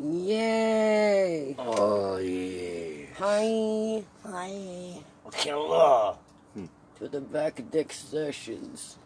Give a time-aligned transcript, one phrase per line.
[0.00, 1.56] Yay!
[1.58, 3.06] Oh yeah.
[3.18, 5.02] Hi Hi.
[5.34, 6.18] Hello.
[6.98, 8.96] to the back deck sessions.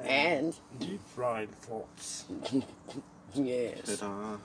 [0.00, 2.24] And, Deep fried thoughts.
[3.34, 3.98] yes.
[3.98, 4.36] Ta-da.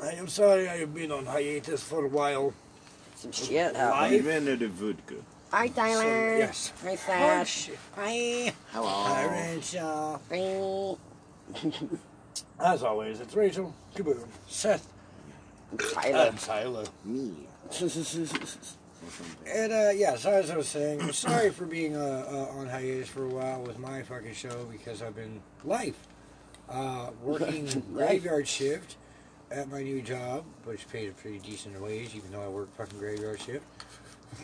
[0.00, 2.54] I am sorry I have been on hiatus for a while.
[3.16, 3.90] Some shit happened.
[3.90, 4.12] Life.
[4.12, 5.14] Invented a vodka.
[5.50, 6.02] Hi, Tyler.
[6.02, 6.72] So, yes.
[6.84, 7.70] Hi, Sash.
[7.96, 8.52] Hi.
[8.70, 8.88] Hello.
[8.88, 10.20] Hi, Rachel.
[10.30, 11.98] Hi.
[12.64, 14.90] As always, it's Rachel, Kaboom, Seth,
[15.92, 16.30] Tyler.
[16.30, 16.84] and Tyler.
[17.04, 17.34] Me.
[19.46, 22.66] And uh, yeah, so as I was saying, I'm sorry for being uh, uh, on
[22.66, 25.98] hiatus for a while with my fucking show because I've been life
[26.70, 28.96] uh, working graveyard shift
[29.50, 32.98] at my new job, which paid a pretty decent wage, even though I work fucking
[32.98, 33.66] graveyard shift.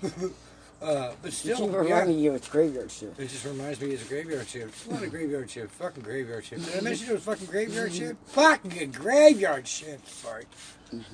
[0.83, 3.19] uh, but still, yeah, it's graveyard shift.
[3.21, 4.69] it just reminds me it's a graveyard shift.
[4.69, 6.65] It's not a graveyard shift, fucking graveyard shift.
[6.67, 8.17] Did I mention it was fucking graveyard shift?
[8.29, 10.09] Fucking graveyard shift.
[10.09, 10.45] Sorry.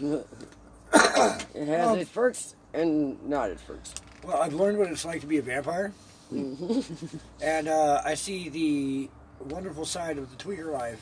[0.01, 3.95] It has Um, its perks and not its perks.
[4.25, 5.93] Well, I've learned what it's like to be a vampire,
[6.31, 9.11] and uh, I see the
[9.53, 11.01] wonderful side of the tweaker life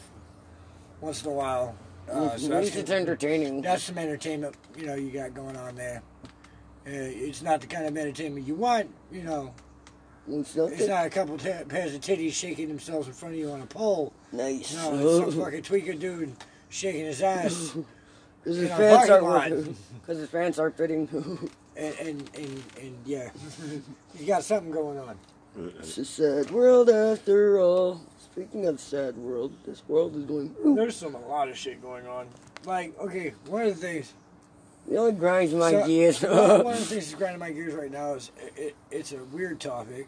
[1.01, 1.77] once in a while.
[2.11, 3.62] Uh, so At least it's entertaining.
[3.62, 6.03] that's some entertainment, you know, you got going on there.
[6.87, 9.55] Uh, it's not the kind of entertainment you want, you know.
[10.29, 13.41] It's not It's not a couple t- pairs of titties shaking themselves in front of
[13.41, 14.13] you on a pole.
[14.33, 14.75] nice.
[14.75, 16.35] No, it's some fucking tweaker dude
[16.69, 17.73] shaking his ass,
[18.43, 19.75] Because in his a fans parking aren't lot.
[20.01, 21.09] Because his fans aren't fitting.
[21.77, 23.31] and and and, and yeah,
[24.19, 25.19] you got something going on.
[25.79, 28.01] it's a sad world after all.
[28.19, 30.55] Speaking of sad world, this world is going.
[30.75, 32.27] There's some a lot of shit going on.
[32.67, 34.13] Like, okay, one of the things
[34.91, 36.23] It only grinds my So, gears.
[36.23, 39.25] one of the things that's grinding my gears right now is it, it, it's a
[39.25, 40.07] weird topic,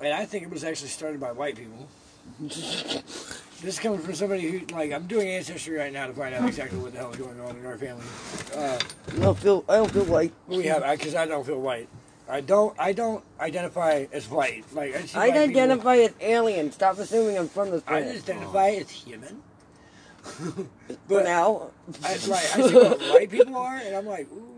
[0.00, 1.88] and I think it was actually started by white people.
[2.40, 3.02] this
[3.62, 6.78] is coming from somebody who, like, I'm doing ancestry right now to find out exactly
[6.78, 8.04] what the hell is going on in our family.
[8.54, 8.78] Uh,
[9.16, 9.64] I don't feel.
[9.68, 10.32] I don't feel like.
[10.46, 11.88] we have, because I, don't feel white.
[12.28, 12.78] I don't.
[12.78, 14.64] I don't identify as white.
[14.72, 16.72] Like I, I white people- identify as alien.
[16.72, 18.04] Stop assuming I'm from this place.
[18.04, 19.42] I identify as human.
[21.08, 21.70] For now,
[22.04, 24.52] I, right, I see what white people are, and I'm like, ooh.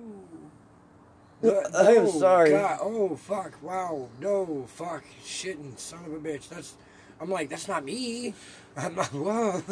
[1.40, 2.50] But, I am oh, sorry.
[2.50, 3.62] God, oh fuck!
[3.62, 4.08] Wow!
[4.20, 5.04] No fuck!
[5.24, 6.48] Shitting son of a bitch!
[6.48, 6.74] That's.
[7.20, 8.34] I'm like, that's not me.
[8.76, 9.08] I'm not.
[9.08, 9.62] Whoa!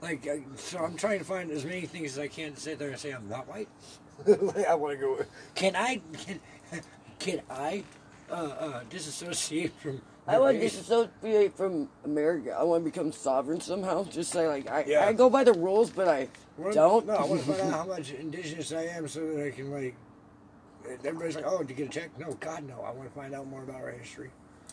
[0.00, 2.90] like, so I'm trying to find as many things as I can to sit there
[2.90, 3.68] and say I'm not white.
[4.26, 5.24] like, I want to go.
[5.54, 6.00] Can I?
[6.12, 6.40] Can,
[7.18, 7.84] can I?
[8.30, 10.00] Uh, uh, disassociate from.
[10.26, 10.72] I want to race?
[10.76, 12.56] disassociate from America.
[12.58, 14.04] I want to become sovereign somehow.
[14.04, 15.06] Just say like I, Yeah.
[15.06, 17.06] I go by the rules, but I Wanna- don't.
[17.06, 19.70] No, I want to find out how much indigenous I am so that I can
[19.70, 19.94] like.
[21.04, 22.80] Everybody's like, "Oh, did you get a check?" No, God, no.
[22.82, 24.30] I want to find out more about our history.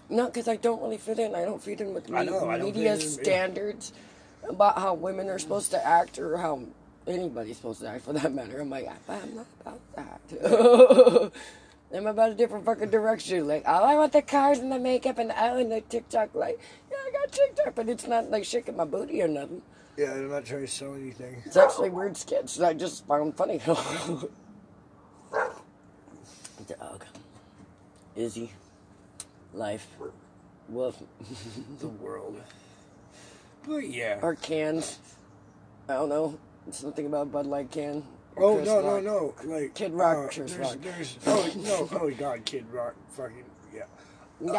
[0.10, 1.34] Not because I don't really fit in.
[1.36, 3.08] I don't fit in with me- know, media in, yeah.
[3.08, 3.94] standards
[4.50, 6.64] about how women are supposed to act or how
[7.08, 8.60] anybody's supposed to act for that matter.
[8.60, 11.32] I'm like, I'm not about that.
[11.94, 13.48] I'm about a different fucking direction.
[13.48, 16.34] Like, oh, I want the cars and the makeup and the, oh, and the TikTok.
[16.34, 16.60] Like,
[16.90, 19.62] yeah, I got TikTok, but it's not like shaking my booty or nothing.
[19.98, 21.44] Yeah, I'm not trying to sell anything.
[21.46, 23.60] It's actually weird skits that I just found funny.
[26.80, 27.06] Dog.
[28.16, 28.52] Izzy.
[29.54, 29.88] Life.
[30.70, 30.96] Woof.
[31.80, 32.42] The world.
[33.68, 34.20] But yeah.
[34.22, 35.00] Our cans.
[35.90, 36.38] I don't know.
[36.72, 38.04] Something about Bud Light can.
[38.38, 39.04] Oh Chris no, no, Rock.
[39.46, 39.54] no!
[39.56, 40.78] Like Kid Rock, uh, Chris there's, Rock.
[40.82, 42.00] There's, oh no!
[42.00, 42.96] Oh God, Kid Rock!
[43.10, 43.44] Fucking
[43.74, 43.84] yeah.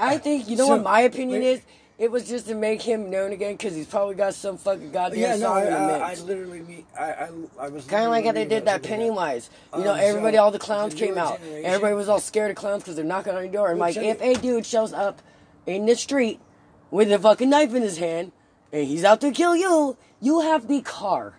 [0.01, 1.49] I think, you know So, what my opinion wait.
[1.55, 1.61] is?
[1.99, 5.21] It was just to make him known again because he's probably got some fucking goddamn
[5.21, 7.29] Yeah, no, song I, in the I, I literally mean, I, I,
[7.61, 9.51] I was Kind of like how they did that about to do Pennywise.
[9.77, 11.39] You know, Um, everybody, so, all the clowns the came out.
[11.41, 13.71] generation- Everybody was all scared of clowns because they're knocking on your door.
[13.71, 15.21] And Well, like, if a dude shows up
[15.67, 16.41] in the street
[16.91, 18.33] with a fucking knife in his hand
[18.73, 21.35] and he's out to kill you, you have the car.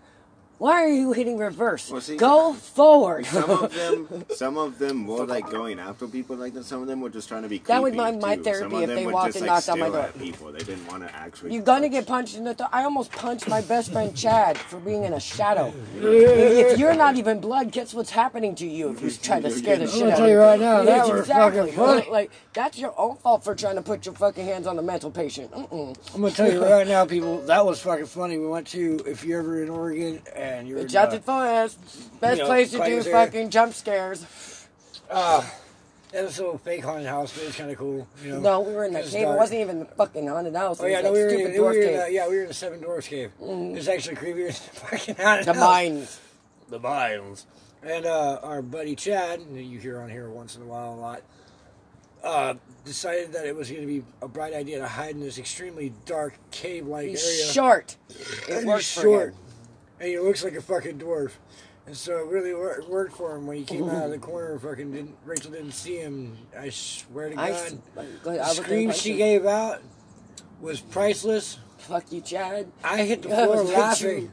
[0.63, 1.91] Why are you hitting reverse?
[1.91, 3.25] Well, see- Go forward.
[3.25, 6.63] Some of them, some of them were like going after people like that.
[6.63, 7.59] Some of them were just trying to be.
[7.59, 8.43] Creepy That was my- my too.
[8.43, 10.07] therapy if they walked just, and like, knocked on my stare door.
[10.09, 10.51] at people.
[10.53, 11.53] They didn't want to actually.
[11.53, 11.91] You're gonna punch.
[11.91, 12.69] get punched in the throat.
[12.71, 15.73] I almost punched my best friend Chad for being in a shadow.
[15.97, 19.75] if you're not even blood, guess what's happening to you if you try to scare
[19.75, 21.59] the I'm shit gonna out tell of you right now, Yeah, that was exactly.
[21.71, 22.09] fucking funny.
[22.09, 25.11] Like that's your own fault for trying to put your fucking hands on the mental
[25.11, 25.51] patient.
[25.51, 25.97] Mm-mm.
[26.15, 27.41] I'm gonna tell you right now, people.
[27.41, 28.37] That was fucking funny.
[28.37, 32.37] We went to if you're ever in Oregon and you're in, Johnson uh, Forest, best
[32.37, 33.25] you know, place to do Claims area.
[33.25, 34.67] fucking jump scares.
[35.09, 35.43] uh,
[36.13, 38.07] it was a little fake haunted house, but it's kind of cool.
[38.23, 38.39] You know.
[38.39, 39.27] No, we were in that It's cave.
[39.27, 40.79] It wasn't even the fucking haunted house.
[40.79, 41.99] Oh It yeah, was no, that we were, in, stupid we were dwarf in, cave.
[41.99, 43.31] uh, yeah, we were in the Seven Dwarfs cave.
[43.41, 45.61] It's actually creepier than the fucking haunted the house.
[45.63, 46.19] mines.
[46.69, 47.45] the mines.
[47.81, 50.95] And uh, our buddy Chad, who you hear on here once in a while a
[50.95, 51.21] lot,
[52.23, 52.53] uh,
[52.85, 55.91] decided that it was going to be a bright idea to hide in this extremely
[56.05, 57.51] dark cave-like He's area.
[57.51, 57.97] short.
[58.09, 59.33] It And works he's for him.
[60.03, 61.31] And he looks like a fucking dwarf.
[61.87, 64.59] And so it really wor- worked for him when he came out of the corner.
[64.59, 66.37] Fucking didn't Rachel didn't see him.
[66.59, 67.75] I swear to God, I, s-
[68.25, 69.81] the I was scream she gave out
[70.59, 71.57] was priceless.
[71.77, 72.69] Fuck you, Chad.
[72.83, 74.31] I hit the floor was laughing.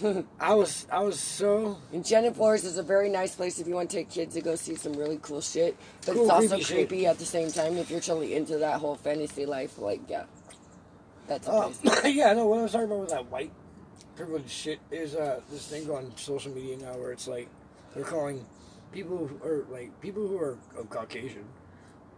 [0.40, 3.90] I was I was so Enchanted Forest is a very nice place if you want
[3.90, 5.76] to take kids to go see some really cool shit.
[6.06, 6.88] But Cool, it's also creepy shit.
[6.88, 9.76] creepy at the same time if you're totally into that whole fantasy life.
[9.78, 10.24] Like, yeah.
[11.26, 12.04] That's a Uh, place.
[12.14, 12.46] yeah, no.
[12.46, 13.52] What I was talking about with that white
[14.20, 17.48] privilege shit is uh, this thing on social media now where it's like
[17.94, 18.44] they're calling
[18.92, 21.44] people who are like people who are of Caucasian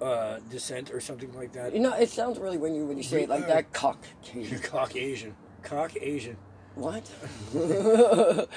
[0.01, 1.73] uh, descent or something like that.
[1.73, 3.73] You know, it sounds really when you when you say it like that.
[3.73, 4.05] Cock.
[4.35, 5.37] You're Caucasian.
[5.63, 6.37] Caucasian.
[6.75, 7.11] What?
[7.55, 8.49] like,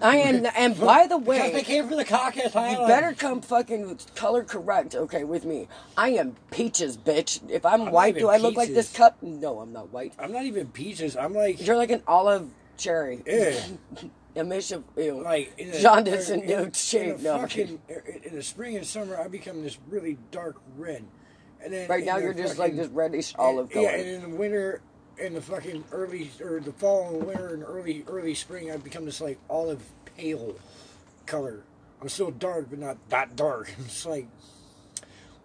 [0.00, 0.46] I am.
[0.56, 2.88] And by the because they came from the Caucasus you Islands.
[2.88, 5.66] better come fucking color correct, okay, with me.
[5.96, 7.40] I am peaches, bitch.
[7.50, 9.20] If I'm, not white, do I look like this cup?
[9.22, 10.14] No, I'm not white.
[10.18, 11.16] I'm not even peaches.
[11.16, 13.22] I'm like, You're like an olive cherry.
[13.26, 13.58] yeah,
[14.36, 15.22] A mish of ew.
[15.22, 17.14] like in a, Jaundice and in- nude shape.
[17.14, 17.80] Er, in, No, fucking,
[18.22, 21.04] in the spring and summer, I become this really dark red.
[21.64, 23.86] And then Right now, you're just like this reddish olive color.
[23.86, 24.82] Yeah, and in the winter,
[25.18, 29.04] in the fucking early or the fall and winter and early early spring, I become
[29.04, 29.82] this like olive
[30.16, 30.54] pale
[31.26, 31.62] color.
[32.00, 33.70] I'm still dark, but not that dark.
[33.80, 34.26] It's like,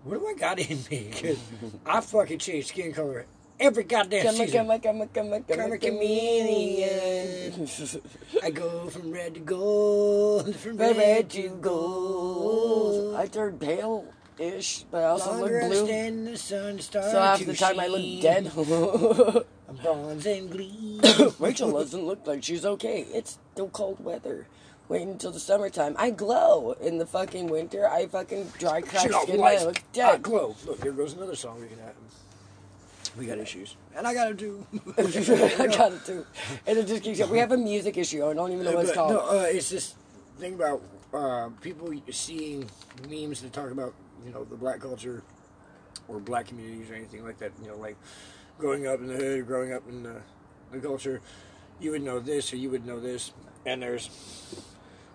[0.03, 1.11] what do I got in me?
[1.21, 1.37] 'Cause
[1.85, 3.25] I fucking change skin color
[3.59, 4.67] every goddamn Come on, season.
[4.67, 7.67] come come come come Come on, a come chameleon.
[8.43, 13.15] I go from red to gold, from Red, red, to gold.
[13.15, 15.85] I turned pale-ish, but I also Longer look I blue.
[15.85, 18.51] stand in the sun, So half the time I look dead.
[19.81, 21.01] Bronze and gleam.
[21.39, 23.05] Rachel doesn't look like she's okay.
[23.13, 24.47] It's still cold weather.
[24.89, 25.95] Wait until the summertime.
[25.97, 27.87] I glow in the fucking winter.
[27.89, 29.39] I fucking dry crack Shit, skin.
[29.39, 29.63] lights.
[29.63, 30.55] I look I glow.
[30.65, 31.93] Look, there goes another song we can have.
[33.17, 34.65] We got issues, and I got to do.
[34.97, 36.25] I got to do,
[36.65, 37.31] And it just keeps going.
[37.31, 38.25] We have a music issue.
[38.25, 39.11] I don't even know what it's called.
[39.11, 39.95] no, uh, it's this
[40.39, 40.81] thing about
[41.13, 42.69] uh, people seeing
[43.09, 43.93] memes that talk about
[44.25, 45.23] you know the black culture
[46.07, 47.51] or black communities or anything like that.
[47.61, 47.97] You know, like
[48.61, 50.21] growing up in the hood, growing up in the,
[50.71, 51.19] the culture,
[51.79, 53.33] you would know this or you would know this,
[53.65, 54.07] and there's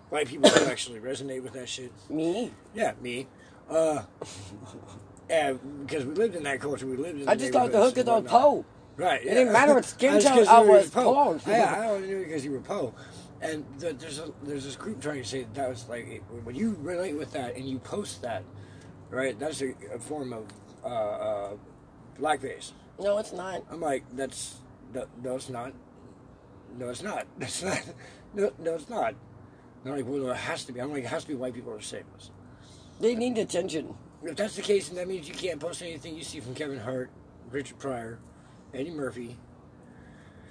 [0.09, 1.91] white people who actually resonate with that shit.
[2.09, 2.51] Me?
[2.75, 3.27] Yeah, me.
[3.69, 4.03] Uh,
[5.29, 5.53] yeah,
[5.85, 6.85] because we lived in that culture.
[6.85, 7.27] We lived in.
[7.27, 8.25] I just thought the hook is on.
[8.25, 8.65] Poe.
[8.97, 9.23] Right.
[9.23, 9.31] Yeah.
[9.31, 11.13] It didn't matter what skin tone I was, Poe.
[11.13, 11.39] Poe.
[11.47, 12.93] Yeah, I only knew because you were Poe.
[13.39, 16.55] And the, there's a there's this group trying to say that, that was like when
[16.55, 18.43] you relate with that and you post that,
[19.09, 19.39] right?
[19.39, 20.47] That's a, a form of
[20.83, 21.51] uh, uh,
[22.19, 22.71] blackface.
[22.99, 23.63] No, it's not.
[23.71, 24.55] I'm like, that's
[24.93, 25.73] no, no, it's not.
[26.77, 27.25] No, it's not.
[27.39, 27.81] That's not.
[28.35, 29.15] No, no, it's not.
[29.83, 30.79] They're like, well, it has to be.
[30.81, 32.29] I'm like, it has to be white people are saying this.
[32.99, 33.95] They need attention.
[34.21, 36.77] If that's the case, then that means you can't post anything you see from Kevin
[36.79, 37.09] Hart,
[37.51, 38.19] Richard Pryor,
[38.73, 39.37] Eddie Murphy,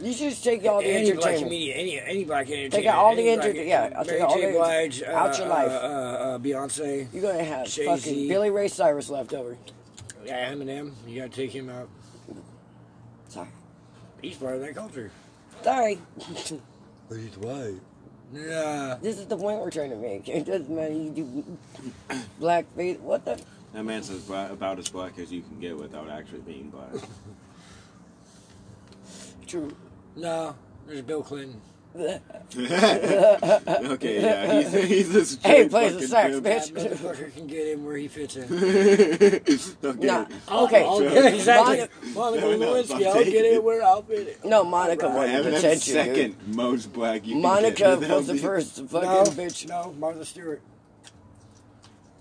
[0.01, 1.43] You should just take all the any black entertainment.
[1.45, 2.71] comedian, any any black entertainer.
[2.71, 4.47] Take out all the any black- enter- yeah, I'll take Mary out all J.
[4.53, 5.71] the- Blige, uh, out your life.
[5.71, 7.87] Uh, uh, uh, Beyonce, You're gonna have Jay-Z.
[7.87, 9.57] fucking Billy Ray Cyrus left over.
[10.25, 10.93] yeah, Eminem.
[11.07, 11.89] You gotta take him out.
[14.27, 14.29] Sorry.
[14.29, 15.11] He's part of that culture.
[15.63, 15.99] Sorry.
[17.09, 17.81] But he's white.
[18.33, 18.99] Yeah.
[19.01, 20.29] This is the point we're trying to make.
[20.29, 20.93] It doesn't matter.
[20.93, 21.57] You do
[22.41, 22.99] black face.
[22.99, 23.41] What the?
[23.73, 26.93] That man says bla- about as black as you can get without actually being black.
[29.47, 29.75] True.
[30.17, 30.57] No.
[30.87, 31.61] There's Bill Clinton.
[32.57, 36.47] okay, yeah, he's he's a straight Hey, he plays the sax, pimp.
[36.47, 36.75] bitch.
[36.75, 38.45] That motherfucker can get in where he fits in.
[39.85, 40.07] okay.
[40.07, 40.27] Nah.
[40.49, 40.85] I'll- Okay.
[40.85, 41.77] I'll get- exactly.
[41.79, 43.55] Monica, Monica No, no, Lewinsky, I'll I'll get it.
[43.57, 44.45] in where I'll fit it.
[44.45, 45.93] no, Monica wanted Eminem's attention.
[45.95, 46.15] second
[46.47, 46.57] Dude.
[46.57, 49.69] most black you can Monica was the first fucking No, bitch.
[49.69, 50.61] no, Martha Stewart.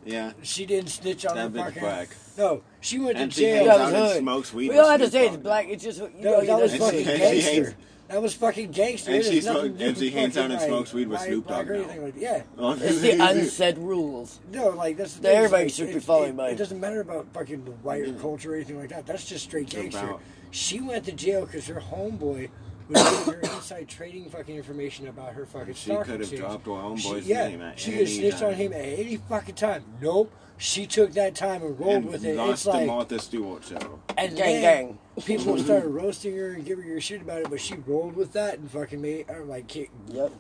[0.05, 1.82] Yeah, She didn't snitch on that her fucking.
[1.82, 2.10] black.
[2.38, 3.55] No, she went to And she jail.
[3.55, 4.17] hangs That out was and hood.
[4.20, 4.70] smokes weed.
[4.70, 5.67] We don't have to say it's black.
[5.67, 7.32] It's just you No, know that was fucking And she- say.
[7.38, 7.75] and she gangster.
[8.07, 9.12] Hangs- That was fucking gangster.
[9.12, 10.67] And It has she's nothing so- to do and she with hangs out and fucking,
[10.69, 11.74] smokes weed with white, Snoop Dogg now.
[11.75, 12.43] anything like Yeah.
[12.57, 14.39] It's the unsaid rules.
[14.51, 16.50] No, like that's the That thing, everybody it's should like, be following it, by.
[16.50, 19.05] It doesn't matter about fucking the white culture or anything like that.
[19.05, 20.00] That's just straight It's gangster.
[20.05, 20.21] about-
[20.51, 22.50] She went to jail because her homeboy
[22.88, 26.41] was giving her inside trading fucking information about her fucking She stock could have exchange.
[26.41, 28.53] dropped her She- homeboy's yeah, name at she any could snitch on time.
[28.53, 29.83] him at any fucking time.
[30.00, 30.31] Nope.
[30.57, 32.38] She took that time and rolled and with it.
[32.38, 34.00] lost It's the like Martha Stewart show.
[34.17, 34.97] and Gang, then gang.
[35.24, 38.60] People started roasting her and giving her shit about it, but she rolled with that
[38.60, 39.89] and fucking made or like Yep.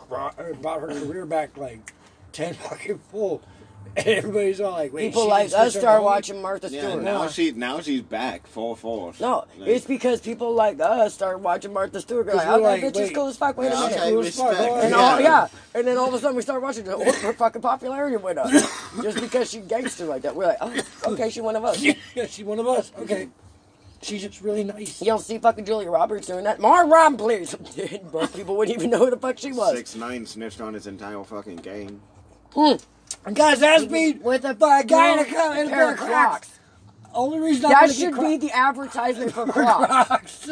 [0.09, 1.93] brought, or brought her career back like
[2.33, 3.41] ten fucking full.
[3.95, 7.03] And everybody's all like, "Wait, People she like us start watching Martha Yeah, Stewart.
[7.03, 9.21] now she now she's back full force.
[9.21, 12.25] No, Like, it's because people like us start watching Martha Stewart.
[12.25, 13.57] They're like, 'Cause oh, we're that like, bitch is cool as fuck.
[13.57, 13.99] Wait a Yeah, minute.
[14.03, 14.53] Cool as fuck,
[14.83, 14.97] And Yeah.
[14.97, 18.17] all, yeah, and then all of a sudden we start watching her, her fucking popularity
[18.17, 18.51] went up
[19.01, 20.35] just because she gangster like that.
[20.35, 20.73] We're like, oh,
[21.13, 21.81] okay, she one of us.
[22.15, 22.91] yeah, she's one of us.
[22.99, 23.29] Okay,
[24.05, 25.01] She's just really nice.
[25.01, 26.59] You don't see fucking Julia Roberts doing that.
[26.59, 27.55] Mar Rom, please.
[28.13, 29.75] Most people wouldn't even know who the fuck she was.
[29.75, 32.01] Six nine snitched on his entire fucking game.
[33.25, 35.67] I got his ass beat With a by a guy in a, blue co- in
[35.67, 36.59] a pair pair of of Crocs.
[37.13, 40.45] Only reason I'm That gonna should get be the advertisement for Crocs.
[40.45, 40.49] Crocs.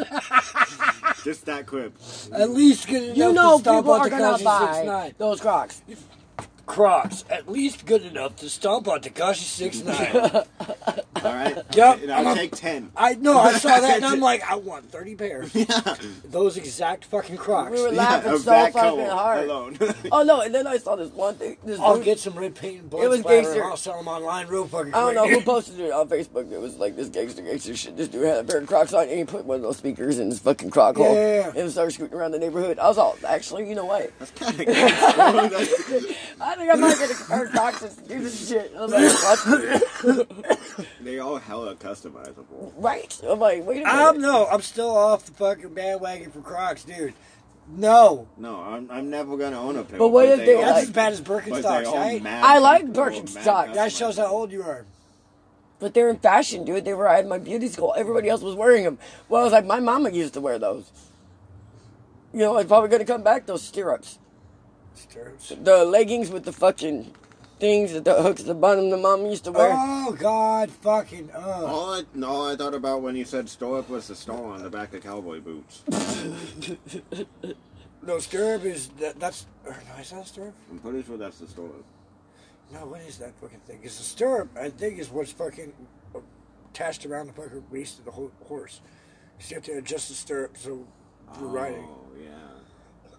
[1.24, 1.94] Just that clip.
[2.32, 5.82] At least good enough You know to stomp people are gonna buy those Crocs.
[6.66, 7.24] Crocs.
[7.30, 10.16] At least good enough to stomp on Tekashi Six Nine.
[11.24, 11.56] All right.
[11.74, 12.90] Yep, And I'm I'll a- take ten.
[12.96, 15.54] I know, I saw that and I'm like, I want 30 pairs.
[15.54, 15.96] Yeah.
[16.24, 17.70] Those exact fucking Crocs.
[17.72, 19.44] We were laughing of so that fucking color hard.
[19.48, 19.78] alone.
[20.12, 20.42] Oh no!
[20.42, 21.56] And then I saw this one thing.
[21.64, 23.60] This I'll dude- get some red paint and blood It was splatter gangster.
[23.62, 24.96] and I'll sell them online real fucking quick.
[25.02, 26.50] I don't know who posted it on Facebook.
[26.52, 27.96] It was like this gangster gangster shit.
[27.96, 30.18] This dude had a pair of Crocs on and he put one of those speakers
[30.18, 31.52] in his fucking Croc hole Yeah.
[31.56, 32.78] and started scooting around the neighborhood.
[32.78, 34.12] I was all, actually, you know what?
[34.18, 35.06] That's Kinda gangster.
[35.20, 38.72] I think I might get a pair of Crocs just to do this shit.
[38.76, 40.86] I was like, what?
[41.00, 42.72] they all hella customizable.
[42.76, 43.20] right?
[43.26, 43.88] I'm like, wait a minute.
[43.88, 47.14] I'm no, I'm still off the fucking bandwagon for Crocs, dude.
[47.68, 48.28] No.
[48.36, 49.98] No, I'm, I'm never gonna own a pair.
[49.98, 52.22] But what if they, all- That's like- as bad as but they Birkenstocks, all right?
[52.22, 53.74] mad I like comfortable, Birkenstocks.
[53.74, 54.84] That shows how old you are.
[55.78, 56.84] But they're in fashion, dude.
[56.84, 57.94] They were at my beauty school.
[57.96, 58.98] Everybody else was wearing them.
[59.28, 60.90] Well, I was like, my mama used to wear those.
[62.32, 64.18] You know, I'm probably gonna come back those stirrups, Stirrups.
[65.62, 67.12] The leggings with the fucking
[67.60, 68.90] things that the hooks at the bottom.
[68.90, 69.72] The mom used to wear.
[69.74, 71.30] Oh God, fucking.
[71.34, 71.38] Uh.
[71.66, 74.70] All I, all I thought about when you said stirrup was the store on the
[74.70, 75.82] back of cowboy boots.
[78.06, 79.46] No, stirrup is that, that's.
[79.64, 80.54] Or no, is that stirrup?
[80.70, 81.70] I'm pretty sure that's the store.
[82.72, 83.80] No, what is that fucking thing?
[83.82, 84.50] It's a stirrup.
[84.58, 85.72] I think is what's fucking
[86.70, 88.80] attached around the fucking waist of the ho- horse.
[89.38, 90.86] So you have to adjust the stirrup so
[91.40, 91.84] you're riding.
[91.88, 92.28] Oh yeah,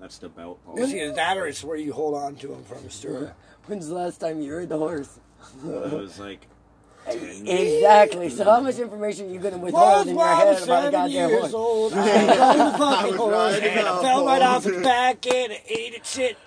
[0.06, 0.64] that's the belt.
[0.64, 0.78] part.
[0.78, 3.34] It's either that or it's where you hold on to them from Stuart.
[3.66, 5.20] When's the last time you rode the horse?
[5.66, 6.46] It was like
[7.08, 8.30] Exactly.
[8.30, 11.40] So how much information are you gonna withhold in your head about a goddamn years
[11.40, 11.54] horse?
[11.56, 11.94] old.
[11.96, 14.76] I the fucking was horse riding and I a fell right off horse.
[14.76, 16.38] its back and ate its shit.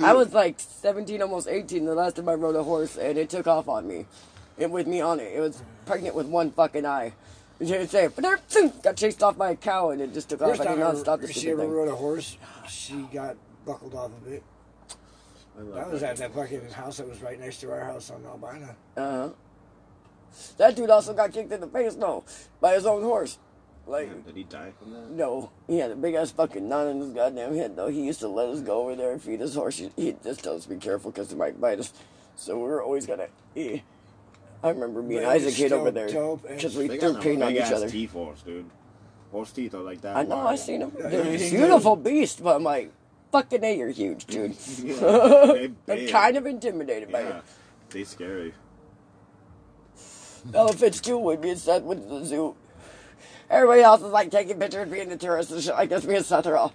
[0.00, 3.30] I was like 17, almost 18 the last time I rode a horse, and it
[3.30, 4.06] took off on me.
[4.58, 5.32] It with me on it.
[5.34, 7.14] It was pregnant with one fucking eye.
[7.58, 10.28] You didn't say, but there, zoom, got chased off by a cow, and it just
[10.28, 10.50] took off.
[10.50, 11.70] First I did not I stop the ever, she stupid ever thing.
[11.72, 12.36] rode a horse,
[12.68, 14.42] she got buckled off of it.
[15.58, 18.10] I love That was at that fucking house that was right next to our house
[18.10, 18.76] on Albina.
[18.96, 19.30] Uh-huh.
[20.58, 22.24] That dude also got kicked in the face, no,
[22.60, 23.38] by his own horse.
[23.86, 25.10] Like, Did he die from that?
[25.12, 27.88] no, he had a big ass fucking knot in his goddamn head, though.
[27.88, 29.78] He used to let us go over there and feed his horse.
[29.78, 31.92] He, he just told us to be careful because he might bite us.
[32.34, 33.28] So we were always gonna.
[33.56, 33.78] Eh.
[34.66, 37.88] I remember me and Isaac still over there because we threw paint on each other.
[37.88, 38.68] teeth horse, dude.
[39.30, 40.16] Horse teeth are like that.
[40.16, 40.80] I know, I seen.
[40.80, 42.90] Yeah, They're beautiful beast, but I'm like,
[43.32, 44.56] fucking A, you're huge, dude.
[44.82, 44.94] Yeah,
[45.86, 47.40] they I'm kind of intimidated by Yeah,
[47.90, 48.48] they scary.
[48.48, 48.54] it.
[50.54, 52.54] Elephants too would be sad with the zoo.
[53.50, 56.04] Everybody else is like taking pictures, being the tourists and shit like this.
[56.04, 56.72] Me and Seth are all,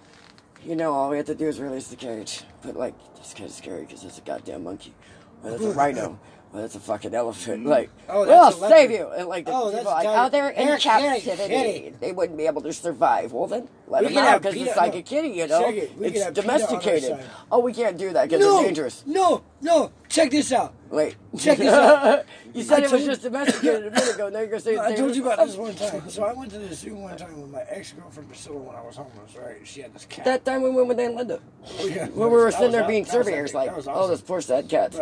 [0.64, 2.42] you know, all we have to do is release the cage.
[2.62, 4.94] But like, it's kind of scary because it's a goddamn monkey.
[5.42, 6.18] Well, it's a rhino.
[6.52, 7.64] Well, it's a fucking elephant.
[7.64, 7.68] Mm.
[7.68, 9.08] Like, Oh, we'll that's a save you.
[9.08, 11.48] And like, the Oh, people that's like, oh, they're in They're captivity.
[11.48, 11.94] kitty.
[11.98, 13.32] They wouldn't be able to survive.
[13.32, 14.98] Well, then let We them out because it's like no.
[14.98, 15.64] a kitty, you know.
[15.64, 17.18] Can it's have PETA on our domesticated.
[17.50, 19.02] Oh, we can't do that because No, it's dangerous.
[19.06, 19.92] no, no.
[20.10, 20.74] Check this out.
[20.90, 22.26] Wait, Check this out.
[22.54, 24.28] you said I it was just domesticated a minute ago.
[24.28, 26.10] Now you're gonna say it's I told you about this one time.
[26.10, 28.82] So I went to the zoo one time with my ex girlfriend Priscilla when I
[28.82, 29.34] was homeless.
[29.42, 29.56] Right?
[29.66, 30.26] She had this cat.
[30.26, 31.40] That time we went with Aunt Linda.
[31.80, 32.08] Oh, yeah.
[32.08, 34.98] When we were sitting there being surveyors, like, oh, those poor sad cats.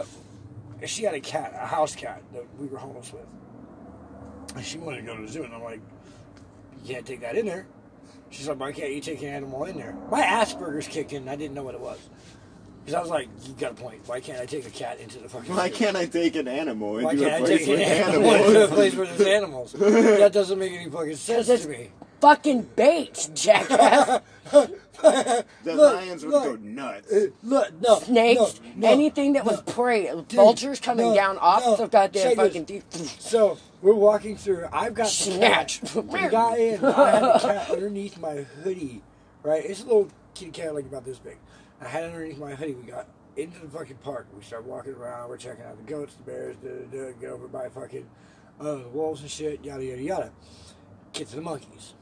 [0.81, 3.27] But she had a cat, a house cat that we were homeless with.
[4.57, 5.81] And she wanted to go to the zoo, and I'm like,
[6.83, 7.67] you can't take that in there.
[8.31, 9.95] She's like, why can't you take an animal in there?
[10.11, 11.99] My Asperger's kicked in, and I didn't know what it was.
[12.81, 14.01] Because I was like, you got a point.
[14.07, 15.75] Why can't I take a cat into the fucking Why zoo?
[15.75, 18.35] can't I take an animal Why into a can't I place take an with animal
[18.35, 19.73] into a place where there's animals?
[19.79, 21.91] that doesn't make any fucking sense it's- to me.
[22.21, 24.21] Fucking bait, jackass.
[25.64, 26.45] The Look, lions would look.
[26.45, 27.12] go nuts.
[27.42, 27.99] Look, no.
[28.00, 29.52] Snakes, no, no, anything that no.
[29.52, 31.76] was prey, vultures coming no, down off no.
[31.76, 33.21] the goddamn Check fucking teeth.
[33.21, 34.66] So we're walking through.
[34.73, 35.80] I've got the Snatch.
[35.80, 36.04] cat.
[36.04, 36.85] We got in.
[36.85, 39.02] I had the cat underneath my hoodie.
[39.42, 41.38] Right, it's a little kitty cat like about this big.
[41.80, 42.75] I had it underneath my hoodie.
[42.75, 44.26] We got into the fucking park.
[44.37, 45.28] We start walking around.
[45.30, 48.07] We're checking out the goats, the bears, da, da, da, get over by fucking
[48.61, 49.64] uh, the wolves and shit.
[49.64, 50.33] Yada yada yada.
[51.12, 51.95] Get to the monkeys.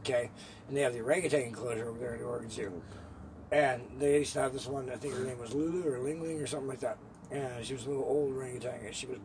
[0.00, 0.30] Okay,
[0.68, 2.82] and they have the orangutan enclosure over there in the Oregon Zoo.
[3.52, 4.90] And they used to have this one.
[4.90, 6.98] I think her name was Lulu or Ling Ling or something like that.
[7.30, 9.18] And she was a little old orangutan, and she was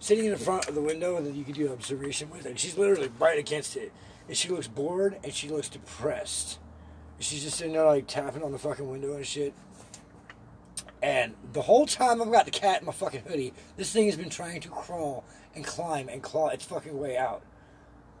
[0.00, 2.76] sitting in the front of the window that you could do observation with, and she's
[2.76, 3.92] literally right against it.
[4.26, 6.58] And she looks bored and she looks depressed.
[7.18, 9.54] She's just sitting there like tapping on the fucking window and shit.
[11.02, 14.16] And the whole time I've got the cat in my fucking hoodie, this thing has
[14.16, 15.24] been trying to crawl
[15.54, 17.42] and climb and claw its fucking way out.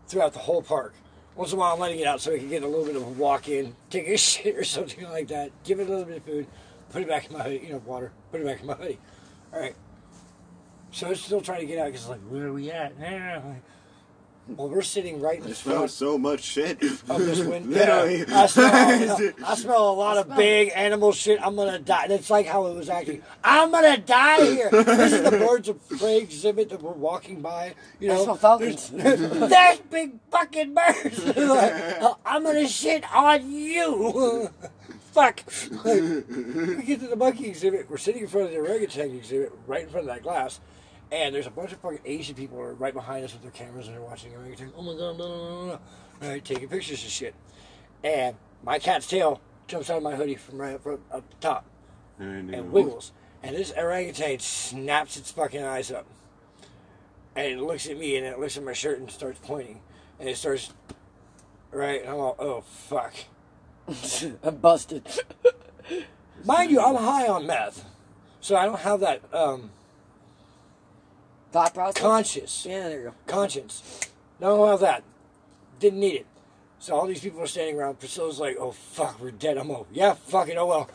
[0.06, 0.94] throughout the whole park.
[1.36, 2.94] Once in a while, I'm letting it out so it can get a little bit
[2.96, 5.50] of a walk in, take a shit or something like that.
[5.64, 6.46] Give it a little bit of food,
[6.90, 8.98] put it back in my hoodie, you know, water, put it back in my hoodie.
[9.52, 9.74] All right.
[10.92, 13.56] So it's still trying to get out because it's like, where are we at now?
[14.46, 16.82] Well, we're sitting right in I the smell front so much shit.
[16.82, 17.70] of this window.
[17.78, 18.26] Literally.
[18.26, 21.40] I smell, I smell a lot of big animal shit.
[21.42, 22.08] I'm gonna die.
[22.08, 23.22] That's like how it was acting.
[23.42, 24.70] I'm gonna die here.
[24.70, 27.74] This is the birds of prey exhibit that we're walking by.
[28.00, 28.90] You know, I smell falcons.
[28.90, 29.20] there's,
[29.50, 31.24] there's big fucking birds.
[31.24, 31.72] Like,
[32.02, 34.50] "Oh, I'm gonna shit on you.
[35.12, 35.44] Fuck.
[35.84, 37.88] Like, we get to the monkey exhibit.
[37.88, 40.58] We're sitting in front of the orangutan exhibit, right in front of that glass.
[41.14, 43.86] And there's a bunch of fucking Asian people are right behind us with their cameras
[43.86, 44.72] and they're watching orangutan.
[44.76, 46.28] Oh my god, no, no, no, no.
[46.28, 47.36] Right, taking pictures and shit.
[48.02, 51.66] And my cat's tail jumps out of my hoodie from right up, up the top
[52.18, 53.12] and wiggles.
[53.44, 56.04] And this orangutan snaps its fucking eyes up.
[57.36, 59.82] And it looks at me and it looks at my shirt and starts pointing.
[60.18, 60.72] And it starts,
[61.70, 62.00] right?
[62.00, 63.14] And I'm all, oh, fuck.
[64.42, 65.06] I'm busted.
[66.44, 67.84] Mind you, I'm high on meth.
[68.40, 69.70] So I don't have that um,
[71.54, 72.02] Thought process.
[72.02, 72.66] conscious.
[72.66, 73.14] yeah, there you go.
[73.28, 74.00] conscience.
[74.40, 75.04] Don't have that.
[75.78, 76.26] Didn't need it.
[76.80, 78.00] So all these people are standing around.
[78.00, 79.56] Priscilla's like, oh fuck, we're dead.
[79.56, 80.90] I'm oh yeah, fucking, oh well.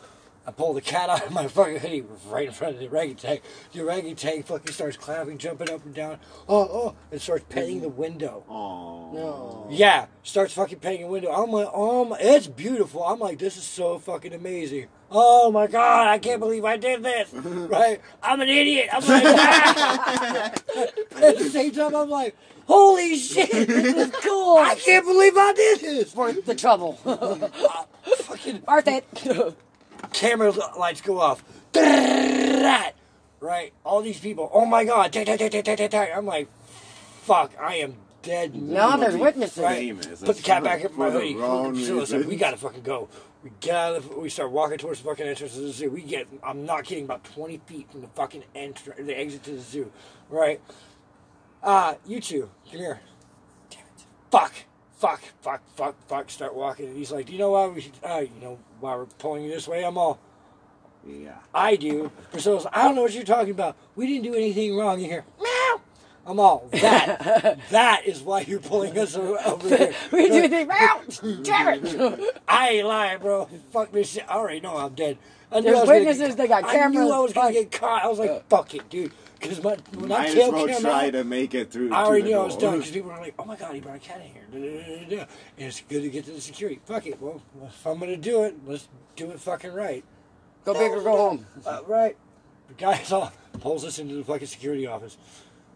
[0.46, 3.38] I pull the cat out of my fucking hoodie right in front of the orangutan.
[3.72, 6.18] The orangutan fucking starts clapping, jumping up and down.
[6.46, 8.44] Oh, oh, and starts petting the window.
[8.46, 9.12] Oh.
[9.14, 9.66] No.
[9.70, 11.30] Yeah, starts fucking petting the window.
[11.30, 13.02] I'm like, oh my, it's beautiful.
[13.02, 14.88] I'm like, this is so fucking amazing.
[15.10, 17.32] Oh my god, I can't believe I did this.
[17.34, 18.00] right?
[18.22, 18.88] I'm an idiot.
[18.92, 20.52] I'm like, ah!
[21.16, 22.36] at the same time, I'm like,
[22.66, 24.56] holy shit, this is cool.
[24.58, 25.98] I can't believe I did this.
[26.02, 26.92] It's worth the trouble.
[28.04, 29.56] fucking Worth it.
[30.12, 31.42] camera lights go off.
[33.40, 33.72] Right?
[33.84, 34.50] All these people.
[34.52, 35.16] Oh my god.
[35.16, 36.48] I'm like,
[37.22, 38.54] fuck, I am dead.
[38.54, 39.58] Now there's witnesses.
[39.58, 39.78] Right?
[39.78, 40.20] Famous.
[40.20, 41.34] Put the cat back up in my For hoodie.
[41.36, 42.30] wrong Priscilla said, reason.
[42.30, 43.08] we gotta fucking go.
[43.42, 45.90] We get out of the, we start walking towards the fucking entrance to the zoo.
[45.90, 49.52] We get, I'm not kidding, about 20 feet from the fucking entrance, the exit to
[49.52, 49.90] the zoo.
[50.28, 50.60] Right?
[51.62, 53.00] Uh, you two, come here.
[53.70, 54.04] Damn it.
[54.30, 54.52] Fuck.
[54.98, 56.30] Fuck, fuck, fuck, fuck.
[56.30, 56.88] Start walking.
[56.88, 59.44] And he's like, do you know why we should, uh, you know, why we're pulling
[59.44, 59.82] you this way?
[59.82, 60.18] I'm all,
[61.06, 61.38] Yeah.
[61.54, 62.12] I do.
[62.30, 63.76] Priscilla's, I don't know what you're talking about.
[63.96, 65.24] We didn't do anything wrong in here.
[65.40, 65.59] Meow.
[66.26, 69.94] I'm all, that, that is why you're pulling us over here.
[70.12, 71.20] we do the out.
[71.42, 72.36] Damn it.
[72.48, 73.48] I ain't lying, bro.
[73.72, 74.24] Fuck this shit.
[74.28, 75.16] I already know I'm dead.
[75.50, 76.96] I knew There's I was gonna witnesses, get- they got cameras.
[76.96, 78.04] I knew I was gonna get caught.
[78.04, 79.12] I was like, fuck it, dude.
[79.40, 81.94] Because when I Might as tail well came try out, to make it through.
[81.94, 83.80] I already the knew I was done because people were like, "Oh my god, he
[83.80, 85.22] brought a cat in here," Da, da, da, da, da.
[85.56, 86.78] and it's good to get to the security.
[86.84, 87.20] Fuck it.
[87.22, 90.04] Well, if I'm gonna do it, let's do it fucking right.
[90.66, 91.46] Go big or go home.
[91.64, 92.18] Uh, right.
[92.68, 95.16] The guy's all pulls us into the fucking security office.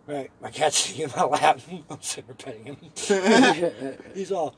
[0.07, 0.31] Right.
[0.43, 1.61] My cat's sitting in my lap.
[1.91, 4.03] I'm sitting there petting him.
[4.15, 4.55] He's all.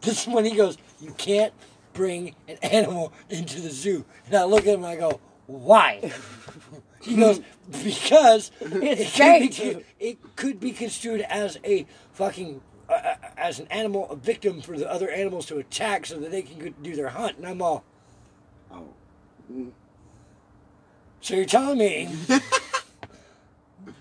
[0.00, 1.52] This is when he goes, "You can't
[1.92, 6.12] bring an animal into the zoo." And I look at him and I go, "Why?"
[7.02, 7.40] He goes,
[7.82, 13.66] "Because it could, be, it could be construed as a fucking." Uh, uh, as an
[13.68, 17.08] animal, a victim for the other animals to attack so that they can do their
[17.08, 17.38] hunt.
[17.38, 17.84] And I'm all,
[18.70, 18.88] Oh.
[21.20, 22.08] So you're telling me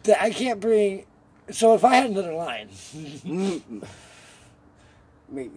[0.03, 1.05] that I can't bring.
[1.49, 2.69] So if I had another line,
[5.29, 5.51] Maybe.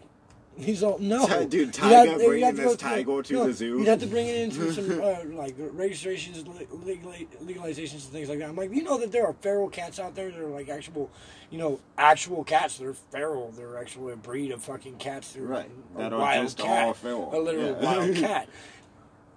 [0.56, 1.46] he's all no.
[1.46, 3.78] Dude, Tiger have- you'd bringing have to this go through- tiger to no, the zoo?
[3.78, 6.44] You'd have to bring it into some uh, like registrations,
[6.84, 8.48] legal, legalizations, and things like that.
[8.48, 11.10] I'm like, you know that there are feral cats out there that are like actual,
[11.50, 13.50] you know, actual cats They're feral.
[13.52, 15.32] They're actually a breed of fucking cats.
[15.32, 15.70] They're Right.
[15.96, 17.30] A That are wild just cat, all feral.
[17.34, 17.96] A literal Yeah.
[17.98, 18.48] wild cat.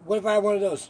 [0.06, 0.90] What if I had one of those?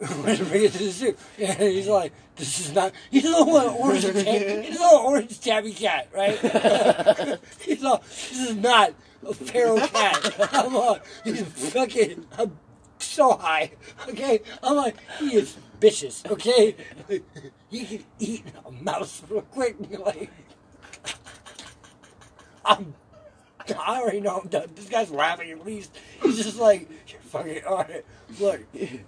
[0.00, 1.16] We're gonna bring it to the zoo.
[1.38, 2.92] And he's like, this is not.
[3.10, 4.04] He's a little orange.
[4.04, 6.38] He's a little orange tabby cat, right?
[7.60, 7.98] he's all.
[7.98, 8.94] This is not
[9.26, 10.52] a feral cat.
[10.52, 12.26] I'm like, he's fucking.
[12.36, 12.58] I'm
[12.98, 13.72] so high.
[14.08, 16.24] Okay, I'm like, he is vicious.
[16.28, 16.74] Okay,
[17.70, 19.76] he can eat a mouse real quick.
[19.98, 20.30] Like,
[22.64, 22.94] I'm
[23.78, 24.68] I already know I'm done.
[24.74, 25.96] This guy's laughing at least.
[26.22, 28.04] He's just like, you're fucking alright.
[28.40, 28.60] Look,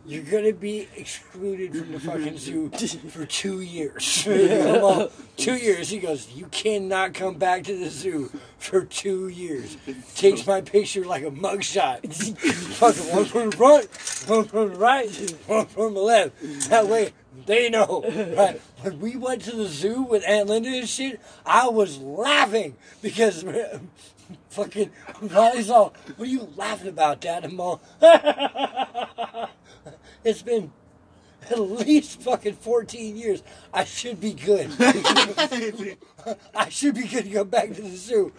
[0.07, 2.71] you're gonna be excluded from the fucking zoo
[3.09, 4.25] for two years.
[4.25, 5.91] Two years.
[5.91, 9.77] He goes, you cannot come back to the zoo for two years.
[10.15, 12.13] Takes my picture like a mugshot.
[12.75, 13.89] fucking one from the front,
[14.29, 16.71] one from the right, one from the left.
[16.71, 17.13] That way
[17.47, 18.03] they know.
[18.37, 18.61] Right?
[18.83, 23.45] When we went to the zoo with Aunt Linda and shit, I was laughing because
[24.57, 24.91] fucking
[25.21, 27.45] Ronnie's all, what are you laughing about, Dad?
[27.45, 27.81] I'm all,
[30.25, 30.73] it's been,
[31.51, 33.43] at least fucking 14 years.
[33.73, 34.69] I should be good.
[36.55, 38.33] I should be good to go back to the zoo.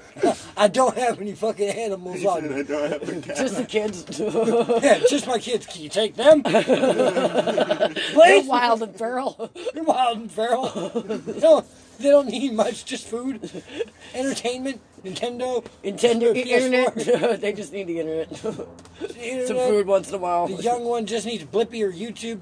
[0.58, 2.64] I don't have any fucking animals on I me.
[2.64, 3.38] don't have a cat.
[3.38, 4.20] Just the kids.
[4.84, 5.66] Yeah, just my kids.
[5.66, 6.44] Can you take them?
[6.44, 6.66] Please?
[6.66, 9.52] They're wild and feral.
[9.74, 10.68] They're wild and feral.
[10.68, 11.66] They don't,
[11.98, 13.50] they don't need much, just food,
[14.14, 16.98] entertainment, Nintendo, Nintendo, PS4.
[16.98, 17.42] internet.
[17.42, 18.30] they just need the internet.
[18.30, 18.68] the
[19.22, 19.48] internet.
[19.48, 20.48] Some food once in a while.
[20.48, 22.42] The young one just needs Blippi or YouTube.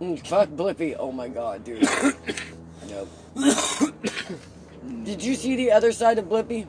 [0.00, 0.96] Mm, Fuck Blippi.
[0.98, 1.82] Oh my god, dude.
[2.88, 3.08] nope.
[5.04, 6.66] Did you see the other side of Blippi?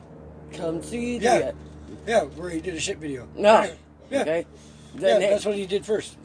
[0.52, 1.24] Come see the.
[1.24, 1.52] Yeah.
[2.06, 3.26] Yeah, where he did a shit video.
[3.36, 3.68] No.
[4.10, 4.20] Yeah.
[4.20, 4.46] Okay.
[4.94, 6.16] Yeah, Then that's what he did first.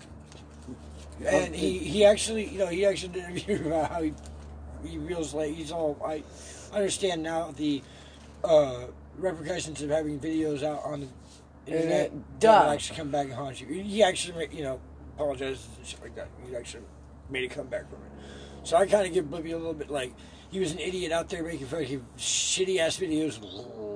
[1.26, 4.13] And he, he actually, you know, he actually did a video about how he
[4.86, 6.00] he feels like he's all.
[6.06, 6.24] I
[6.74, 7.82] understand now the
[8.44, 8.86] uh,
[9.17, 11.08] repercussions of having videos out on the
[11.72, 12.06] internet.
[12.08, 13.67] Internet, that actually come back and haunt you.
[13.67, 14.80] He actually, you know,
[15.15, 16.28] apologizes and shit like that.
[16.48, 16.84] He actually
[17.30, 18.12] made a comeback from it.
[18.63, 20.13] So I kind of give Blippi a little bit like
[20.52, 23.39] he was an idiot out there making fucking shitty ass videos,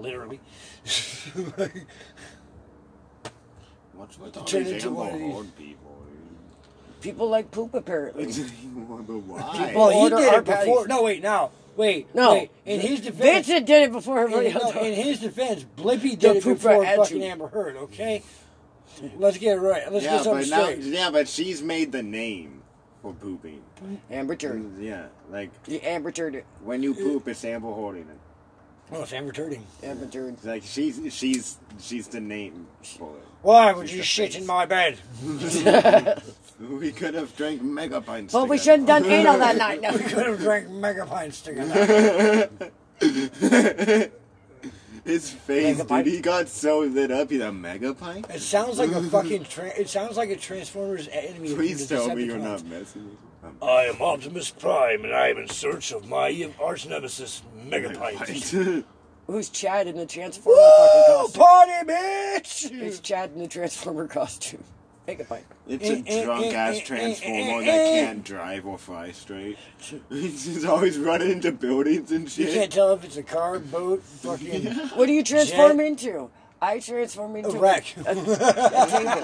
[0.01, 0.39] literally.
[3.93, 5.84] What's with all Turn into one of these- horde people?
[7.05, 8.25] People like poop apparently.
[8.25, 9.67] but why?
[9.67, 10.87] People- Well, he order did our it before.
[10.87, 12.33] No, wait, now, wait, No.
[12.33, 12.51] wait.
[12.65, 14.75] In his defense, Vincent did it before in, everybody no, else.
[14.75, 17.27] in his defense, Blippi did it pooper before at fucking you.
[17.27, 17.75] Amber Heard.
[17.77, 18.23] Okay,
[19.17, 19.91] let's get it right.
[19.91, 20.79] Let's yeah, get something but now, straight.
[20.79, 22.63] yeah, but she's made the name
[23.03, 23.61] for pooping.
[24.09, 24.63] Amber Turd.
[24.63, 26.43] Mm, yeah, like The Amber Turd.
[26.63, 28.17] when you poop, it's Amber holding it.
[28.91, 29.63] Oh, it's Amber Turding.
[29.83, 30.37] Amber Turd.
[30.43, 32.65] Like she's she's she's the name
[32.97, 33.23] for it.
[33.43, 34.41] Why would She's you the shit face.
[34.41, 34.97] in my bed?
[36.59, 38.31] We could have drank mega pints.
[38.33, 39.81] But we shouldn't done anal that night.
[39.81, 39.91] No.
[39.91, 42.49] We could have drank mega pints together.
[45.05, 46.07] His face, Mega dude, pint?
[46.07, 47.29] he got so lit up.
[47.29, 48.25] He's a mega pint.
[48.29, 49.43] It sounds like a fucking.
[49.43, 51.53] Tra- it sounds like a Transformers enemy.
[51.53, 53.57] Please tell me you're not messing with me.
[53.61, 58.83] I am Optimus Prime, and I am in search of my arch nemesis, Megapint.
[59.27, 61.15] Who's Chad in the Transformer fucking Woo!
[61.17, 61.41] costume?
[61.41, 62.71] Party, bitch!
[62.81, 64.63] It's Chad in the Transformer costume.
[65.07, 65.45] Make a pipe.
[65.67, 68.05] It's Eh, eh, a drunk ass eh, eh, transformer eh, that eh.
[68.05, 69.57] can't drive or fly straight.
[70.09, 72.47] He's always running into buildings and shit.
[72.47, 74.65] You can't tell if it's a car, boat, fucking
[74.95, 75.85] What do you transform Jet.
[75.87, 76.29] into?
[76.61, 77.85] I transform into a wreck.
[77.97, 79.21] A, a table.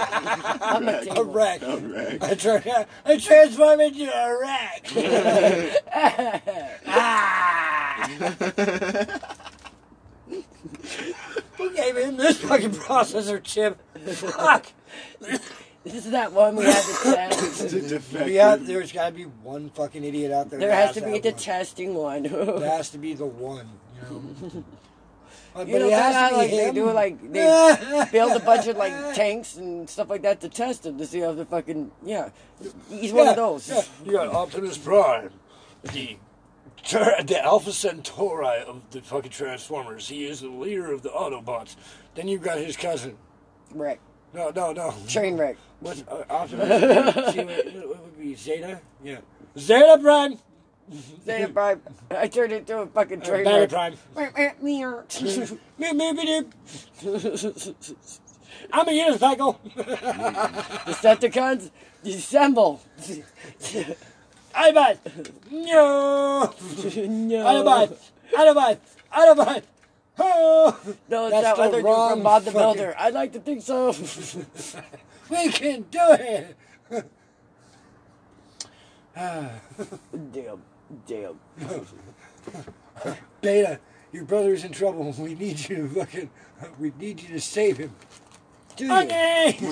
[0.62, 1.62] I'm a a wreck.
[1.64, 2.22] A wreck.
[2.24, 4.86] I, tra- I transform into a wreck.
[6.86, 8.10] ah!
[11.58, 13.80] Who gave him this fucking processor chip?
[14.06, 14.68] Fuck.
[15.84, 17.64] This is that one we had to test.
[17.64, 18.30] It's a defective.
[18.34, 20.60] Yeah, there's got to be one fucking idiot out there.
[20.60, 21.40] There has to be have the one.
[21.40, 22.24] testing one.
[22.24, 23.68] There has to be the one.
[23.96, 24.02] You
[24.54, 24.64] know.
[25.54, 26.76] But You know, it has how, to be like they him.
[26.76, 30.86] do like they build a bunch of like tanks and stuff like that to test
[30.86, 32.30] him to see how the fucking yeah.
[32.90, 33.68] He's one of those.
[33.70, 33.82] Yeah.
[34.06, 35.30] You got Optimus Prime,
[35.92, 36.16] the
[36.86, 40.08] ter- the Alpha Centauri of the fucking Transformers.
[40.08, 41.76] He is the leader of the Autobots.
[42.16, 43.18] Then you've got his cousin.
[43.74, 44.00] Wreck.
[44.34, 44.94] No, no, no.
[45.10, 45.58] Train wreck.
[45.82, 46.68] What's uh, Optimus?
[47.34, 48.80] See, what, what would be Zeta?
[49.04, 49.18] Yeah.
[49.58, 50.38] Zeta Prime.
[51.26, 51.82] Zeta Prime.
[52.12, 53.70] I turned into a fucking train Barry wreck.
[53.70, 53.98] Prime.
[54.62, 55.04] Meow.
[55.78, 56.44] Me, me, me, me.
[58.72, 59.58] I'm a unicycle.
[60.86, 61.72] Decepticons,
[62.04, 62.80] dissemble.
[64.54, 64.98] Autobot.
[65.50, 66.54] No.
[67.08, 67.46] no.
[67.46, 67.98] Autobot.
[68.34, 68.78] Autobot.
[69.14, 69.64] Autobot.
[70.20, 70.80] Oh.
[71.10, 72.96] No, it's That's that the other dude wrong from Bob the fucking- Builder.
[73.00, 73.92] I'd like to think so.
[75.32, 76.58] We can do it.
[79.16, 80.62] damn.
[81.08, 81.40] Damn.
[83.42, 83.80] Beta,
[84.12, 85.16] your brother's in trouble.
[85.18, 86.30] We need you to fucking.
[86.78, 87.96] We need you to save him.
[88.76, 88.92] Do?
[88.92, 89.58] Okay.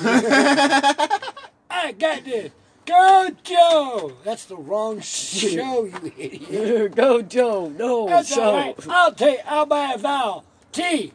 [1.70, 2.52] I got this.
[2.86, 4.14] Go Joe.
[4.24, 6.96] That's the wrong show, you idiot.
[6.96, 7.68] Go, Joe.
[7.68, 8.42] No, That's show.
[8.42, 8.76] all right.
[8.88, 9.40] I'll take.
[9.46, 10.46] I'll buy a vowel.
[10.72, 11.12] T.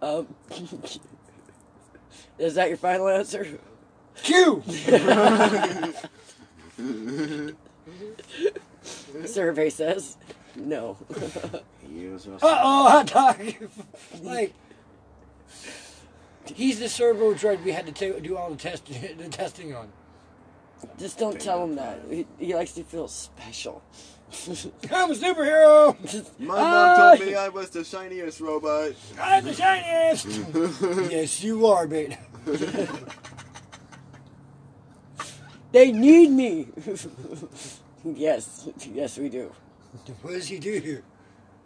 [0.00, 0.34] Um,
[2.38, 3.58] is that your final answer?
[4.22, 4.62] Q.
[9.26, 10.16] Survey says
[10.56, 10.96] no.
[11.10, 11.58] Uh
[12.42, 13.40] oh, hot dog.
[14.22, 14.54] like.
[16.54, 19.88] He's the servo droid we had to ta- do all the test the testing on.
[20.98, 22.00] Just don't tell him that.
[22.08, 23.82] He, he likes to feel special.
[24.90, 25.96] I'm a superhero.
[26.38, 26.94] My Ah!
[26.96, 28.92] mom told me I was the shiniest robot.
[29.20, 30.26] I'm the shiniest.
[31.10, 32.18] yes, you are, beta.
[35.72, 36.68] They need me.
[38.04, 39.52] yes, yes, we do.
[40.22, 41.02] What does he do here?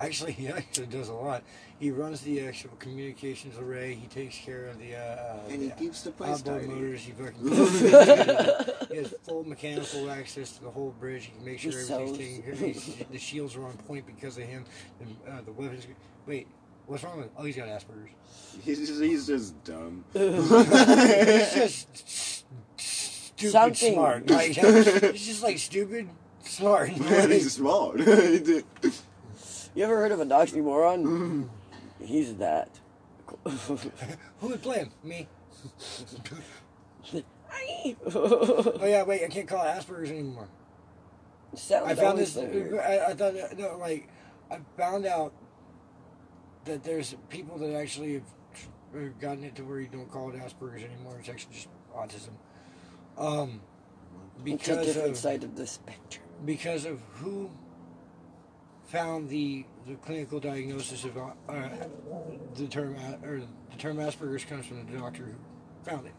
[0.01, 1.42] Actually, he actually does a lot.
[1.83, 3.95] He runs the actual communications array.
[3.95, 4.95] He takes care of the.
[4.95, 6.73] Uh, uh, And he the keeps the place outboard tidy.
[6.73, 7.01] motors.
[7.01, 7.12] He
[8.95, 11.25] he has full mechanical access to the whole bridge.
[11.25, 12.18] He can make sure He everything's sews.
[12.18, 12.59] taken care of.
[12.61, 14.64] He's- The shields are on point because of him.
[15.01, 15.88] And, uh, the weapons.
[16.25, 16.47] Wait,
[16.87, 17.31] what's wrong with?
[17.37, 18.11] Oh, he's got Asperger's.
[18.62, 20.05] He's just, he's just dumb.
[20.14, 22.45] He's just
[22.77, 23.95] stupid Something.
[23.95, 24.31] smart.
[24.31, 26.09] Like, he's just like stupid
[26.45, 26.90] smart.
[26.90, 27.99] he's smart.
[27.99, 28.62] You
[29.85, 31.49] ever heard of an oxymoron?
[32.05, 32.81] He's that.
[34.41, 34.91] Who would play him?
[35.03, 35.29] Me.
[38.15, 40.49] Oh yeah, wait, I can't call it Asperger's anymore.
[41.55, 42.37] Sounds I found this.
[42.37, 44.09] I, I thought no, like
[44.51, 45.33] I found out
[46.65, 48.23] that there's people that actually
[48.95, 51.19] have gotten it to where you don't call it Asperger's anymore.
[51.21, 52.31] It's actually just autism.
[53.19, 53.61] Um,
[54.47, 56.25] It's a because different of side of the spectrum.
[56.47, 57.51] because of who
[58.85, 61.68] found the the clinical diagnosis of uh, uh,
[62.57, 63.40] the term a- or
[63.71, 65.35] the term Asperger's comes from the doctor who
[65.90, 66.12] found it.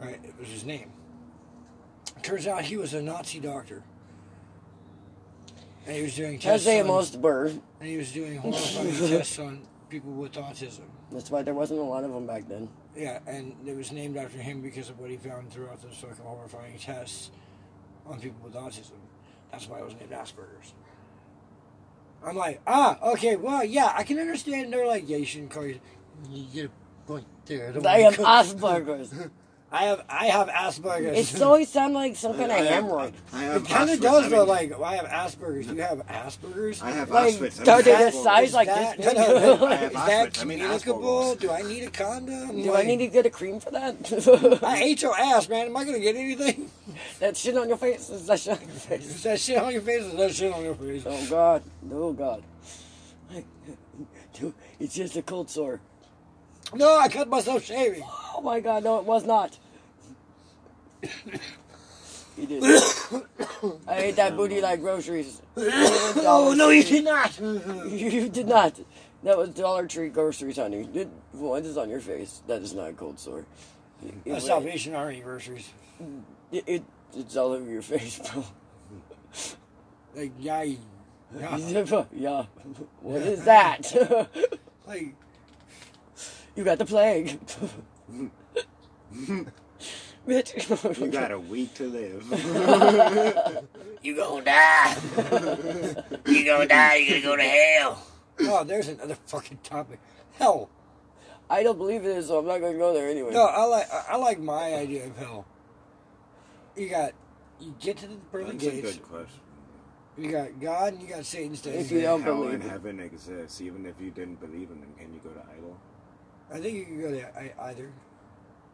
[0.00, 0.90] Right, it was his name.
[2.22, 3.82] Turns out he was a Nazi doctor.
[5.86, 7.46] And he was doing As tests they on, most were.
[7.46, 10.80] and he was doing horrifying tests on people with autism.
[11.12, 12.68] That's why there wasn't a lot of them back then.
[12.96, 16.24] Yeah, and it was named after him because of what he found throughout those fucking
[16.24, 17.30] horrifying tests
[18.06, 18.92] on people with autism.
[19.52, 20.72] That's why it was named Asperger's.
[22.24, 24.72] I'm like, ah, okay, well, yeah, I can understand.
[24.72, 25.78] They're like, yeah, you shouldn't call you.
[26.30, 26.70] You get a
[27.06, 27.72] point there.
[27.72, 29.12] don't I wanna have co- Asperger's.
[29.72, 31.34] I have, I have Asperger's.
[31.34, 33.12] It always sounds like some kind of I have- hemorrhoid.
[33.32, 34.38] I have It kind of does I though.
[34.40, 35.66] mean, Like, I have Asperger's.
[35.66, 36.82] You have Asperger's.
[36.82, 37.60] I have Like, Asperger's.
[37.60, 38.22] I are mean, they the Asperger's.
[38.22, 39.14] size like that, this?
[39.14, 39.66] no, no, no.
[39.66, 40.40] I have Is that Asperger's.
[40.40, 41.34] I mean, communicable?
[41.34, 42.62] Do I need a condom?
[42.62, 44.60] Do I need to get a cream for that?
[44.62, 45.66] I ate your ass, man.
[45.66, 46.70] Am I gonna get anything?
[47.20, 49.06] that shit on your face is that shit on your face.
[49.06, 50.02] Is that shit on your face?
[50.04, 51.02] Is that shit on your face?
[51.06, 52.42] Oh God, oh God.
[54.78, 55.80] It's just a cold sore.
[56.74, 58.02] No, I cut myself shaving.
[58.36, 59.58] Oh my God, no, it was not.
[62.36, 62.62] You did.
[63.88, 65.40] I ate that booty like groceries.
[65.56, 67.38] Oh no, you did not.
[67.86, 68.78] You did not.
[69.22, 70.84] That was Dollar Tree groceries, honey.
[70.84, 72.42] Did what is on your face?
[72.46, 73.46] That is not a cold sore.
[74.04, 75.70] It, That's it- Salvation Army groceries.
[76.52, 78.44] It- it- it's all over your face, bro.
[80.14, 80.76] Like yeah, yeah.
[82.12, 82.44] yeah.
[83.02, 84.28] What is that?
[84.86, 85.14] Like
[86.54, 87.40] you got the plague.
[90.26, 91.00] Bitch.
[91.00, 92.24] You got a week to live.
[94.02, 94.96] you gonna die.
[96.26, 96.96] you gonna die.
[96.96, 98.06] You gonna go to hell.
[98.42, 99.98] Oh, there's another fucking topic.
[100.34, 100.68] Hell.
[101.48, 103.32] I don't believe it is, so I'm not gonna go there anyway.
[103.32, 105.46] No, I like I I like my idea of hell.
[106.76, 107.12] You got
[107.60, 109.40] you get to the pearly That's a good question.
[110.18, 112.06] You got God and you got Satan standing If you there.
[112.08, 112.70] don't Hell believe and it.
[112.70, 114.90] heaven exists, even if you didn't believe in them.
[114.98, 115.76] Can you go to idol?
[116.52, 117.90] I think you can go to I- either.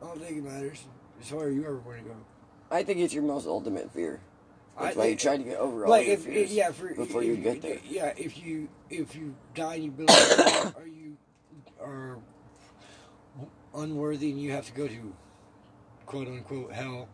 [0.00, 0.84] I don't think it matters.
[1.20, 2.16] It's where you ever want to go.
[2.70, 4.20] I think it's your most ultimate fear.
[4.80, 6.72] That's I why you think- try to get over all like your if fears yeah
[6.72, 7.78] for before if, you get there.
[7.88, 10.08] Yeah, if you if you die and you believe
[10.76, 11.16] or you
[11.80, 12.18] are
[13.74, 15.12] unworthy and you have to go to
[16.06, 17.08] quote unquote hell.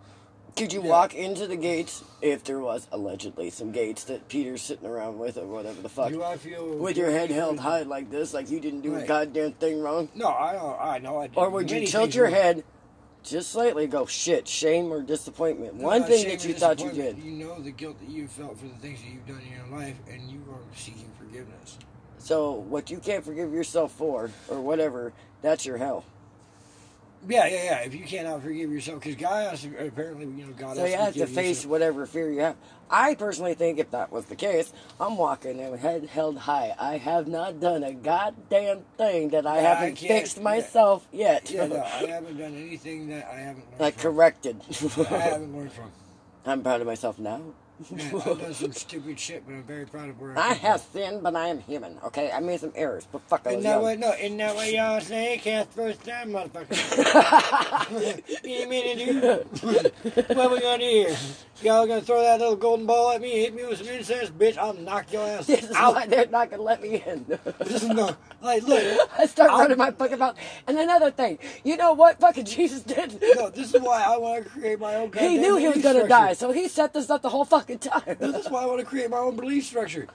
[0.59, 0.91] Could you Yeah.
[0.91, 5.39] walk into the gates if there was allegedly some gates that Peter's sitting around with
[5.39, 6.11] or whatever the fuck?
[6.11, 9.07] Do I feel With your head held high like this, like you didn't do a
[9.07, 10.09] goddamn thing wrong?
[10.17, 10.81] No, I don't.
[10.81, 11.19] I know.
[11.21, 12.65] I did Or would you tilt your head
[13.23, 15.77] just slightly and go, shit, shame or disappointment?
[15.77, 17.19] No, One thing that you thought you did.
[17.19, 19.79] You know the guilt that you felt for the things that you've done in your
[19.79, 21.79] life, and you are seeking forgiveness.
[22.19, 26.05] So, what you can't forgive yourself for, or whatever, that's your hell.
[27.27, 27.79] Yeah, yeah, yeah.
[27.81, 30.91] If you cannot forgive yourself, because God has to, apparently, you know, God So has
[30.91, 31.71] you to have to face yourself.
[31.71, 32.57] whatever fear you have.
[32.91, 36.75] I personally think if that was the case, I'm walking and head held high.
[36.79, 41.51] I have not done a goddamn thing that I Yeah, haven't can't- fixed myself yet.
[41.51, 44.13] Yeah, no, I haven't done anything that I haven't learned like from.
[44.15, 44.61] corrected.
[44.71, 45.91] I haven't learned from.
[46.47, 47.41] I'm proud of myself now.
[47.95, 50.81] Yeah, I've done some stupid shit, but I'm very proud of where I I have
[50.81, 51.97] sinned, but I am human.
[52.07, 53.83] Okay, I made some errors, but fuck, I Isn't was that young.
[53.83, 53.99] what?
[54.01, 55.39] No, isn't that what y'all say?
[55.39, 56.73] Cast first time, motherfucker.
[58.45, 59.21] you mean to do?
[60.35, 61.17] what we gonna do here?
[61.63, 64.57] Y'all gonna throw that little golden ball at me, hit me with some incense, bitch?
[64.57, 65.95] I'll knock your ass This is out.
[65.95, 67.25] why they're not gonna let me in.
[67.61, 69.11] This is no, like, look.
[69.19, 70.37] I start I'll- running my fucking mouth.
[70.69, 73.21] And another thing, you know what fucking Jesus did?
[73.37, 75.13] No, this is why I want to create my own.
[75.13, 76.09] he knew he was gonna structure.
[76.09, 78.17] die, so he set this up the whole fucking time.
[78.21, 80.07] No, That's why I want to create my own belief structure.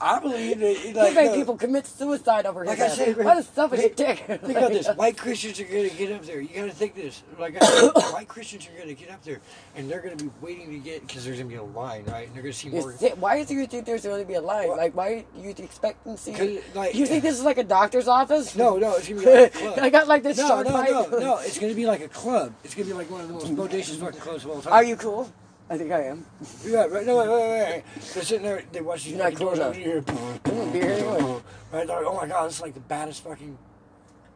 [0.00, 3.36] I believe that like made no, people commit suicide over his Like I said, what
[3.36, 4.18] a selfish think- dick.
[4.26, 6.40] Think about this: white Christians are going to get up there.
[6.40, 7.22] You got to think this.
[7.38, 9.42] Like I said, white Christians are going to get up there,
[9.76, 12.04] and they're going to be waiting to get because there's going to be a line,
[12.06, 12.26] right?
[12.26, 12.92] And they're going to see You more.
[12.94, 14.68] sit- Why do you think there's going to be a line?
[14.68, 16.32] Well- like, why youth expectancy?
[16.32, 18.56] 'Cause, like- you think this is like a doctor's office?
[18.56, 19.78] No, no, it's going to be like a club.
[19.78, 21.38] I got like this no, shark no, no, no.
[21.44, 22.54] It's going to be like a club.
[22.64, 24.72] It's going to be like one of the most bodacious fucking clubs of all time.
[24.72, 25.30] Are you cool?
[25.72, 26.26] I think I am.
[26.66, 27.06] Yeah, right.
[27.06, 27.82] No, wait, wait, wait.
[28.12, 28.62] They're sitting there.
[28.72, 30.02] They watch these You're not fucking doors cool open here.
[30.02, 31.40] Mm, beer anyway.
[31.72, 31.86] Right?
[31.86, 33.56] They're like, oh my god, this is like the baddest fucking,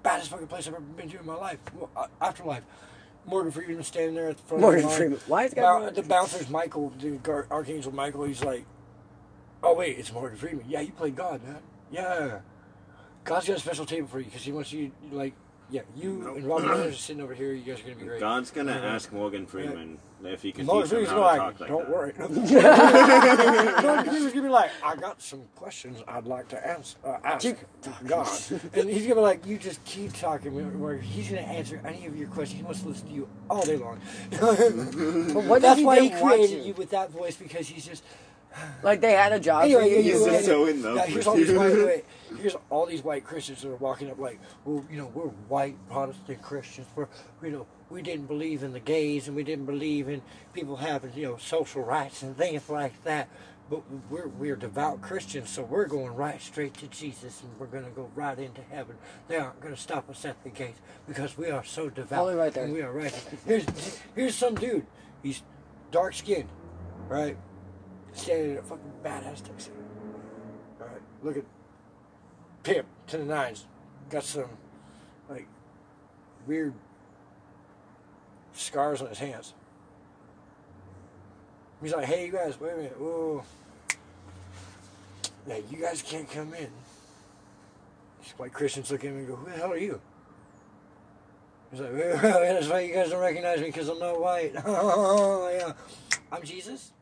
[0.03, 1.59] baddest fucking place I've ever been to in my life.
[1.75, 2.63] Well, uh, afterlife.
[3.27, 4.97] Morgan Freeman standing there at the front Morgan of the line.
[4.99, 5.21] Freeman.
[5.27, 8.25] Why is Bou- the bouncer's Michael, the gar- Archangel Michael.
[8.25, 8.65] He's like,
[9.63, 10.65] oh wait, it's Morgan Freeman.
[10.67, 11.59] Yeah, you play God, man.
[11.91, 12.39] Yeah.
[13.25, 15.35] God's got a special table for you because he wants you like,
[15.71, 16.37] yeah, you Nope.
[16.37, 17.53] and Robin Williams are sitting over here.
[17.53, 18.21] You guys are gonna be great.
[18.21, 18.95] God's gonna Yeah.
[18.95, 21.69] ask Morgan Freeman if he can Morgan teach him Freeman's how gonna like, talk like
[21.69, 21.95] don't that.
[21.97, 22.13] worry.
[23.83, 27.43] Morgan Freeman's gonna be like, I got some questions I'd like to answer, uh, ask
[27.43, 27.57] Keep
[28.07, 28.29] God,
[28.75, 30.55] and he's gonna be like, you just keep talking.
[30.81, 32.59] Where he's gonna answer any of your questions.
[32.61, 34.01] He wants to listen to you all day long.
[35.49, 36.65] But That's if why he he didn't want created you?
[36.69, 38.03] you with that voice because he's just.
[38.83, 39.97] Like they had a job Anyway, for you.
[39.97, 41.59] you, He's just so in love yeah, here's all these you.
[41.59, 42.05] white, wait,
[42.41, 45.77] here's all these white Christians that are walking up like, well, you know, we're white
[45.89, 46.87] Protestant Christians.
[46.95, 47.09] We're,
[47.43, 51.13] you know, we didn't believe in the gays and we didn't believe in people having,
[51.15, 53.29] you know, social rights and things like that.
[53.69, 57.85] But we're we're devout Christians, so we're going right straight to Jesus, and we're going
[57.85, 58.97] to go right into heaven.
[59.27, 62.33] They aren't going to stop us at the gates because we are so devout.
[62.37, 62.63] Right there.
[62.63, 63.13] And we are right.
[63.45, 63.67] Here's
[64.15, 64.87] here's some dude.
[65.21, 65.43] He's
[65.91, 66.49] dark skinned,
[67.09, 67.37] right?
[68.13, 69.73] Standing in a fucking badass taxi.
[70.81, 71.45] All right, look at
[72.67, 73.65] pimp to the nines.
[74.11, 74.51] Got some
[75.29, 75.47] like
[76.47, 76.75] weird
[78.53, 79.55] scars on his hands.
[81.83, 83.45] He's like, "Hey, you guys, wait a minute, whoa,
[85.47, 86.69] yeah, you guys can't come in."
[88.23, 90.01] These white Christians look at him and go, "Who the hell are you?"
[91.71, 95.49] He's like, "Well, "That's why you guys don't recognize me because I'm not white." oh
[95.59, 95.73] yeah,
[96.33, 96.93] I'm Jesus.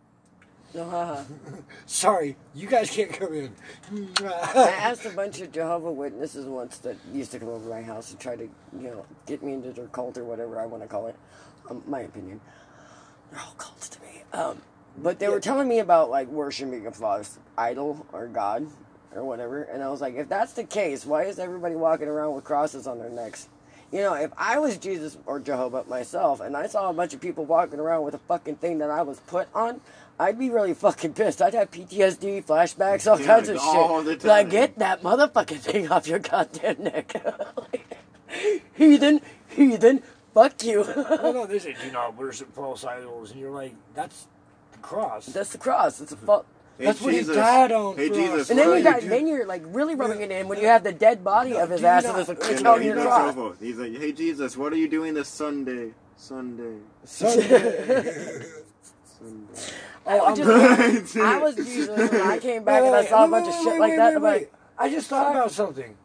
[0.75, 1.23] No, haha.
[1.87, 3.55] Sorry, you guys can't come in.
[4.21, 7.83] I asked a bunch of Jehovah Witnesses once that used to come over to my
[7.83, 10.83] house and try to, you know, get me into their cult or whatever I want
[10.83, 11.17] to call it.
[11.71, 12.41] Um, my opinion.
[13.31, 14.23] They're all cults to me.
[14.33, 14.63] Um,
[14.99, 18.67] but they were telling me about like worshiping a false idol or god
[19.15, 22.35] or whatever, and I was like, if that's the case, why is everybody walking around
[22.35, 23.49] with crosses on their necks?
[23.95, 27.21] You know, if I was Jesus or Jehovah myself, and I saw a bunch of
[27.21, 29.81] people walking around with a fucking thing that I was put on,
[30.19, 31.41] I'd be really fucking pissed.
[31.41, 34.19] I'd have PTSD, flashbacks, all Yeah, kinds of all shit.
[34.19, 37.15] the Like, get that motherfucking thing off your goddamn neck.
[38.75, 40.03] heathen, heathen,
[40.35, 40.83] fuck you.
[40.85, 44.27] no, no, they say do not worship false idols, and you're like, that's
[44.73, 45.27] the cross.
[45.27, 46.01] That's the cross.
[46.01, 46.47] It's a fuck.
[46.79, 47.37] Hey, That's what he Jesus.
[47.37, 48.51] died on Hey Jesus.
[48.51, 49.11] And then are you got, doing?
[49.11, 51.71] then you're like really rubbing it in when you have the dead body No, of
[51.71, 53.77] his ass not- and there's a Yeah, quick Yeah, on no, he your looks He's
[53.79, 55.93] like, "Hey Jesus, what are you doing this Sunday?
[56.17, 57.47] Sunday, Sunday.
[59.05, 59.73] Sunday."
[60.07, 63.49] I was, just, I was Jesus when I came back and I saw a bunch
[63.49, 64.17] of shit like that.
[64.17, 65.97] I'm like, I just thought about something.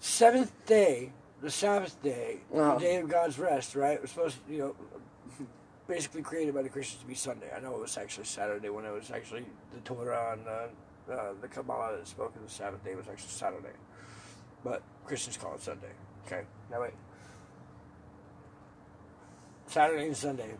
[0.00, 2.74] Seventh day, the Sabbath day, Uh-huh.
[2.74, 3.94] the day of God's rest, right?
[3.94, 4.76] It was supposed to, you know,
[5.86, 7.50] basically created by the Christians to be Sunday.
[7.56, 11.32] I know it was actually Saturday when it was actually the Torah and uh, uh,
[11.40, 13.74] the Kabbalah that spoke of the Sabbath day was actually Saturday.
[14.64, 15.92] But Christians call it Sunday.
[16.26, 16.94] Okay, now wait.
[19.68, 20.54] Saturday and Sunday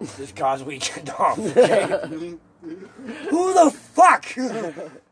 [0.00, 1.36] is God's weekend off.
[1.36, 4.26] Who the fuck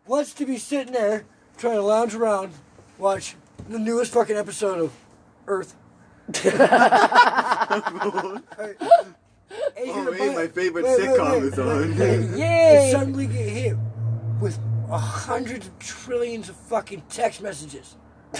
[0.07, 1.25] wants to be sitting there
[1.59, 2.53] trying to lounge around,
[2.99, 3.37] watch
[3.69, 4.93] the newest fucking episode of
[5.47, 5.75] Earth?
[9.85, 11.93] Oh, hey, my favorite sitcom is on.
[12.01, 12.91] And yay!
[12.93, 13.77] suddenly get hit
[14.41, 14.59] with
[14.91, 17.97] a hundreds of trillions of fucking text messages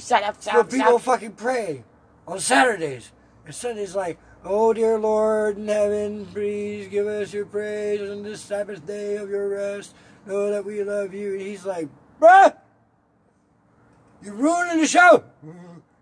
[0.00, 1.84] Shut up, shut for up, people shut fucking pray
[2.26, 3.12] on Saturdays.
[3.46, 8.40] And Sunday's like, oh dear Lord in heaven, please give us your praise on this
[8.40, 9.94] Sabbath day of your rest.
[10.26, 11.32] Know that we love you.
[11.34, 11.88] And he's like,
[12.20, 12.56] bruh,
[14.22, 15.24] you're ruining the show.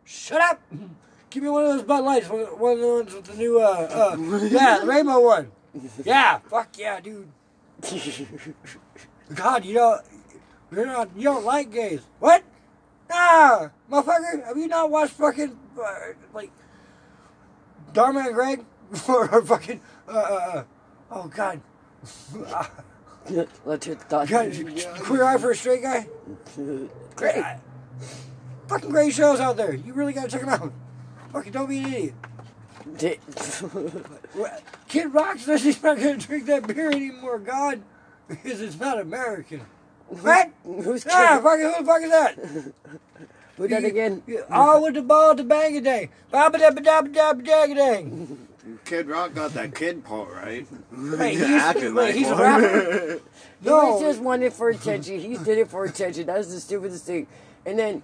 [0.05, 0.61] Shut up.
[1.31, 3.61] Give me one of those Bud Lights, one one of the ones with the new,
[3.61, 4.17] uh, uh,
[4.51, 5.51] yeah, the rainbow one.
[6.05, 7.29] Yeah, fuck yeah, dude.
[9.35, 10.03] God, you don't,
[10.71, 12.03] you're not, you don't like gays.
[12.19, 12.45] What?
[13.09, 15.95] Nah, motherfucker, have you not watched fucking, uh,
[16.35, 16.51] like,
[17.93, 18.65] Dharma and Greg?
[19.09, 20.17] or fucking, uh, uh,
[20.55, 20.65] uh,
[21.11, 21.61] oh God.
[23.65, 24.29] Let's hit the thought.
[24.29, 24.53] God,
[25.01, 26.07] queer eye for a straight guy?
[27.17, 27.45] Great.
[28.73, 28.81] God.
[28.81, 29.75] Fucking great shows out there.
[29.75, 30.73] You really gotta check them out.
[31.33, 32.15] Fucking don't be an idiot.
[32.99, 33.19] Di-
[34.89, 37.39] Kid Rock says he's not gonna drink that beer anymore.
[37.39, 37.81] God.
[38.29, 39.61] because it's not American.
[40.09, 40.51] What?
[40.65, 41.43] Who's Ah, kidding?
[41.45, 42.73] fucking who the fuck is that?
[43.59, 44.23] Who that again?
[44.51, 46.09] All with the ball to bang a dang.
[46.31, 48.49] Baba dabba dang.
[48.87, 50.67] Kid Rock got that kid part right.
[51.19, 52.41] Hey, He's he's- acting wait, like he's a one.
[52.41, 53.21] rapper?
[53.63, 53.69] He
[54.01, 55.21] just wanted for attention.
[55.21, 56.27] He did it for attention.
[56.27, 57.27] That's the stupidest thing.
[57.67, 58.03] And then,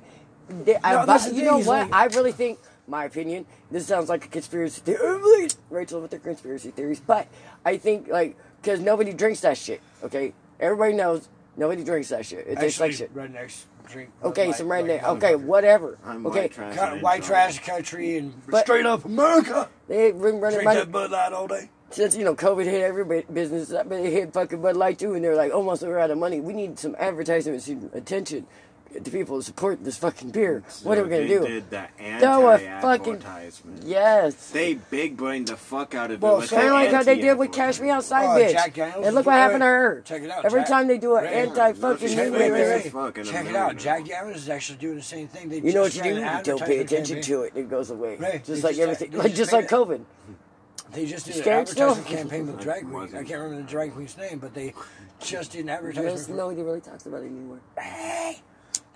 [0.64, 1.90] they, I, but you know what?
[1.90, 5.48] like- I really think, my opinion, this sounds like a conspiracy theory.
[5.70, 7.00] Rachel with their conspiracy theories.
[7.00, 7.26] But
[7.64, 10.32] I think, like, because nobody drinks that shit, okay?
[10.60, 12.46] Everybody knows nobody drinks that shit.
[12.46, 13.14] It tastes like shit.
[13.14, 14.10] rednecks drink.
[14.22, 15.00] Uh, okay, Light some redneck.
[15.00, 15.16] motherfuckers.
[15.16, 15.98] Okay, whatever.
[16.04, 16.76] I'm Okay, white trash.
[16.76, 19.68] Kind of white trash country and But- straight up America.
[19.86, 20.80] they been running Drink money.
[20.80, 21.70] that Bud Light all day.
[21.90, 25.24] since you know COVID hit every business, I it hit fucking Bud Light too, and
[25.24, 26.40] they're like, oh, almost we're out of money.
[26.40, 28.46] We need some advertisement, some attention
[28.94, 30.62] to people to support this fucking beer.
[30.82, 31.46] what are we gonna they do?
[31.46, 31.86] Did the
[32.20, 33.82] Throw a fucking- anti-advertisement.
[33.84, 34.50] Yes.
[34.50, 36.40] They big brained the fuck out of Well, it.
[36.40, 37.54] with kinda Kind of the like how they did with anti-advertisement.
[37.54, 38.52] Cash Me Outside, Oh, bitch.
[38.52, 40.02] Jack Daniels and look what happened to her.
[40.04, 41.32] Check it out, Every Jack- time they do an Right.
[41.34, 42.92] anti fucking Wait, Wait, movie, wait, wait, is wait.
[42.92, 43.76] fucking Check it out.
[43.76, 45.48] Jack Daniels is actually doing the same thing.
[45.48, 46.08] They you know what you do?
[46.08, 47.22] You don't pay attention campaign.
[47.22, 48.16] to it, and it goes away.
[48.16, 48.44] Right.
[48.44, 50.00] Just They like just- everything, they like just just like COVID.
[50.92, 51.90] They just did an Scared still?
[51.90, 53.08] advertisement campaign with drag queen.
[53.14, 54.72] I can't remember the drag queen's name, but they
[55.20, 56.38] just did an Yes, advertisement.
[56.38, 57.58] nobody really talks about it anymore.
[57.78, 58.38] Hey!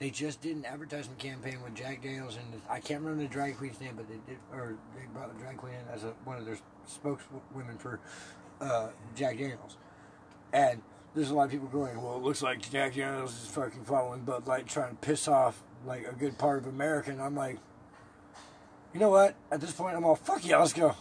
[0.02, 3.56] They just did an advertisement campaign with Jack Daniels, and I can't remember the drag
[3.56, 6.38] queen's name, but they did, or they brought the drag queen in as a, one
[6.38, 8.00] of their spokeswomen for
[8.60, 9.76] uh, Jack Daniels.
[10.52, 10.82] And
[11.14, 14.22] there's a lot of people going, well, it looks like Jack Daniels is fucking following
[14.22, 17.12] Bud Light, trying to piss off like a good part of America.
[17.12, 17.58] And I'm like,
[18.92, 19.36] you know what?
[19.52, 20.96] At this point, I'm all, fuck yeah, let's go.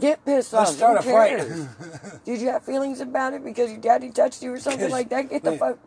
[0.00, 0.66] Get pissed off.
[0.66, 2.24] Let's start a fight.
[2.24, 5.30] Did you have feelings about it because your daddy touched you or something like that?
[5.30, 5.78] Get the fuck.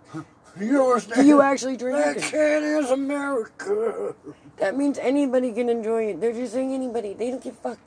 [0.59, 1.21] You understand?
[1.21, 2.23] Do you actually drink That it?
[2.23, 4.15] kid is America.
[4.57, 6.21] That means anybody can enjoy it.
[6.21, 7.13] They're just saying anybody.
[7.13, 7.79] They don't give a fuck.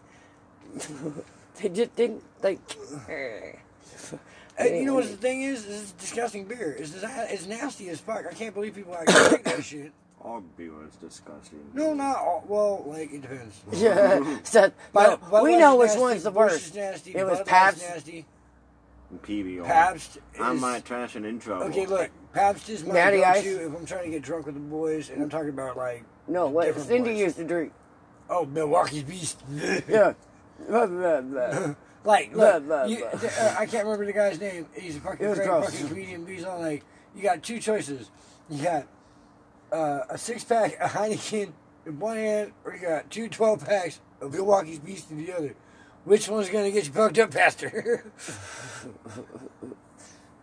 [1.61, 2.59] they just didn't like.
[4.59, 5.65] Hey, you know what the thing is?
[5.65, 6.77] This is disgusting beer.
[6.79, 8.27] It's, it's nasty as fuck.
[8.31, 9.93] I can't believe people actually drink that shit.
[10.21, 11.59] All beer is disgusting.
[11.73, 12.45] No, not all.
[12.47, 13.61] Well, like, it depends.
[13.73, 16.67] Yeah, so, Bud- no, we Budweiser's know which nasty, one's the Busch worst.
[16.67, 17.83] is nasty, It was Bud Pabst.
[17.83, 18.25] nasty.
[19.25, 19.65] PBR.
[19.65, 21.63] Pabst I'm my trash and intro.
[21.65, 22.11] Okay, look.
[22.33, 23.45] Pabst is my Natty Ice?
[23.45, 26.49] if I'm trying to get drunk with the boys, and I'm talking about, like, No,
[26.49, 27.21] what different Cindy boys.
[27.21, 27.73] used to drink.
[28.31, 29.41] oh, Milwaukee's Beast.
[29.89, 30.15] Yeah.
[30.69, 31.75] Blah, blah, blah.
[32.05, 34.67] Like, Blah, look, blah, you, uh, I can't remember the guy's name.
[34.75, 35.71] He's a fucking great gross.
[35.71, 36.27] fucking comedian.
[36.27, 38.11] He's on like, you got two choices.
[38.51, 38.87] You got
[39.71, 41.53] uh, a six pack of Heineken
[41.87, 45.55] in one hand, or you got two 12 packs of Milwaukee's Beast in the other.
[46.05, 48.05] Which one's gonna get you fucked up faster?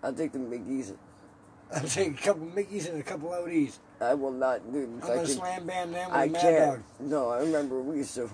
[0.01, 0.93] I think the Mickey's.
[1.75, 3.79] I'll take a couple Mickeys and a couple ODs.
[4.01, 4.97] I will not do I'm.
[5.03, 6.71] I, gonna can, slam bam them with I a Mad can't.
[6.71, 6.83] Dog.
[6.99, 8.29] No, I remember we used to.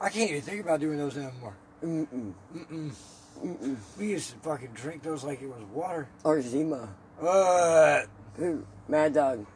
[0.00, 1.54] I can't even think about doing those anymore.
[1.84, 2.32] Mm-mm.
[3.98, 6.08] We used to fucking drink those like it was water.
[6.24, 6.88] Or Zima.
[7.20, 8.02] Uh,
[8.36, 8.64] Who?
[8.88, 9.46] Mad Dog.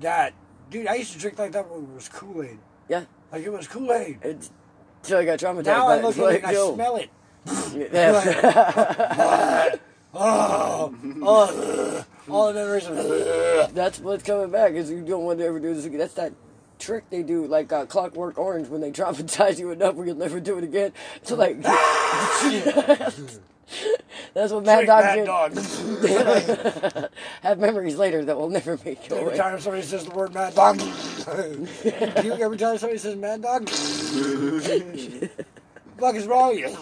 [0.00, 0.32] that
[0.70, 2.58] dude, I used to drink like that when it was Kool Aid.
[2.88, 3.04] Yeah.
[3.30, 4.18] Like it was Kool Aid.
[4.22, 4.50] It's,
[5.02, 5.64] till I got traumatized.
[5.66, 6.74] Now by I look It's at it like, and I yo.
[6.74, 7.10] smell it.
[7.92, 9.74] Yeah.
[10.14, 12.86] Oh, oh, all the memories.
[13.74, 14.72] That's what's coming back.
[14.72, 15.98] Is you don't want to ever do this again.
[15.98, 16.32] That's that
[16.78, 20.40] trick they do, like uh, Clockwork Orange, when they traumatize you enough where you'll never
[20.40, 20.92] do it again.
[21.22, 21.62] So like,
[24.34, 25.26] that's what Mad Dog did.
[25.26, 25.54] Dog.
[27.42, 29.36] Have memories later that will never make Every away.
[29.36, 30.86] time somebody says the word Mad Dog, you,
[32.34, 33.68] every time somebody says Mad Dog,
[35.98, 36.76] fuck is wrong with you?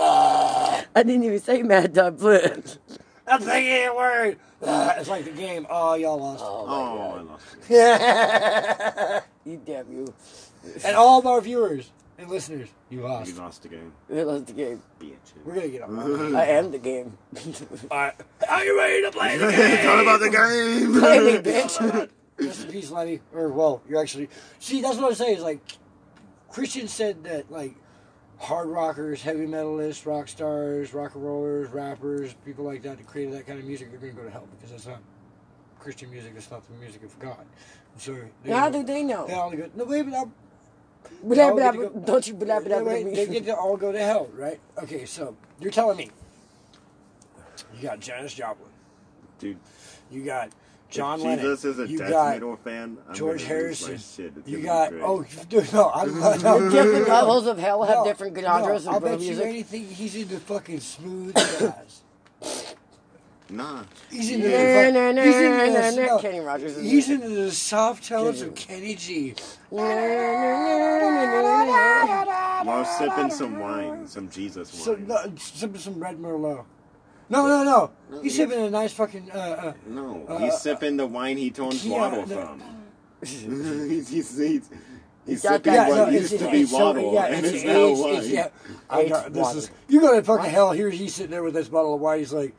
[0.00, 2.64] I didn't even say Mad Dog Flip.
[3.26, 4.38] That thing ain't a word.
[4.98, 5.66] It's like the game.
[5.68, 6.44] Oh, y'all lost.
[6.46, 7.18] Oh my Oh, god.
[7.18, 9.24] I lost it.
[9.44, 10.14] You damn you.
[10.84, 13.28] and all of our viewers and listeners, you lost.
[13.28, 13.92] You lost the game.
[14.08, 14.80] We lost the game.
[15.00, 15.16] Bitch.
[15.44, 16.36] We're gonna get on.
[16.36, 17.18] I am the game.
[17.90, 18.14] Alright.
[18.48, 19.84] Are you ready to play the game?
[19.84, 21.00] Talk about the game.
[21.00, 22.08] Play me, bitch.
[22.38, 23.20] Rest in peace, Lenny.
[23.34, 24.28] Or well, you're actually
[24.60, 24.80] see.
[24.80, 25.38] That's what I'm saying.
[25.38, 25.58] Is like
[26.50, 27.74] Christian said that like
[28.42, 33.32] hard rockers, heavy metalists, rock stars, rock and rollers, rappers, people like that that created
[33.34, 35.00] that kind of music, they're going to go to hell because that's not
[35.78, 36.32] Christian music.
[36.36, 37.46] It's not the music of God.
[37.96, 39.26] So they How do they know?
[39.26, 39.70] They all go.
[39.76, 40.32] No, wait, but I'm-
[41.22, 41.88] Blah, all blah, to blah.
[41.88, 43.12] go- Don't you blah, blah, wait, blah, wait, blah.
[43.14, 44.60] they get to all go to hell, right?
[44.82, 46.10] Okay, so you're telling me
[47.76, 48.68] you got Janis Joplin,
[49.38, 49.58] Dude,
[50.10, 50.50] you got
[50.92, 53.48] John if Lennon, Jesus is a you death got metal fan, I'm George lose my
[53.54, 53.98] Harrison.
[53.98, 54.32] shit.
[54.36, 55.04] It's You got be great.
[55.06, 56.42] oh, dude, no, I'm not.
[56.42, 59.46] No, Different levels of hell have no, different genres no, of I'll bet you music.
[59.46, 59.86] anything.
[59.88, 62.02] He's into fucking smooth jazz.
[63.50, 63.84] nah.
[64.10, 66.76] He's into Nah, the fuck- nah, nah, he's into nah, the- nah, no, Kenny Rogers
[66.80, 69.34] He's into the soft tones of Kenny G.
[72.64, 75.06] While sipping some wine, some Jesus So wine.
[75.08, 76.64] no, some some red Merlot.
[77.28, 77.90] No, no, no.
[78.10, 79.30] No, He's sipping a nice fucking.
[79.30, 82.36] Uh, No, Uh, he's uh, sipping the wine he turns yeah, waddle no.
[82.46, 82.62] from.
[83.24, 84.70] he's he's, he's,
[85.26, 88.00] he's sipping that- what no, used to be so- yeah, and it's, it's, now aged-
[88.00, 88.10] wine.
[88.14, 88.48] it's- yeah.
[88.90, 89.58] I got, this water.
[89.58, 90.72] is you go to fucking hell.
[90.72, 92.18] Here he's sitting there with this bottle of wine.
[92.18, 92.54] He's like,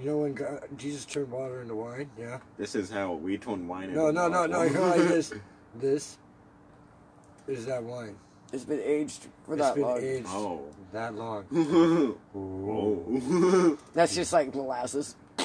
[0.00, 2.10] you know when God, Jesus turned water into wine?
[2.18, 2.38] Yeah.
[2.58, 4.58] This is how we turn wine into No, no, no, no.
[4.88, 5.32] like this.
[5.78, 6.18] This
[7.46, 8.16] is that wine.
[8.52, 10.02] It's been aged for It's that been long.
[10.02, 10.62] aged Oh.
[10.92, 11.44] That long.
[13.94, 15.16] That's just like molasses.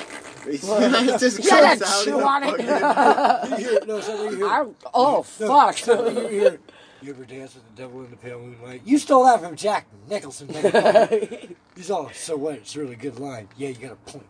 [0.46, 2.60] it just You gotta comes out chew on it.
[3.62, 4.48] You hear, no, something you hear.
[4.48, 5.86] I, oh No, fuck!
[5.88, 6.60] you hear.
[7.04, 8.82] You ever dance with the devil in the pale moonlight?
[8.86, 10.48] You stole that from Jack Nicholson.
[10.54, 11.56] man.
[11.76, 12.56] He's all, so what?
[12.56, 13.48] It's a really good line.
[13.58, 14.26] Yeah, you got a point.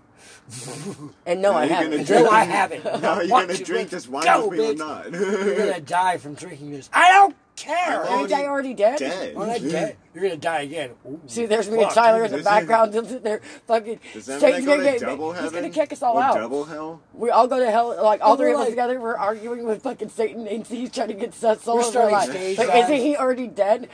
[1.26, 1.91] and no, Now I you're haven't.
[1.91, 2.84] gonna No, drink- I haven't.
[3.01, 5.12] Now you're gonna drink this wine with me or not?
[5.12, 6.89] You're gonna die from drinking this.
[6.93, 8.04] I don't care.
[8.06, 8.99] I'm Ain't I already dead?
[8.99, 9.36] Dead.
[9.36, 10.91] When I dead, you're gonna die again.
[11.08, 12.26] Ooh, See, there's me and fuck, Tyler dude.
[12.26, 12.93] in the this background.
[12.93, 13.99] They're fucking.
[14.14, 16.18] Does that mean Satan's I go gonna to get- double He's gonna kick us all
[16.18, 16.36] or out.
[16.36, 17.02] double hell?
[17.14, 18.99] We all go to hell, like all Well, three we're of us like- together.
[18.99, 22.12] We're arguing with fucking Satan, and he's trying to get us all We're over starting
[22.16, 22.30] life.
[22.30, 23.89] stage Like, isn't he already dead?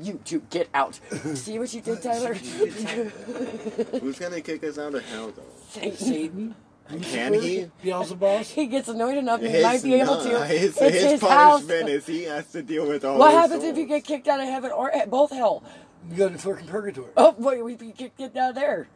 [0.00, 0.98] You two, get out.
[1.34, 2.34] See what you did, Tyler?
[4.00, 5.42] Who's gonna kick us out of hell though?
[5.70, 6.54] Satan.
[6.90, 7.02] Satan.
[7.02, 7.70] Can he?
[7.82, 8.42] Beelzebub.
[8.42, 10.44] He gets annoyed enough, he might be able to.
[10.46, 11.62] His, it's his, his, house.
[11.62, 13.18] punishment is he has to deal with all.
[13.18, 15.62] What his happens if you get kicked out of heaven or both hell?
[16.10, 17.10] You go to fucking purgatory.
[17.16, 18.88] Oh, wait, we get kicked kicked out there.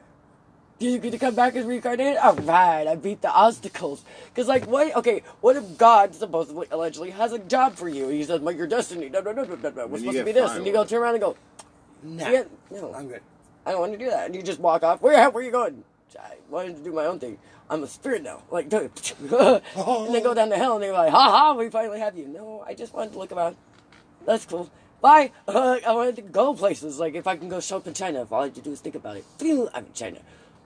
[0.79, 2.17] Do you get to come back as reincarnated?
[2.17, 4.03] All right, I beat the obstacles.
[4.27, 4.95] Because, like, what?
[4.97, 8.09] Okay, what if God supposedly, allegedly, has a job for you?
[8.09, 9.87] He says, "Like your destiny." No, no, no, no, no, no.
[9.87, 11.37] We're supposed to be this, and you go turn around and go,
[12.05, 13.23] Nah, yeah, no, I'm good.
[13.65, 14.27] I don't want to do that.
[14.27, 15.01] And you just walk off.
[15.01, 15.83] Where, where are you going?
[16.21, 17.39] I wanted to do my own thing.
[17.71, 18.43] I'm a spirit now.
[18.51, 22.17] Like, and they go down to hell, and they're like, "Ha ha, we finally have
[22.17, 23.57] you." No, I just wanted to look around.
[24.27, 24.71] That's cool.
[25.01, 25.33] Bye.
[25.49, 26.99] Uh, I wanted to go places.
[26.99, 28.73] Like, if I can go show up in China, if all I have to do
[28.73, 29.25] is think about it.
[29.41, 30.19] I'm in China.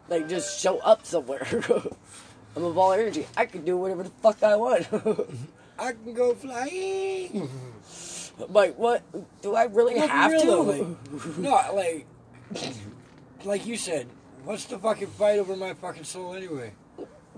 [0.08, 1.46] Like, just show up somewhere.
[2.56, 3.26] I'm a ball of energy.
[3.36, 4.88] I can do whatever the fuck I want.
[5.78, 7.48] I can go flying.
[8.48, 9.02] like, what?
[9.42, 10.46] Do I really have real to?
[10.46, 12.06] though, like, no, like,
[13.44, 14.08] like you said,
[14.44, 16.72] what's the fucking fight over my fucking soul anyway?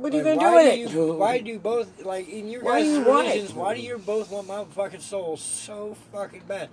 [0.01, 1.07] What are you Like, gonna do why with do it?
[1.07, 3.53] You, why do both like in your Why guys' you religions?
[3.53, 6.71] Why do you both want my fucking soul so fucking bad?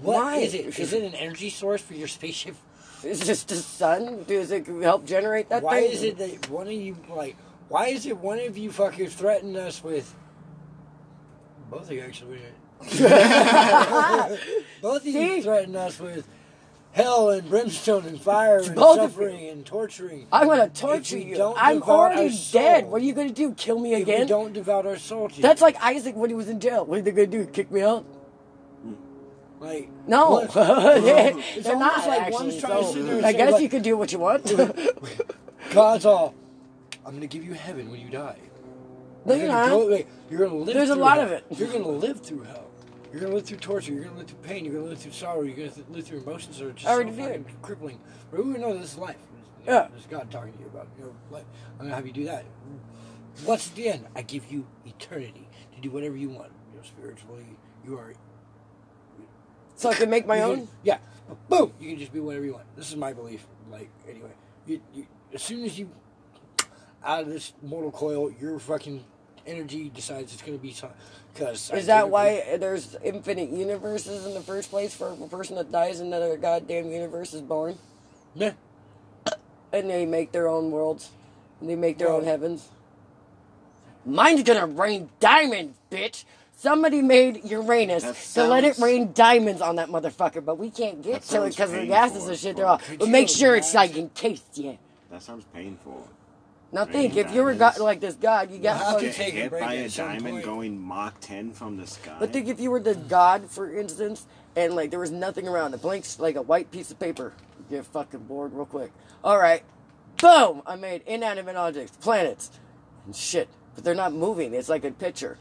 [0.00, 0.36] What Why?
[0.38, 0.78] Is it?
[0.78, 2.56] Is it an energy source for your spaceship?
[3.04, 4.24] Is this the sun?
[4.28, 5.90] Does it help generate that Why thing?
[5.90, 7.36] is it that one of you like?
[7.68, 10.14] Why is it one of you fuckers threatened us with?
[11.68, 12.38] Both of you actually.
[14.80, 16.28] both of you threatened us with
[16.92, 20.26] hell and brimstone and fire and Both suffering and torturing.
[20.32, 21.36] I'm gonna torture you.
[21.36, 22.86] don't I'm already dead.
[22.86, 23.52] What are you gonna do?
[23.54, 24.26] Kill me If we again?
[24.26, 25.42] don't devout our soul to you.
[25.42, 26.84] That's like Isaac when he was in jail.
[26.84, 27.46] What are they gonna do?
[27.46, 28.04] Kick me out?
[29.60, 31.32] like No, they're,
[31.78, 32.32] not like actually.
[32.32, 34.44] one's trying so I guess like- you can do what you want.
[35.72, 36.34] God's all.
[37.06, 38.38] I'm gonna give you heaven when you die.
[39.24, 39.68] no, You're not.
[39.70, 40.74] go- like, you're gonna live.
[40.74, 41.26] There's a lot hell.
[41.26, 41.44] of it.
[41.56, 42.66] You're gonna live through hell.
[43.12, 43.92] You're gonna live through torture.
[43.92, 44.64] You're gonna live through pain.
[44.64, 45.42] You're gonna live through sorrow.
[45.42, 47.26] You're gonna live through emotions that are just already so did.
[47.44, 48.00] fucking crippling.
[48.30, 49.16] But we know this is life.
[49.66, 49.88] Yeah.
[49.90, 51.44] There's God talking to you about your life.
[51.78, 52.44] I'm gonna have you do that.
[53.44, 54.06] What's at the end?
[54.16, 56.52] I give you eternity to do whatever you want.
[56.72, 57.44] You know, spiritually,
[57.86, 58.14] you are.
[59.76, 60.56] So I can make my own.
[60.56, 60.98] can- yeah.
[61.48, 61.72] Boom.
[61.80, 62.64] You can just be whatever you want.
[62.76, 63.46] This is my belief.
[63.70, 64.32] Like anyway,
[64.66, 65.90] you, you as soon as you
[67.04, 69.04] out of this mortal coil, you're fucking
[69.46, 70.74] energy decides it's going to be
[71.32, 75.72] because Is that why there's infinite universes in the first place for a person that
[75.72, 77.78] dies another goddamn universe is born?
[78.34, 78.52] Yeah.
[79.72, 81.10] And they make their own worlds.
[81.60, 82.68] And they make their own heavens.
[84.04, 86.24] Mine's gonna rain diamonds, bitch!
[86.56, 91.02] Somebody made Uranus That to let it rain diamonds on that motherfucker, but we can't
[91.02, 92.56] get to it because of the gases and shit.
[92.56, 94.04] They're all, Could but make sure it's like imagine?
[94.04, 94.72] encased, yeah.
[95.10, 96.08] That sounds painful.
[96.72, 97.80] Now Rain think, if you were got diamonds.
[97.80, 99.86] like this god, you got Well, how fucking to take Get a break by at
[99.86, 100.44] a some diamond point.
[100.44, 102.16] going Mach 10 from the sky.
[102.18, 105.74] But think if you were the god, for instance, and like there was nothing around,
[105.74, 108.90] a blank, like a white piece of paper, you get fucking bored real quick.
[109.22, 109.62] All right,
[110.16, 110.62] boom!
[110.66, 112.50] I made inanimate objects, planets,
[113.04, 114.54] and shit, but they're not moving.
[114.54, 115.36] It's like a picture.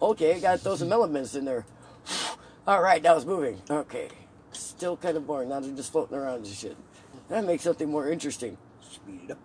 [0.00, 1.66] Okay, got to throw some elements in there.
[2.66, 3.60] All right, now it's moving.
[3.68, 4.08] Okay,
[4.52, 5.50] still kind of boring.
[5.50, 6.76] Now they're just floating around and shit.
[7.28, 8.56] That makes something more interesting.
[8.80, 9.38] Speed it up.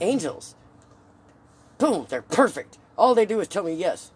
[0.00, 0.54] Angels.
[1.82, 2.78] Boom, they're perfect.
[2.96, 4.12] All they do is tell me yes.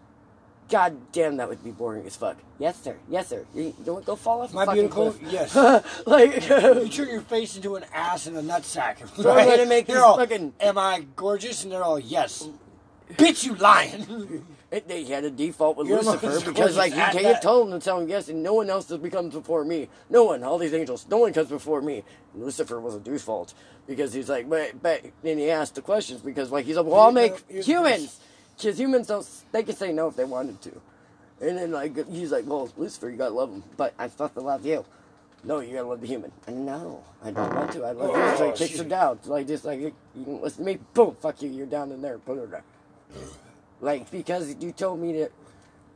[0.69, 2.37] God damn, that would be boring as fuck.
[2.59, 2.95] Yes, sir.
[3.09, 3.45] Yes, sir.
[3.53, 4.55] You, you don't go fall off.
[4.55, 5.11] I fucking beautiful?
[5.11, 5.31] cliff.
[5.31, 5.55] Yes.
[6.05, 8.97] like, You turn your face into an ass and a nutsack.
[9.17, 11.63] So I'm gonna make They're all, fucking- Am I gorgeous?
[11.63, 12.47] And they're all yes.
[13.13, 14.45] Bitch, you lying.
[14.71, 17.41] it, they had a default with You're Lucifer because like just add he, he that.
[17.41, 19.87] told them to tell him yes, and no one else becomes before me.
[20.09, 22.03] No one, all these angels, no one comes before me.
[22.33, 23.53] And Lucifer was a default
[23.87, 26.99] because he's like, but but then he asked the questions because like he's like, well,
[26.99, 28.19] I'll make humans
[28.57, 30.81] because humans don't they can say no if they wanted to,
[31.39, 34.65] and then like he's like, well, Lucifer, you gotta love him, but I fucking love
[34.65, 34.83] you.
[35.45, 36.31] No, you gotta love the human.
[36.45, 37.85] And no, I don't want to.
[37.85, 38.37] I love Oh, you.
[38.37, 39.19] So he kicks excuse her down.
[39.25, 40.79] Like just like you can listen to me.
[40.93, 41.49] Boom, fuck you.
[41.49, 42.17] You're down in there.
[42.17, 42.63] Put her down.
[43.81, 45.29] Like because you told me to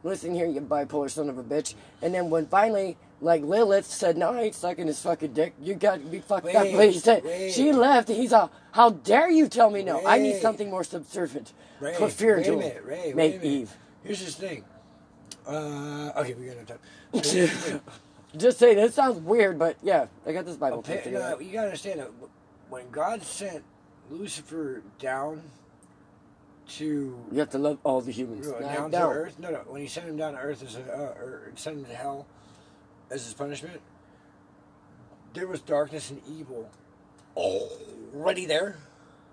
[0.03, 1.73] listen here, you bipolar son of a bitch.
[2.01, 5.53] And then when finally, like Lilith said, "No, I ain't sucking his fucking dick.
[5.61, 7.51] You got to be fucked up." Wait, said wait.
[7.51, 8.09] she left.
[8.09, 10.05] And he's all, "How dare you tell me no?
[10.05, 11.53] I need something more subservient.
[11.79, 12.85] Ray, Put fear into him.
[12.85, 13.43] Ray, Make.
[13.43, 13.71] Eve."
[14.03, 14.63] Here's this thing.
[15.47, 16.79] Uh, okay, we got no time.
[17.23, 17.81] So here's the thing.
[18.37, 21.67] Just say this sounds weird, but yeah, I got this Bible Okay, no, you gotta
[21.67, 22.11] understand that
[22.69, 23.63] when God sent
[24.09, 25.41] Lucifer down
[26.77, 28.47] to You have to love all the humans.
[28.47, 29.09] down down.
[29.13, 31.51] to Earth, no, no, when he sent him down to Earth as a, uh, or
[31.55, 32.25] sent him to hell
[33.09, 33.81] as his punishment,
[35.33, 36.69] there was darkness and evil
[37.35, 38.77] already there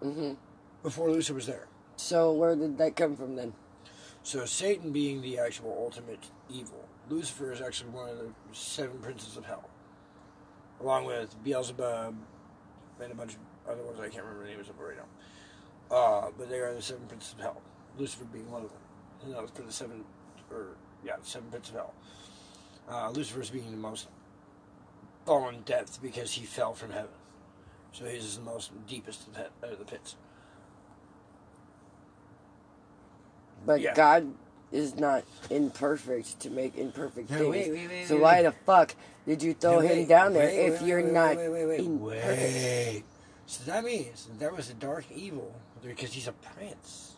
[0.02, 0.32] hmm
[0.82, 1.66] before Lucifer was there.
[1.96, 3.52] So where did that come from then?
[4.22, 9.36] So Satan being the actual ultimate evil, Lucifer is actually one of the seven princes
[9.36, 9.68] of hell,
[10.80, 12.14] along with Beelzebub
[13.02, 15.04] and a bunch of other ones I can't remember the names of right now.
[15.90, 17.62] Uh, but they are the seven princes of hell.
[17.98, 18.78] Lucifer being one of them.
[19.24, 20.04] And that was for the seven,
[20.50, 20.68] or
[21.04, 21.94] yeah, seven princes of hell.
[22.88, 24.08] Uh, Lucifer's being the most
[25.26, 27.10] fallen depth because he fell from heaven.
[27.92, 30.16] So his is the most deepest of the, of the pits.
[33.66, 33.94] But Yeah.
[33.94, 34.32] God
[34.70, 37.40] is not imperfect to make imperfect things.
[37.46, 38.42] wait, wait, wait, so wait, why wait.
[38.44, 38.94] the fuck
[39.26, 41.66] did you throw No, him down there wait, if wait, you're wait, not wait, wait,
[41.66, 42.54] wait, imperfect?
[42.54, 43.02] Wait.
[43.46, 47.16] So that means there was a dark evil because he's a prince.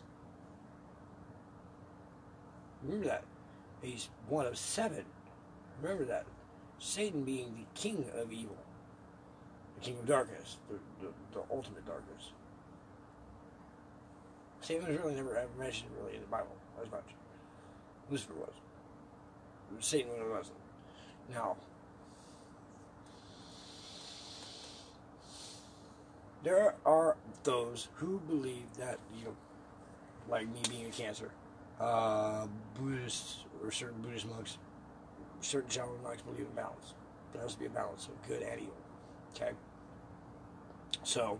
[2.83, 3.23] Remember that.
[3.81, 5.05] He's one of seven.
[5.81, 6.25] Remember that.
[6.79, 8.57] Satan being the king of evil,
[9.75, 12.31] the king of darkness, the, the, the ultimate darkness.
[14.61, 17.05] Satan was really never ever mentioned really in the Bible as much.
[18.09, 18.53] Lucifer was.
[19.79, 20.57] Satan wasn't.
[21.31, 21.55] Now,
[26.43, 29.35] there are those who believe that you know,
[30.29, 31.31] like me being a cancer,
[31.79, 32.47] uh,
[32.79, 34.57] Buddhists or certain Buddhist monks,
[35.41, 36.93] certain Shaolin monks believe in balance.
[37.33, 38.73] There has to be a balance of good and evil.
[39.35, 39.51] Okay.
[41.03, 41.39] So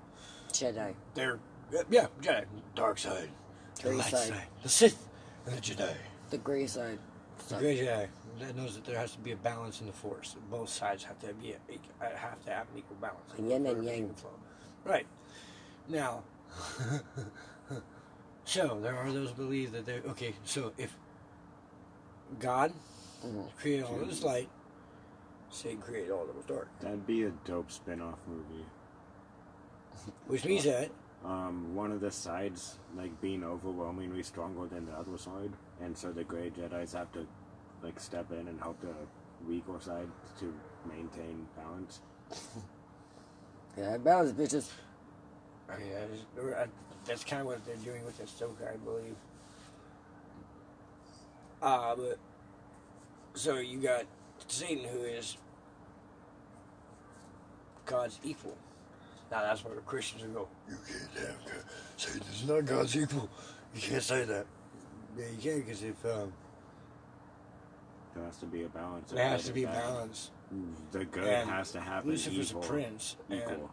[0.52, 0.93] Jedi.
[1.14, 1.39] they're
[1.89, 2.45] yeah, Jedi,
[2.76, 3.30] dark side,
[3.78, 4.30] the Gray light side.
[4.30, 5.08] side, the Sith,
[5.45, 5.93] and the Jedi.
[6.30, 6.99] The gray side.
[7.49, 8.08] The Gray Jedi
[8.39, 10.36] that knows that there has to be a balance in the Force.
[10.49, 13.32] Both sides have to be a, have to have an equal balance.
[13.38, 14.14] Yin and yang.
[14.14, 14.32] flow.
[14.86, 15.05] Right.
[15.88, 16.23] Now,
[18.45, 20.34] so there are those believe that they're okay.
[20.43, 20.95] So if
[22.39, 22.73] God
[23.23, 23.55] Mhm.
[23.57, 24.49] created all this light,
[25.49, 28.65] Satan created all that was dark, That'd be a dope spin-off movie.
[30.27, 30.89] which means that
[31.23, 36.11] Um, one of the sides like being overwhelmingly stronger than the other side, and so
[36.11, 37.27] the Grey Jedi's have to
[37.84, 38.95] like step in and help the
[39.47, 40.09] weaker side
[40.39, 40.51] to
[40.86, 42.01] maintain balance.
[43.78, 44.69] Yeah, balance, bitches.
[45.69, 46.65] okay, that is, uh,
[47.05, 49.15] that's kind of what they're doing with Ahsoka, I believe.
[51.61, 52.17] Uh, but
[53.34, 54.03] so you got
[54.47, 55.38] Satan, who is
[57.86, 58.57] God's equal.
[59.32, 60.47] Now that's where the Christians will go.
[60.69, 61.63] You can't have God.
[61.97, 63.30] Satan is not God's equal.
[63.76, 64.45] You can't say that.
[65.17, 66.34] Yeah, you can't because if um,
[68.15, 69.11] There has to be a balance.
[69.11, 69.76] there has to be bad.
[69.76, 70.32] balance.
[70.91, 73.72] The good And has to have Lucifer's an evil a prince, and equal.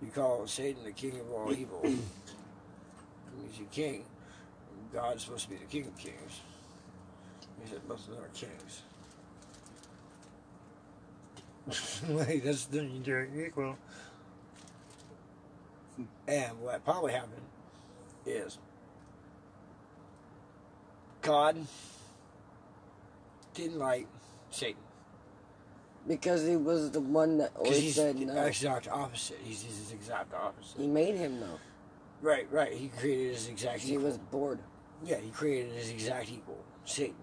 [0.00, 1.80] you call Satan the king of all evil.
[1.82, 4.04] That means you king.
[4.92, 6.40] God's supposed to be the king of kings.
[7.62, 8.82] He said both of them are kings.
[12.08, 13.76] Wait, that's the they're equal.
[16.28, 17.42] And what probably happened
[18.24, 18.58] is
[21.22, 21.56] God
[23.54, 24.06] didn't like
[24.50, 24.85] Satan.
[26.06, 28.44] Because he was the one that always he's said the no.
[28.44, 29.38] exact opposite.
[29.42, 30.80] He's his exact opposite.
[30.80, 31.58] He made him though.
[32.22, 32.72] Right, right.
[32.72, 34.04] He created his exact He equal.
[34.04, 34.60] was bored.
[35.04, 37.16] yeah, he created his exact equal, Satan.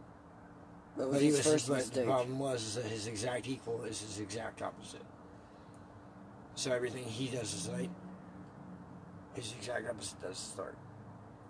[0.98, 3.84] Was But he his was first but the problem was is that his exact equal
[3.86, 5.02] is his exact opposite.
[6.56, 7.90] So everything he does is light.
[9.34, 10.78] His exact opposite does is dark.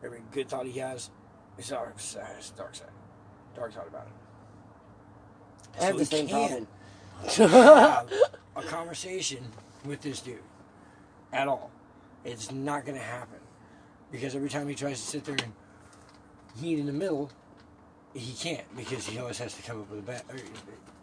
[0.04, 1.10] Every good thought he has
[1.58, 2.28] is dark side.
[2.56, 2.88] Dark side.
[3.56, 4.14] Dark thought about it.
[5.82, 6.68] I have So the same problem.
[7.28, 8.11] Have
[8.55, 9.43] a conversation
[9.86, 10.39] with this dude
[11.32, 11.71] at all.
[12.26, 13.39] It's not going to happen
[14.11, 15.53] because every time he tries to sit there and
[16.61, 17.30] meet in the middle,
[18.13, 20.24] he can't because he always has to come up with a bad.
[20.30, 20.43] Or, it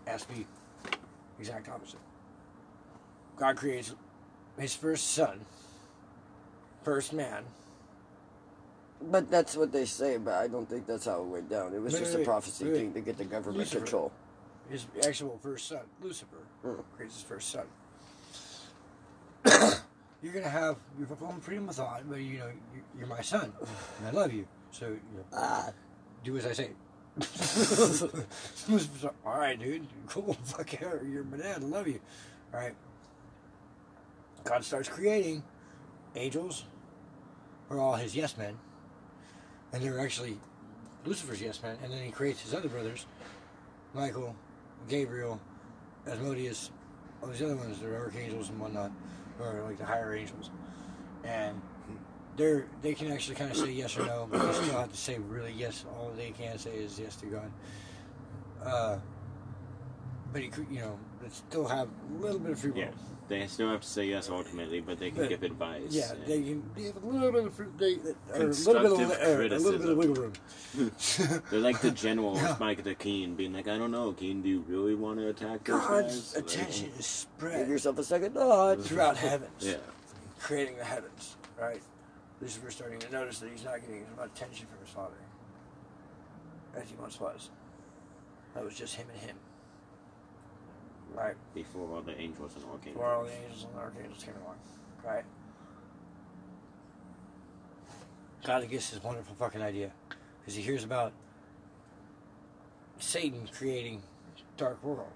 [0.06, 0.26] has
[1.38, 1.98] exact opposite.
[3.36, 3.94] God creates
[4.58, 5.40] his first son,
[6.84, 7.42] first man.
[9.02, 11.72] But that's what they say, but I don't think that's how it went down.
[11.72, 12.74] It was Wait, just wait, a prophecy wait.
[12.74, 13.78] thing to get the government Lucifer.
[13.78, 14.12] control.
[14.70, 16.36] His actual first son, Lucifer,
[16.96, 17.66] creates his first son.
[20.22, 23.52] you're gonna have your own freedom of thought, but you know you- you're my son,
[23.98, 24.46] and I love you.
[24.70, 25.70] So you know, Ah.
[26.24, 26.70] do as I say.
[29.26, 29.86] All right, dude.
[30.06, 30.34] Cool.
[30.44, 30.94] Fuck yeah.
[31.04, 31.62] You're my dad.
[31.62, 32.00] I love you.
[32.54, 32.74] All right.
[34.44, 35.42] God starts creating
[36.14, 36.64] angels,
[37.68, 38.58] who are all his yes men,
[39.72, 40.38] and they're actually
[41.04, 41.76] Lucifer's yes men.
[41.82, 43.06] And then he creates his other brothers,
[43.94, 44.34] Michael,
[44.88, 45.40] Gabriel,
[46.06, 46.70] Asmodeus,
[47.22, 47.80] all these other ones.
[47.80, 48.92] They're archangels and whatnot,
[49.38, 50.50] or like the higher angels,
[51.24, 51.60] and
[52.36, 54.96] they're they can actually kind of say yes or no, but they still have to
[54.96, 55.84] say really yes.
[55.94, 57.50] All they can say is yes to God.
[58.64, 58.98] Uh,
[60.32, 62.78] but he, you know, they still have a little bit of free will.
[62.78, 62.90] Yeah,
[63.28, 65.82] they still have to say yes ultimately, but they can But- give advice.
[65.90, 68.04] Yeah, and- they can they have a little bit of free, they, or a little
[68.04, 69.98] bit of Constructive li- or a little bit of criticism.
[69.98, 70.32] wiggle room.
[71.50, 72.56] They're like the general Yeah.
[72.58, 75.64] Mike the Keen being like, I don't know, Keen, do you really want to attack
[75.64, 76.34] those God's guys?
[76.36, 78.82] Like, attention is Give spread yourself a second thought.
[78.82, 79.50] throughout heavens.
[79.60, 79.76] Yeah.
[80.40, 81.82] creating the heavens, right?
[82.40, 85.16] Lucifer's starting to notice that he's not getting as much attention from his father
[86.74, 87.50] as he once was.
[88.54, 89.36] That was just him and him.
[91.14, 91.34] Right?
[91.54, 92.94] Before all the angels and archangels.
[92.94, 94.56] Before all the angels and archangels came along.
[95.04, 95.24] Right?
[98.44, 99.92] God gets this wonderful fucking idea.
[100.40, 101.12] Because he hears about
[102.98, 104.02] Satan creating
[104.56, 105.12] dark world.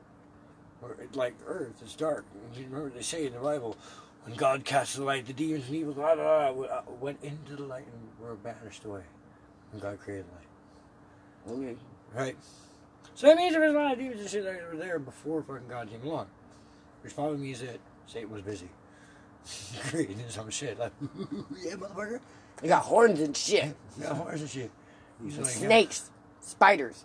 [0.82, 2.24] Or it- like Earth is dark.
[2.34, 3.76] And you remember they say in the Bible,
[4.24, 7.57] when God cast the light, the demons and evil blah, blah, blah, uh, went into
[7.57, 9.03] the light and were banished away.
[9.70, 11.53] When God created light.
[11.53, 11.76] Okay.
[12.14, 12.36] Right?
[13.15, 15.43] So that means there was a lot of demons and shit that were there before
[15.43, 16.27] fucking God came along.
[17.03, 18.69] Which probably means that Satan was busy
[19.89, 20.79] creating own shit.
[20.79, 20.93] Like,
[21.62, 22.21] yeah, motherfucker.
[22.62, 23.75] You got horns and shit.
[24.01, 24.71] Yeah, horns and shit.
[25.23, 26.11] He's like, yeah, Snakes.
[26.41, 27.05] Spiders.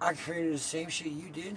[0.00, 1.56] I created the same shit you did.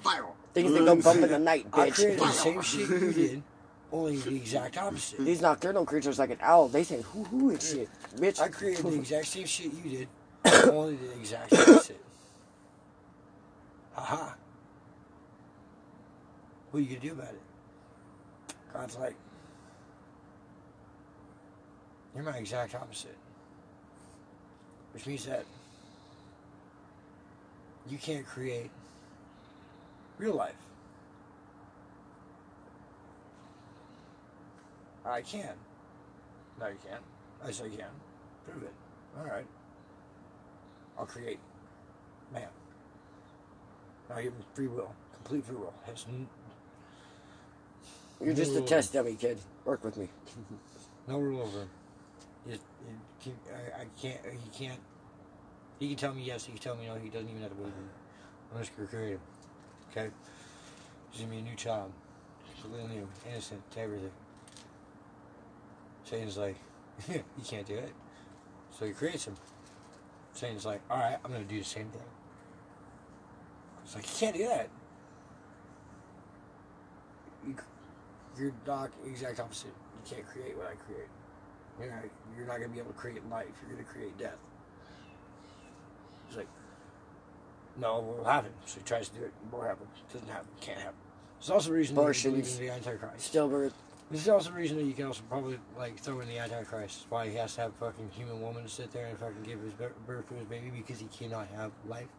[0.54, 3.44] Things that go bump in the night, I created the same shit you did,
[3.92, 5.20] only the exact opposite.
[5.20, 7.90] These nocturnal creatures like an owl, they say hoo hoo and shit.
[8.16, 8.40] Bitch.
[8.40, 10.08] I created the exact same shit you did,
[10.72, 12.02] only the exact opposite.
[14.00, 14.32] Haha.
[16.72, 17.42] What are you gonna do about it?
[18.74, 19.16] God's like,
[22.16, 23.18] you're my exact opposite.
[24.94, 25.44] Which means that
[27.90, 28.70] you can't create
[30.18, 30.56] real life.
[35.06, 35.54] I can.
[36.60, 37.02] No, you can't.
[37.46, 37.88] I say you can.
[38.46, 38.74] Prove it.
[39.18, 39.46] All right.
[40.98, 41.40] I'll create
[42.34, 42.48] man.
[44.14, 45.74] I give him free will, complete free will.
[45.86, 46.28] Has n-
[48.24, 49.38] You're just a test dummy, kid.
[49.66, 50.10] Work with me.
[51.08, 51.70] no rule over him.
[52.48, 54.20] Just, it can, I, I can't.
[54.26, 54.80] He can't.
[55.80, 56.46] He can tell me yes.
[56.46, 56.96] He can tell me no.
[56.96, 57.84] He doesn't even have to believe me.
[58.54, 59.20] I'm just gonna create him.
[59.92, 60.10] Okay.
[61.12, 61.92] He's gonna be a new child,
[62.62, 64.12] completely new, innocent to everything.
[66.04, 66.56] Satan's like,
[67.10, 67.92] you can't do it.
[68.78, 69.36] So he creates him.
[70.34, 72.02] Satan's like, all right, I'm gonna do the same thing.
[73.90, 74.70] It's like you can't do that.
[77.48, 77.56] You,
[78.38, 79.74] you're not exact opposite.
[80.06, 81.08] You can't create what I create.
[81.80, 82.04] You're not,
[82.38, 83.48] you're not gonna be able to create life.
[83.64, 84.38] You're gonna create death.
[86.28, 86.48] He's like,
[87.80, 88.52] no, it won't happen.
[88.68, 89.34] So he tries to do it.
[89.44, 89.88] It won't happen.
[90.14, 90.50] Doesn't happen.
[90.62, 91.00] Can't happen.
[91.40, 92.60] It's also the reason that you believe Abortions.
[92.60, 93.34] in the Antichrist.
[93.34, 93.74] Stillbirth.
[94.12, 97.08] This is also the reason that you can also probably like throw in the Antichrist.
[97.10, 99.60] Why he has to have a fucking human woman to sit there and fucking give
[99.62, 102.10] his birth to his baby because he cannot have life.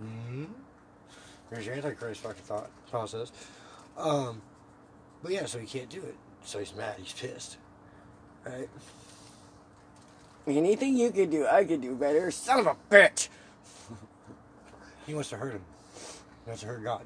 [0.00, 0.44] hmm
[1.52, 3.30] There's your Antichrist fucking thought process.
[3.98, 4.40] Um,
[5.22, 6.14] but yeah, so he can't do it.
[6.44, 6.94] So he's mad.
[6.98, 7.58] He's pissed.
[8.46, 8.70] Right?
[10.46, 12.30] Anything you could do, I could do better.
[12.30, 13.28] Son of a bitch.
[15.06, 15.64] He wants to hurt him.
[16.44, 17.02] He wants to hurt God.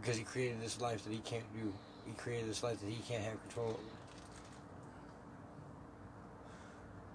[0.00, 1.72] Because he created this life that he can't do.
[2.06, 3.78] He created this life that he can't have control over.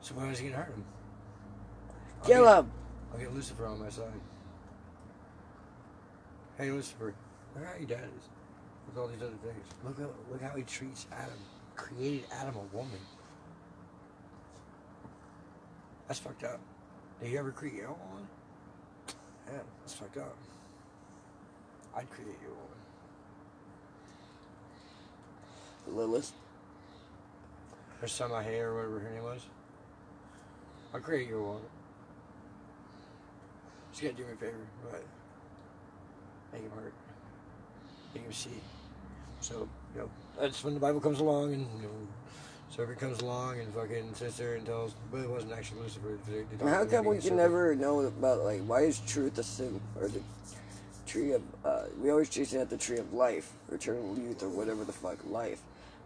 [0.01, 0.83] So why is he gonna hurt him?
[2.21, 2.71] I'll Kill get- him.
[3.13, 4.05] I'll get Lucifer on my side.
[6.59, 7.13] Hey Lucifer,
[7.55, 8.09] look how your dad.
[8.85, 9.65] With all these other things.
[9.85, 11.39] Look how look how he treats Adam.
[11.77, 12.99] Created Adam a woman.
[16.05, 16.59] That's fucked up.
[17.21, 18.27] Did you ever create your own woman?
[19.47, 20.35] Yeah, that's fucked up.
[21.95, 22.67] I'd create your woman.
[25.87, 26.33] Lilith.
[28.01, 29.45] Or Samahe or whatever her name was.
[30.93, 31.61] I'll create your woman.
[33.91, 35.03] Just gotta do me a favor, but
[36.53, 36.93] make him hurt.
[38.13, 38.49] Make him see.
[39.41, 42.07] So, you know, that's when the Bible comes along and you know,
[42.69, 46.17] serpent comes along and fucking sits there and tells, but it wasn't actually Lucifer.
[46.27, 47.39] They, they thought How come we can serpent.
[47.41, 50.21] never know about like why is truth a sin or the
[51.07, 54.49] tree of uh, we always chase it at the tree of life, eternal youth or
[54.49, 55.61] whatever the fuck life,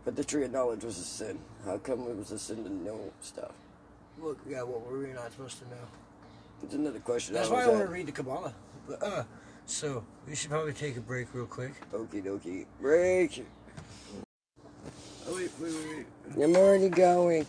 [0.05, 1.37] but the tree of knowledge was a sin.
[1.65, 3.51] How come it was a sin to know stuff?
[4.21, 5.81] Look, yeah, what were we not supposed to know?
[6.63, 7.33] It's another question.
[7.33, 8.53] That's I why I want to read the Kabbalah.
[8.87, 9.23] But, uh,
[9.65, 11.73] so, we should probably take a break real quick.
[11.91, 12.65] Okie dokie.
[12.81, 13.45] Break.
[15.27, 16.05] Oh, wait, wait, wait,
[16.35, 16.43] wait.
[16.43, 17.45] I'm already going.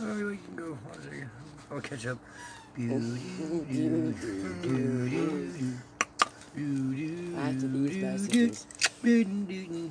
[0.00, 0.72] Oh, we can go.
[0.72, 1.30] One second.
[1.70, 2.18] I'll catch up.
[7.36, 8.66] After these messages.
[9.02, 9.90] You didn't even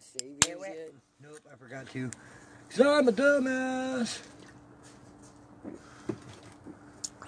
[0.00, 0.92] save yours yet?
[1.22, 2.10] Nope, I forgot to.
[2.70, 4.20] Cause I'm a dumbass.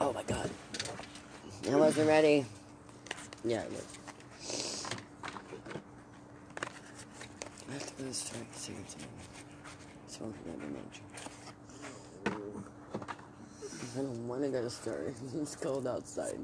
[0.01, 0.51] Oh my god.
[1.71, 2.45] I wasn't ready.
[3.43, 3.87] Yeah, I was.
[7.97, 9.09] To the strike second time.
[10.07, 11.01] Smoking never much.
[12.27, 15.15] I don't want to go to.
[15.41, 16.39] It's cold outside.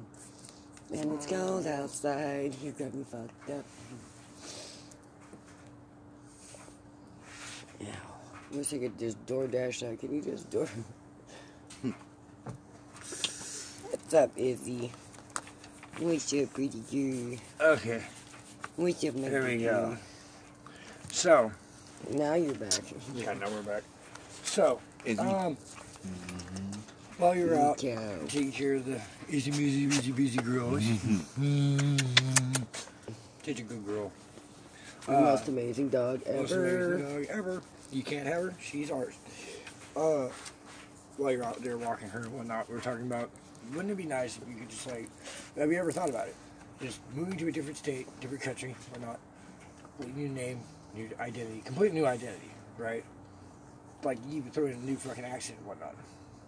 [0.93, 2.55] And it's cold outside.
[2.63, 3.65] You got me fucked up.
[7.79, 7.89] Yeah.
[8.53, 9.99] Wish I could just door dash out.
[9.99, 10.69] Can you just door?
[13.91, 14.91] What's up, Izzy?
[16.01, 17.39] What's up, pretty girl?
[17.75, 18.03] Okay,
[18.77, 19.71] What's up, my there we pretty go.
[19.89, 19.97] girl?
[21.13, 21.53] So,
[22.11, 22.73] Now you're back.
[23.15, 23.83] yeah, now we're back.
[24.45, 25.21] So, Izzy.
[25.21, 25.57] um,
[27.19, 28.19] while you're out Cow.
[28.29, 28.99] taking care of the
[29.29, 30.83] easy, easy, easy, busy girls,
[33.45, 34.11] such a good girl.
[35.07, 36.41] The most amazing dog ever.
[36.41, 36.95] Most ever.
[36.95, 37.63] amazing dog ever.
[37.93, 38.55] You can't have her.
[38.63, 39.15] She's ours.
[39.97, 40.29] Uh,
[41.19, 43.29] while you're out there walking her and whatnot, we are talking about.
[43.75, 45.09] Wouldn't it be nice if you could just like,
[45.57, 46.35] have you ever thought about it?
[46.83, 49.21] Just moving to a different state, different country, or whatnot.
[50.17, 50.61] New name,
[50.95, 53.05] new identity, complete new identity, right?
[54.03, 55.95] Like you even throw in a new fucking accent and whatnot,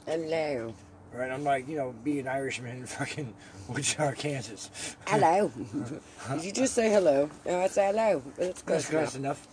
[0.06, 0.74] Hello.
[1.12, 1.30] right?
[1.30, 3.34] I'm like, you know, be an Irishman in fucking
[3.68, 4.96] Wichita, Kansas.
[5.06, 5.52] Hello.
[6.32, 7.28] Did you just say hello?
[7.44, 8.22] No, I said hello.
[8.38, 9.46] That's That's close close enough.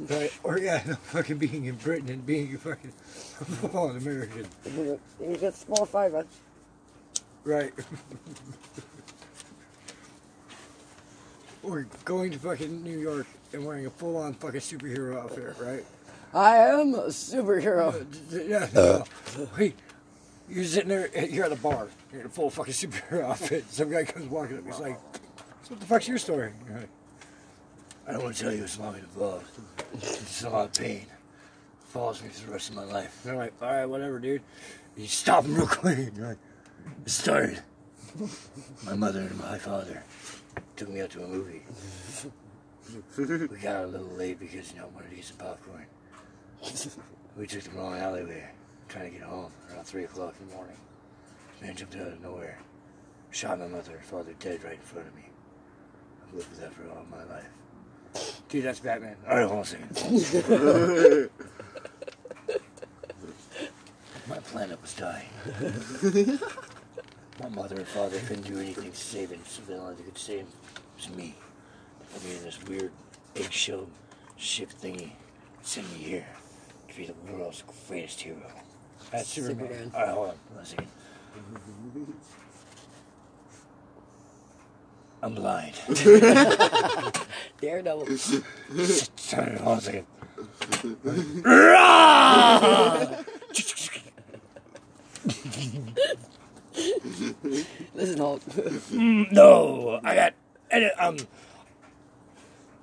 [0.00, 0.32] Right?
[0.42, 2.92] Or yeah, no, fucking being in Britain and being a fucking
[3.74, 4.46] American.
[4.64, 6.24] You get small fiber.
[7.44, 7.72] Right.
[11.62, 15.84] or going to fucking New York and wearing a full on fucking superhero outfit, right?
[16.34, 17.94] I am a superhero.
[17.94, 18.04] Uh,
[18.42, 18.68] yeah.
[18.78, 19.04] Uh.
[19.36, 19.48] no.
[19.58, 19.76] Wait,
[20.48, 23.64] you're sitting there, you're at a bar, you're in a full fucking superhero outfit.
[23.70, 24.98] Some guy comes walking up, he's like,
[25.62, 26.52] so what the fuck's your story?
[26.68, 26.88] You're like,
[28.06, 29.46] I don't want to tell you it's long and involved.
[29.94, 31.06] It's a lot of pain.
[31.86, 33.20] Follows me for the rest of my life.
[33.22, 34.42] They're like, all right, whatever, dude.
[34.96, 36.12] You stop him real quick.
[36.84, 37.62] You're like, it started.
[38.84, 40.02] My mother and my father
[40.76, 41.62] took me out to a movie.
[43.16, 43.24] We
[43.58, 45.86] got a little late because, you know, I wanted to get some popcorn.
[47.36, 48.50] We took the wrong alleyway,
[48.88, 50.76] trying to get home around 3 o'clock in the morning.
[51.62, 52.58] Man jumped out of nowhere,
[53.30, 55.24] shot my mother and father dead right in front of me.
[56.26, 57.48] I've lived with that for all my life.
[58.48, 59.16] Dude, that's Batman.
[59.26, 61.30] Alright, hold on a second.
[64.28, 65.28] my planet was dying.
[67.42, 70.04] my mother and father couldn't do anything to save it, so the only one that
[70.04, 70.46] could save
[70.96, 71.34] was me.
[71.98, 72.92] They put me in this weird
[73.36, 73.88] eggshell
[74.36, 75.10] ship thingy.
[75.62, 76.26] Send me here
[76.88, 78.36] to be the world's greatest hero.
[79.10, 79.66] That's Superman.
[79.68, 79.92] Superman.
[79.94, 80.88] Alright, hold on one second.
[85.24, 85.74] I'm blind.
[87.60, 88.16] Daredevil.
[89.16, 90.06] Sorry, hold on a second.
[97.42, 98.42] Listen, Hulk.
[98.90, 100.34] No, I got,
[100.98, 101.16] um,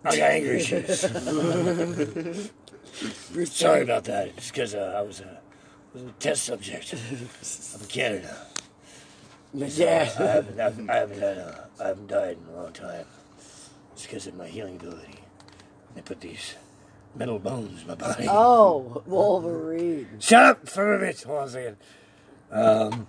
[0.03, 0.99] I got anger issues.
[3.51, 4.28] Sorry about that.
[4.30, 5.39] It's because uh, I was a,
[5.93, 6.93] was a test subject.
[6.93, 8.45] I'm in Canada.
[9.55, 10.03] I yeah.
[10.03, 13.05] haven't, I haven't, I haven't, had a, I haven't died in a long time.
[13.93, 15.20] It's because of my healing ability.
[15.95, 16.55] They put these
[17.16, 18.28] metal bones in my body.
[18.30, 20.07] Oh, Wolverine.
[20.20, 21.24] Shut up for a minute.
[21.24, 21.78] Hold on a second.
[22.51, 23.07] Um,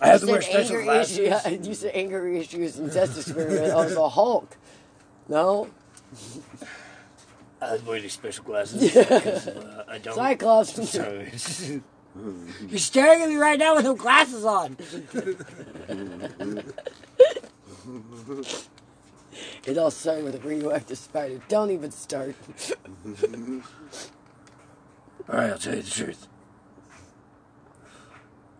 [0.00, 1.18] I have to You wear special anger glasses.
[1.18, 3.70] issue- you said anger issues and test experiment.
[3.72, 4.56] I was a Hulk.
[5.28, 5.68] No?
[7.60, 10.14] I have to wear these special glasses because uh, I don't.
[10.14, 10.72] Cyclops.
[10.90, 11.26] So,
[12.68, 14.76] You're staring at me right now with no glasses on.
[19.64, 21.40] It all started with a radioactive spider.
[21.48, 22.34] Don't even start.
[23.06, 23.62] All
[25.28, 26.26] right, I'll tell you the truth.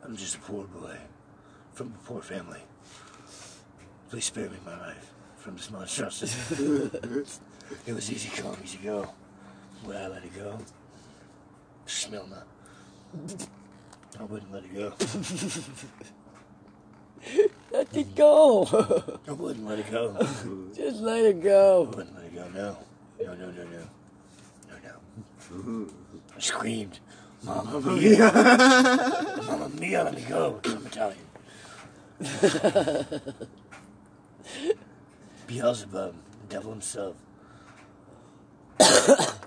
[0.04, 0.96] I'm just a poor boy
[1.80, 2.60] from a poor family.
[4.10, 6.30] Please spare me my life from this monstrosity.
[7.86, 9.08] it was easy come, easy go.
[9.86, 10.58] Would I let it go?
[11.86, 12.46] Smell not.
[14.20, 14.92] I wouldn't let it go.
[17.72, 18.66] Let it go.
[19.28, 20.16] I wouldn't let it go.
[20.74, 21.82] Just let it I go.
[21.82, 22.48] wouldn't let it go.
[22.48, 22.76] No.
[23.22, 23.88] No, no, no, no.
[24.68, 24.76] No,
[25.84, 25.86] no.
[26.36, 26.98] I screamed,
[27.42, 28.32] Mama Mia.
[29.46, 30.60] Mama Mia, let me go.
[30.64, 31.29] I'm Italian.
[35.46, 37.16] Beelzebub, the devil himself.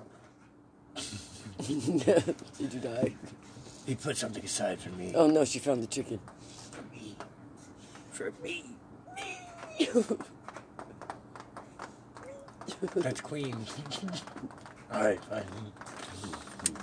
[1.67, 3.13] Did you die?
[3.85, 5.11] He put something aside for me.
[5.13, 6.19] Oh no, she found the chicken.
[6.71, 7.15] For me.
[8.11, 8.65] For me.
[9.77, 9.87] me.
[12.95, 13.55] That's Queen.
[14.93, 15.45] Alright, fine.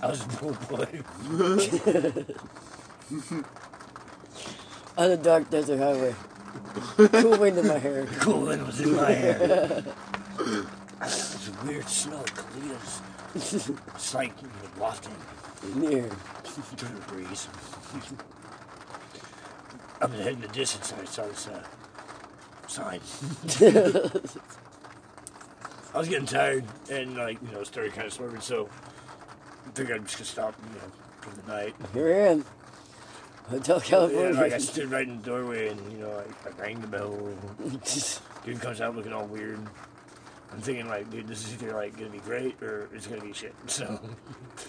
[0.03, 0.87] I was a poor boy.
[5.01, 6.15] On the dark desert highway.
[7.13, 8.07] Cool wind in my hair.
[8.19, 9.83] Cool wind was in my hair.
[11.01, 13.01] It's a weird smell of colitas.
[13.95, 14.35] It's like
[14.79, 15.15] wafting
[15.75, 16.07] Near.
[16.45, 17.49] through the breeze.
[20.03, 21.63] Up ahead in the distance, I saw this uh,
[22.67, 23.01] sign.
[25.95, 28.69] I was getting tired and, like, you know, started kind of swerving, so
[29.67, 30.93] I figured I'm just gonna stop, you know,
[31.23, 31.75] for the night.
[31.95, 32.29] Here I
[33.51, 34.41] Hotel Yeah, California.
[34.41, 37.11] like I stood right in the doorway and, you know, I, I rang the bell.
[38.45, 39.59] Dude comes out looking all weird.
[40.53, 43.33] I'm thinking like, dude, this is either like gonna be great or it's gonna be
[43.33, 43.55] shit.
[43.67, 44.01] So,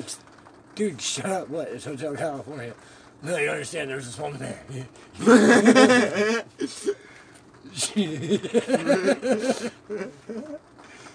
[0.76, 1.50] dude, shut up.
[1.50, 1.70] What?
[1.70, 2.74] It's Hotel California.
[3.24, 3.90] No, you understand.
[3.90, 4.60] There's this woman there.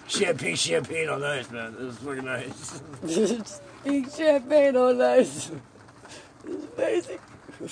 [0.07, 1.73] champagne, champagne on ice, man.
[1.73, 2.81] It was fucking nice.
[4.17, 5.51] Champagne on ice.
[6.45, 7.19] It's amazing.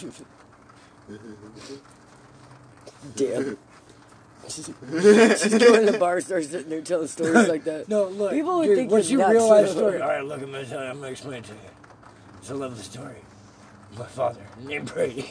[3.16, 3.58] Damn.
[4.48, 7.90] She's going to the bar, starts sitting there telling stories like that.
[7.90, 9.32] No, look, People would dude, think once you're nuts.
[9.34, 10.02] realize the story.
[10.02, 10.78] All right, look, I'm gonna.
[10.78, 11.60] I'm gonna explain it to you.
[12.40, 13.16] It's a lovely story.
[13.98, 15.24] My father named Brady.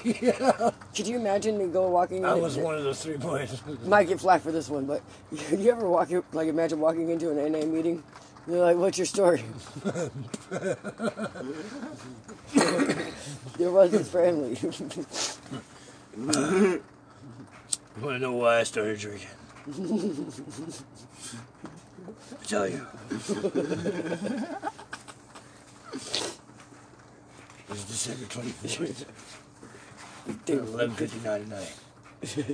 [0.96, 2.24] Could you imagine me go walking in?
[2.24, 3.60] I was one of those three boys.
[3.84, 7.52] Might get flack for this one, but you ever walk like imagine walking into an
[7.52, 8.02] NA meeting?
[8.46, 9.42] They're like, "What's your story?"
[13.56, 14.58] there was this family.
[17.96, 19.28] You want to know why I started drinking?
[22.40, 22.86] I tell you.
[23.10, 23.30] it
[27.68, 29.06] was December 24th,
[30.44, 31.74] Dude, 11.59 at night.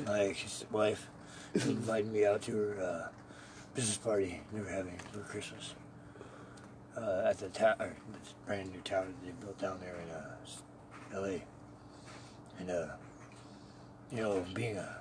[0.07, 1.07] My ex-wife
[1.55, 3.09] invited me out to her uh,
[3.75, 5.75] business party they were having for Christmas.
[6.97, 10.37] Uh, at the town, this brand new town that they built down there in uh,
[11.15, 11.43] L.A.
[12.59, 12.87] And, uh,
[14.13, 14.97] you know, being a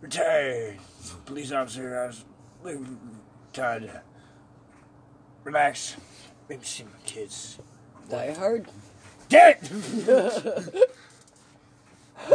[0.00, 0.78] retired
[1.24, 2.24] police officer, I was
[2.62, 2.78] like,
[3.52, 4.02] trying to
[5.42, 5.96] relax,
[6.48, 7.58] maybe see my kids.
[8.10, 8.68] Die Hard.
[9.30, 9.60] It!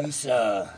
[0.03, 0.69] These uh,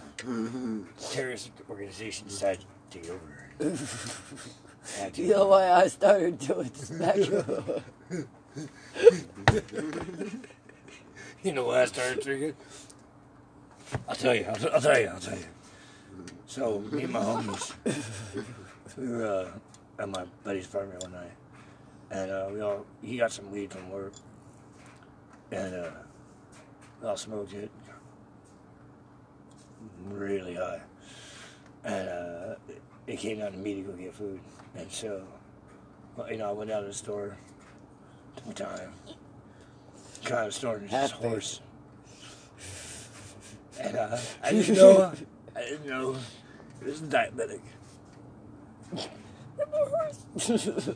[1.10, 3.48] terrorist organization decided to take over.
[5.16, 7.18] You know why I started doing smack?
[11.44, 12.54] You know why I started drinking?
[14.08, 14.46] I'll tell you.
[14.46, 15.08] I'll, I'll tell you.
[15.08, 15.46] I'll tell you.
[16.46, 17.74] So me and my homies,
[18.96, 21.32] we were uh, at my buddy's apartment one night,
[22.12, 24.14] and uh, we all he got some weed from work,
[25.52, 25.90] and uh,
[27.02, 27.72] we all smoked it,
[30.10, 30.82] really high,
[31.86, 32.08] and
[33.08, 34.40] it- it came down to me to go get food,
[34.76, 35.26] and so,
[36.30, 37.38] you know, I went out to the store,
[38.36, 38.94] took my time,
[40.26, 41.24] got a store and this Half-baked.
[41.24, 41.62] horse.
[43.80, 45.12] And uh, I didn't know.
[45.56, 46.16] I didn't know
[46.82, 47.62] it was diabetic.
[48.96, 50.96] Poor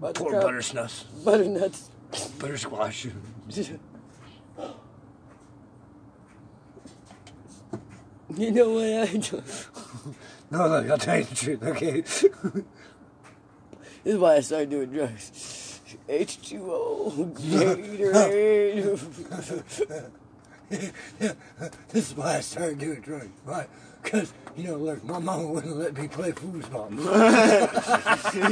[0.00, 1.90] Buttercup, buttersnuffs, butternuts.
[2.10, 3.12] buttersquash.
[8.36, 9.42] You know what I do?
[10.50, 11.62] No, look, I'll tell you the truth.
[11.62, 12.00] Okay,
[14.04, 15.80] This is why I started doing drugs.
[16.08, 18.98] H2O, Gatorade.
[21.88, 23.28] this is why I started doing drugs.
[23.46, 23.66] Why?
[24.02, 26.90] Because you know, look, my mama wouldn't let me play foosball.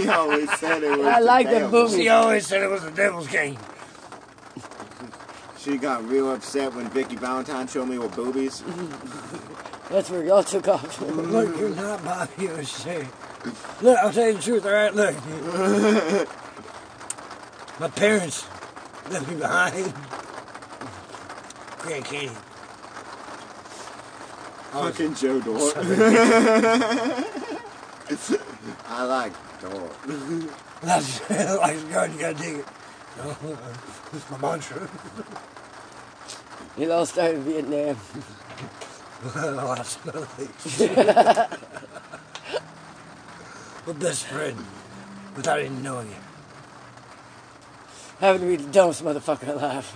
[0.01, 1.07] he always said it was.
[1.07, 1.71] I like the devil.
[1.71, 1.97] boobies.
[1.97, 3.59] She always said it was the devil's game.
[5.63, 8.63] She got real upset when Vicky Valentine showed me with boobies.
[9.91, 10.99] That's where y'all took off.
[11.03, 13.07] Look, you're not Bobby O'Shea.
[13.83, 14.95] Look, I'll tell you the truth, all right?
[14.95, 15.15] Look.
[17.81, 18.47] My parents
[19.11, 19.93] left me behind.
[21.79, 22.35] Grand Canyon.
[24.73, 25.75] Oh, Fucking Joe Dort.
[28.87, 29.93] I like Dort.
[30.83, 32.67] That's like God, you gotta dig it.
[34.13, 34.89] It's my mantra.
[36.79, 37.97] It all started in Vietnam.
[39.57, 40.79] Last night.
[43.87, 44.57] My best friend,
[45.37, 46.17] without even knowing it.
[48.21, 49.87] Having to be the dumbest motherfucker alive.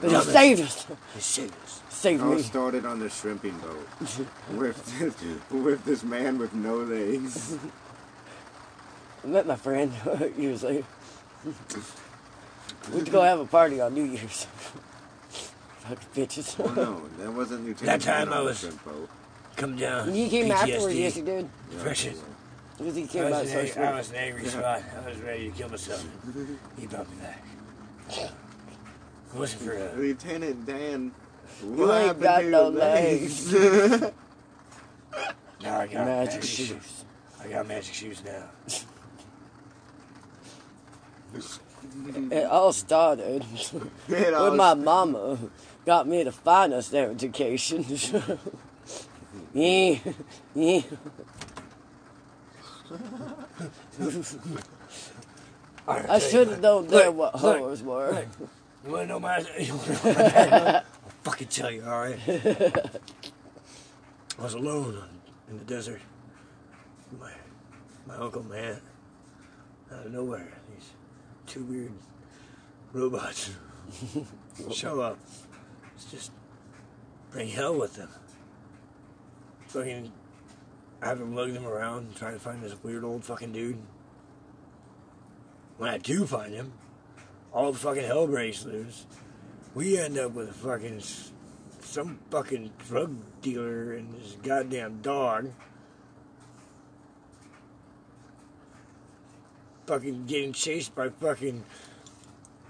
[0.00, 0.32] But he Dumbest.
[0.32, 0.86] saved us.
[1.14, 1.82] He saved us.
[1.88, 2.34] Saved I me.
[2.36, 3.86] was started on the shrimping boat
[4.56, 5.14] with this,
[5.50, 7.56] with this man with no legs.
[9.24, 9.92] I met my friend
[10.38, 10.84] years later.
[12.88, 14.46] We went to go have a party on New Year's.
[15.80, 16.56] Fucking bitches.
[16.64, 19.08] Oh no, that wasn't Lieutenant That time I was- shrimp boat.
[19.56, 20.12] Come down.
[20.12, 20.98] He came afterwards, PTSD.
[21.00, 21.48] yes you did.
[21.70, 22.14] Depression.
[22.76, 23.94] Because he I came out was, so in a, I short.
[23.96, 24.82] was an angry spot.
[25.04, 26.06] I was ready to kill myself.
[26.78, 27.42] He brought me back.
[28.10, 28.30] It
[29.34, 31.12] wasn't for uh, Lieutenant Dan.
[31.62, 33.52] You What ain't got to no legs?
[33.52, 34.10] now
[35.62, 36.66] I got Magic magic shoes.
[36.68, 37.04] shoes.
[37.42, 38.44] I got magic shoes now.
[42.30, 43.44] It all started
[44.08, 45.38] It all with my mama
[45.88, 47.84] got me the finest education.
[49.54, 49.96] yeah,
[50.54, 50.82] yeah.
[55.86, 58.12] I tell you should have known then Look, what look, hoes were.
[58.12, 58.26] look.
[58.84, 59.38] You wanna know my?
[59.58, 60.66] You wanna know my background?
[60.66, 60.84] I'll
[61.24, 61.82] fucking tell you.
[61.84, 62.18] All right.
[64.38, 65.02] I was alone
[65.50, 66.00] in the desert.
[67.18, 67.32] My
[68.06, 68.80] my uncle man,
[69.92, 70.57] out of nowhere, these
[71.48, 71.92] two weird
[72.92, 73.50] robots
[74.72, 75.18] show up.
[75.94, 76.30] It's just
[77.30, 78.10] bring hell with them.
[79.68, 80.12] Fucking
[81.00, 83.78] I have them lug them around and try to find this weird old fucking dude.
[85.76, 86.72] When I do find him,
[87.52, 89.06] all the fucking hell breaks loose.
[89.74, 91.02] We end up with a fucking
[91.80, 95.52] some fucking drug dealer and his goddamn dog.
[99.88, 101.64] Fucking getting chased by fucking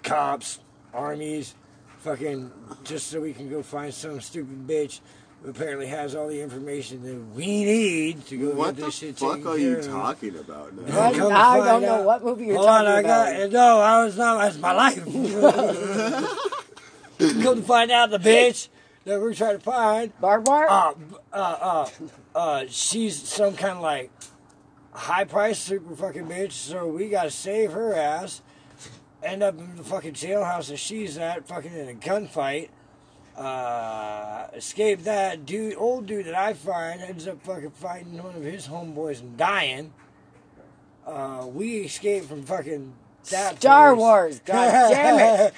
[0.05, 0.61] cops,
[0.95, 1.57] armies,
[1.99, 2.49] fucking
[2.85, 5.01] just so we can go find some stupid bitch
[5.43, 9.21] who apparently has all the information that we need to go What get this shit
[9.21, 9.87] What the fuck are you of.
[9.87, 10.83] talking about now?
[10.85, 11.15] What?
[11.17, 13.37] Come to I don't know what movie you're Hold talking on, I about.
[13.37, 13.81] got no.
[13.81, 14.39] I was not.
[14.39, 15.05] That's my life.
[17.19, 18.69] Come to find out, the bitch
[19.05, 20.69] that we're trying to find, Barbed wire?
[20.71, 20.93] uh,
[21.33, 21.89] uh, uh,
[22.37, 24.13] uh, she's some kind of like
[24.99, 26.53] high price super fucking bitch.
[26.53, 28.43] So we gotta save her ass.
[29.23, 32.69] End up in the fucking jailhouse that she's at, fucking in a gunfight.
[33.37, 38.43] Uh, escape that dude, old dude that I find ends up fucking fighting one of
[38.43, 39.93] his homeboys and dying.
[41.07, 42.93] Uh, we escape from fucking
[43.31, 44.01] that Star place.
[44.01, 45.55] Wars, god damn it.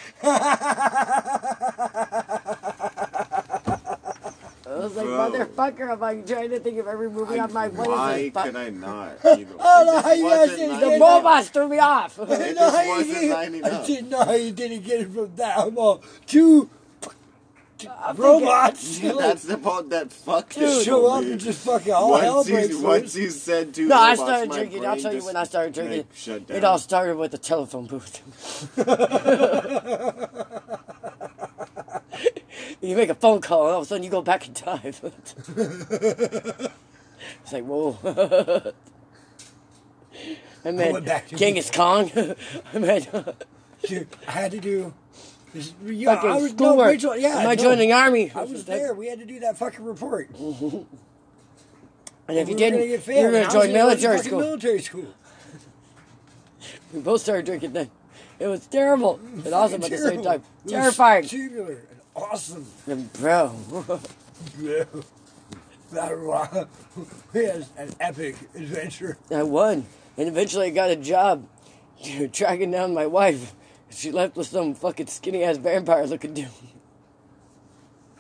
[5.09, 8.35] I like, motherfucker, I'm like trying to think of every movie on my what is
[8.35, 9.13] Why could I not?
[9.39, 11.01] You know, Oh, it just yes, wasn't yes, lining The yes.
[11.03, 11.09] up.
[11.25, 12.19] robots threw me off.
[12.21, 15.35] I didn't know how you did, I didn't know how you didn't get it from
[15.37, 15.59] that.
[15.59, 16.69] I'm all two
[17.83, 18.99] I'm thinking- robots.
[18.99, 20.65] That's the part that fucked Dude.
[20.69, 22.85] it show up and just fucking all hell once breaks you, loose.
[22.85, 24.85] once you said two No, I started drinking.
[24.85, 25.97] I'll tell you when I started drinking.
[25.99, 26.57] like, shut down.
[26.59, 28.21] It all started with the telephone booth.
[32.81, 34.81] You make a phone call, and all of a sudden you go back in time.
[34.85, 35.03] it's
[37.53, 37.99] like, whoa.
[40.63, 42.11] I went met back to- Genghis Kong.
[42.75, 43.37] I met
[43.83, 44.93] Dude, I had to do.
[45.55, 46.85] This, yeah, fucking I was no.
[46.85, 48.31] Rachel, yeah, Am I no, joining the army?
[48.35, 48.95] I was there.
[48.95, 50.31] We had to do that fucking report.
[52.29, 54.39] And if We you didn't, you were going to join gonna go to military school.
[54.39, 55.07] Military school.
[56.93, 57.91] We both started drinking then.
[58.39, 60.43] It was terrible and awesome at the same time.
[60.61, 61.27] It was Terrifying.
[61.27, 61.83] Tubular
[62.21, 62.67] awesome.
[62.87, 63.55] And bro,
[64.61, 64.85] Yeah.
[65.93, 66.67] That was-
[67.77, 69.19] an epic adventure.
[69.29, 69.87] I won.
[70.17, 71.49] And eventually I got a job
[72.33, 73.55] tracking down my wife.
[73.91, 76.47] She left with some fucking skinny ass vampire looking dude.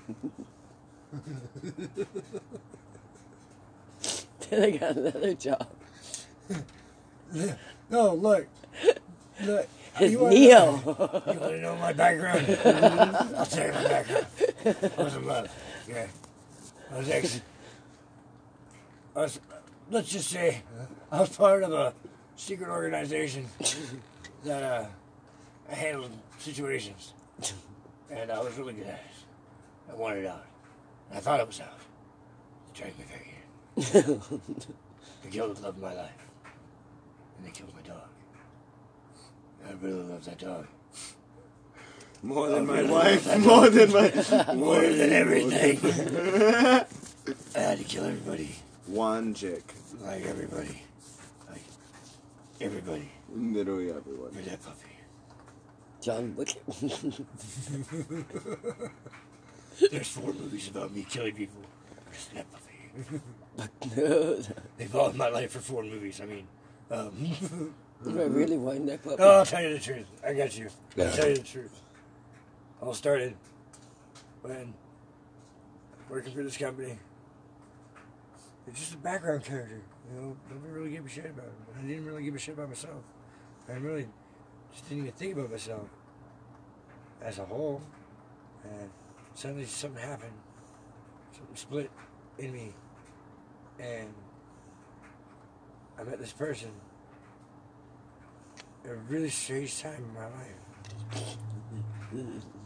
[4.50, 5.68] then I got another job.
[7.88, 8.48] No, look.
[9.44, 9.68] Look.
[9.98, 10.76] It's You Neo.
[10.76, 12.46] know- You want to know my background?
[13.36, 14.26] I'll tell you my background.
[14.98, 15.50] I was in love.
[15.88, 16.06] Yeah.
[16.92, 17.40] I was ex.
[19.16, 19.40] I was,
[19.90, 20.62] let's just say,
[21.10, 21.92] I was part of a
[22.36, 23.46] secret organization
[24.44, 24.86] that uh,
[25.74, 27.12] handled situations.
[28.10, 29.90] And I was really good at it.
[29.90, 30.46] I wanted out.
[31.10, 31.78] And I thought it was out.
[32.74, 33.26] They dragged me back
[34.06, 34.20] in.
[35.24, 36.10] they killed the love of my life.
[37.38, 38.02] And they killed my dog.
[39.68, 40.66] I really love that dog.
[42.22, 44.10] More than my wife, more than my,
[44.54, 45.78] More than everything.
[47.54, 48.56] I had to kill everybody.
[48.86, 49.62] One chick.
[50.02, 50.82] Like everybody.
[51.48, 51.62] Like
[52.60, 53.10] everybody.
[53.32, 54.32] Literally everyone.
[54.32, 54.88] For that puppy.
[56.00, 56.60] John Wick.
[59.90, 61.62] There's four movies about me killing people.
[62.10, 63.20] There's that puppy.
[63.58, 63.68] I
[64.76, 66.20] They followed my life for four movies.
[66.20, 66.46] I mean,
[66.90, 67.72] um,
[68.04, 69.16] really wind that puppy.
[69.18, 70.06] no, I'll tell you the truth.
[70.26, 70.68] I got you.
[70.98, 71.80] I'll tell you the truth.
[72.80, 73.36] All started
[74.42, 74.74] when
[76.08, 76.98] working for this company.
[78.66, 79.80] It's just a background character.
[80.10, 81.52] You know, nobody really gave a shit about it.
[81.78, 83.02] I didn't really give a shit about myself.
[83.68, 84.06] I really
[84.72, 85.88] just didn't even think about myself
[87.22, 87.82] as a whole.
[88.64, 88.90] And
[89.34, 90.32] suddenly something happened.
[91.32, 91.90] Something split
[92.38, 92.74] in me.
[93.78, 94.12] And
[95.98, 96.89] I met this person at
[98.84, 101.36] a really strange time in my life.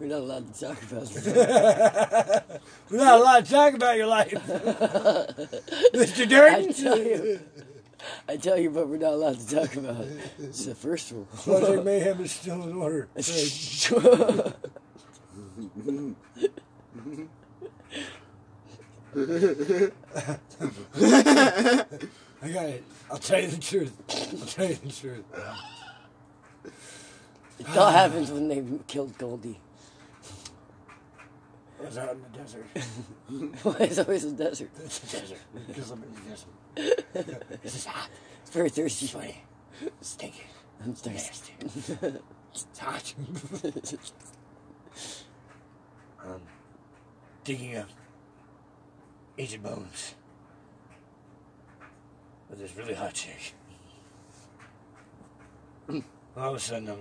[0.00, 1.26] We're not allowed to talk about this.
[2.90, 4.30] We're not allowed to talk about your life,
[5.92, 6.40] Mr.
[6.48, 7.40] I tell you.
[8.28, 10.20] I tell you, but we're not allowed to talk about it.
[10.38, 11.26] It's the first rule.
[11.42, 13.08] Project Mayhem is still in order.
[22.40, 22.84] I got it.
[23.10, 23.92] I'll tell you the truth.
[24.08, 25.24] I'll tell you the truth.
[27.58, 29.58] it all happens when they killed Goldie.
[31.80, 32.66] I was out in the desert.
[33.62, 34.70] Why is always a desert?
[34.84, 35.38] It's a desert.
[35.66, 37.44] Because I'm in the desert.
[37.62, 38.08] This is hot.
[38.42, 39.06] It's very thirsty.
[39.06, 39.42] Sweaty.
[40.00, 40.42] Stinky.
[40.84, 41.54] I'm thirsty.
[41.60, 41.98] Nasty.
[42.52, 43.14] It's hot.
[46.24, 46.40] um,
[47.44, 47.88] digging up
[49.38, 50.14] ancient bones
[52.48, 53.54] with this really hot chick.
[56.36, 56.98] All of a sudden, I'm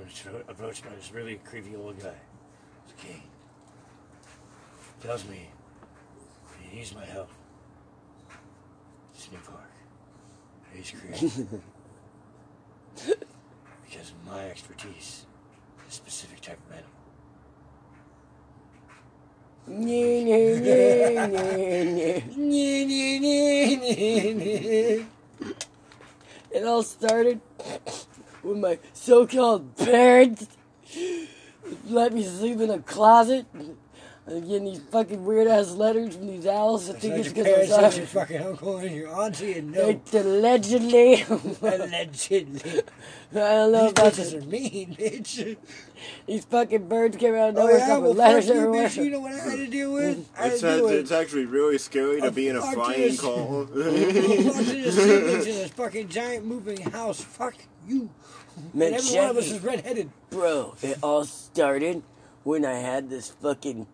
[0.48, 2.16] approached by this really creepy old guy.
[2.84, 3.22] It's a king.
[5.02, 5.50] Tells me
[6.62, 7.30] he needs my help.
[9.14, 9.72] It's New Park.
[10.74, 11.62] He's created.
[13.86, 15.26] because of my expertise,
[15.88, 16.92] a specific type of animal.
[19.70, 20.62] Nyeh, nyeh,
[22.38, 25.06] nyeh, nyeh, nyeh.
[26.58, 27.40] It all started
[28.42, 30.48] when my so-called parents
[31.86, 33.46] let me sleep in a closet.
[34.30, 36.90] I'm getting these fucking weird ass letters from these owls.
[36.90, 37.98] I think it's because parents, I'm that's sorry.
[38.04, 41.22] your fucking uncle and your auntie, and no, It's allegedly.
[41.62, 42.82] allegedly.
[43.32, 44.34] I don't know These about bitches this.
[44.34, 45.58] are mean, bitch.
[46.26, 48.88] These fucking birds came out of Oh nowhere, yeah, well letters fuck you, everywhere.
[48.90, 49.04] bitch.
[49.06, 50.30] You know what I had to deal with?
[50.38, 53.02] I had It's, deal uh, with actually really scary to A be in a flying
[53.02, 53.20] yes.
[53.22, 53.62] call.
[53.64, 57.22] a bunch of siblings in this fucking giant moving house.
[57.24, 57.56] Fuck
[57.88, 58.10] you.
[58.74, 59.64] Man, and every one of us is it.
[59.64, 60.10] redheaded.
[60.32, 62.04] Bro, it all started
[62.44, 63.88] when I had this fucking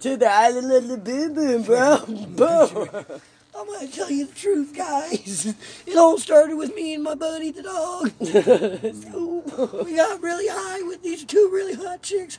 [0.00, 2.04] to the island of the boom boom, bro.
[2.06, 2.88] Boom.
[3.56, 5.54] I'm gonna tell you the truth, guys.
[5.86, 8.12] It all started with me and my buddy, the dog.
[8.20, 12.38] So, we got really high with these two really hot chicks.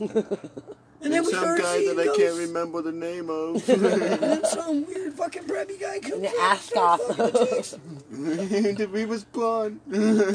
[1.02, 3.68] and then and we some guy seeing that I can't remember the name of.
[3.68, 3.82] And
[4.22, 6.40] then some weird fucking preppy guy comes The in.
[6.40, 7.00] ass and off.
[7.00, 7.78] starts fucking the chicks.
[8.94, 9.80] he was blonde.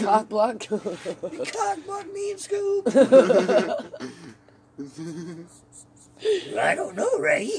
[0.03, 0.63] Cock block.
[0.63, 2.87] He cockblocked me and Scoop.
[6.57, 7.49] I don't know, Ray.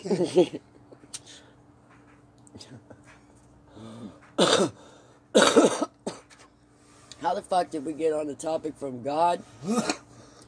[7.20, 9.42] How the fuck did we get on the topic from God?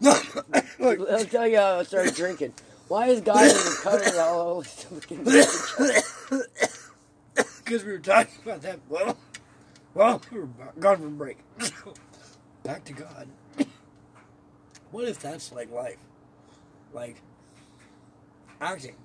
[0.07, 2.53] I'll tell you how I started drinking.
[2.89, 4.63] Why is God in the cutter all
[7.65, 8.79] Because we were talking about that.
[8.89, 9.17] Well,
[9.95, 10.49] well, we were
[10.79, 11.39] gone from break.
[12.63, 13.29] Back to God.
[14.91, 15.97] What if that's like life?
[16.93, 17.17] Like
[18.61, 18.97] acting.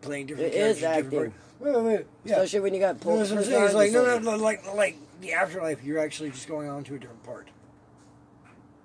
[0.00, 1.04] Playing different It is characters.
[1.04, 1.18] different acting.
[1.18, 2.06] part- Wait, wait, wait.
[2.24, 2.32] Yeah.
[2.36, 3.64] Especially when you got No, pulled that's what I'm.
[3.66, 6.94] It's like, no, no, no, like, like the afterlife, you're actually just going on to
[6.96, 7.48] a different part.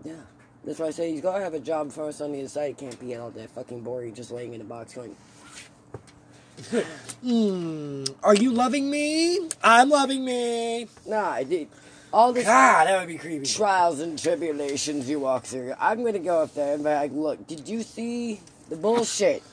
[0.03, 0.14] Yeah.
[0.68, 2.77] That's why I say he's gotta have a job for us on the other side.
[2.77, 5.15] Can't be all that fucking boring just laying in a box going,
[7.23, 9.48] Mm, are you loving me?
[9.64, 10.88] I'm loving me.
[11.06, 11.69] nah, I did.
[12.11, 13.45] All this God, that would be creepy.
[13.45, 15.73] trials and tribulations you walk through.
[15.80, 19.44] I'm gonna go up there and be like, look, did you see the bullshit?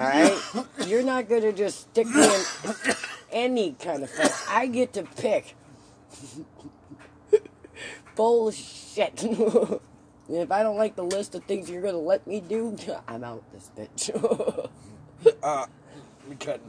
[0.00, 0.36] Alright?
[0.88, 2.42] You're not gonna just stick me in
[3.30, 4.32] any kind of fuck.
[4.50, 5.54] I get to pick.
[8.16, 9.24] Bullshit.
[10.28, 12.76] If I don't like the list of things you're gonna let me do,
[13.08, 14.68] I'm out this bitch.
[15.42, 15.66] Uh,
[16.28, 16.36] we.
[16.36, 16.60] Cut.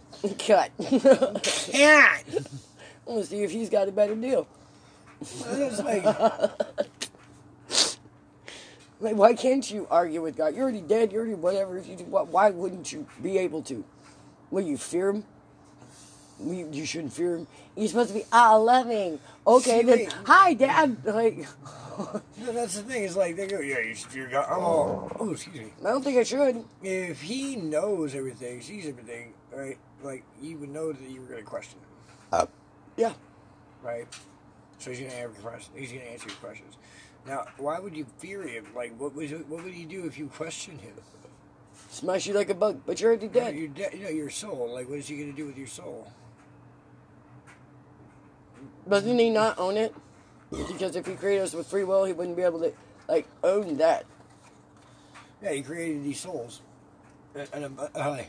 [1.72, 2.18] Yeah.
[3.07, 4.48] I'm gonna see if he's got a better deal.
[5.84, 6.03] Like,
[9.02, 10.53] Like, why can't you argue with God?
[10.56, 11.11] You're already dead.
[11.11, 11.77] You're already whatever.
[11.77, 13.84] If you do, why, wouldn't you be able to?
[14.52, 15.23] Will you fear him?
[16.44, 17.48] You, you shouldn't fear him.
[17.77, 19.19] You're supposed to be ah loving.
[19.48, 20.14] Okay, See, then wait.
[20.26, 20.98] hi, Dad.
[21.06, 21.45] Like,
[22.38, 23.03] No, that's the thing.
[23.03, 24.45] Is like they go, yeah, you should fear God.
[24.49, 25.73] I'm all, oh, excuse me.
[25.81, 26.63] I don't think I should.
[26.81, 29.77] If he knows everything, sees everything, right?
[30.01, 32.45] Like you would know that you were going to question him, uh,
[32.95, 33.13] Yeah.
[33.84, 34.07] right?
[34.77, 35.77] So he's going to answer questions.
[35.77, 36.77] He's going to answer your questions.
[37.27, 38.67] Now, why would you fear him?
[38.73, 40.93] Like, what was what would he do if you questioned him?
[41.89, 43.55] Smash you like a bug, but you're already dead.
[43.55, 44.69] Your de- you know, your soul.
[44.73, 46.09] Like, what is he going to do with your soul?
[48.88, 49.93] Doesn't he not own it?
[50.51, 52.73] Because if he created us with free will, he wouldn't be able to,
[53.07, 54.05] like, own that.
[55.41, 56.61] Yeah, he created these souls.
[57.35, 58.23] And, and, uh, uh,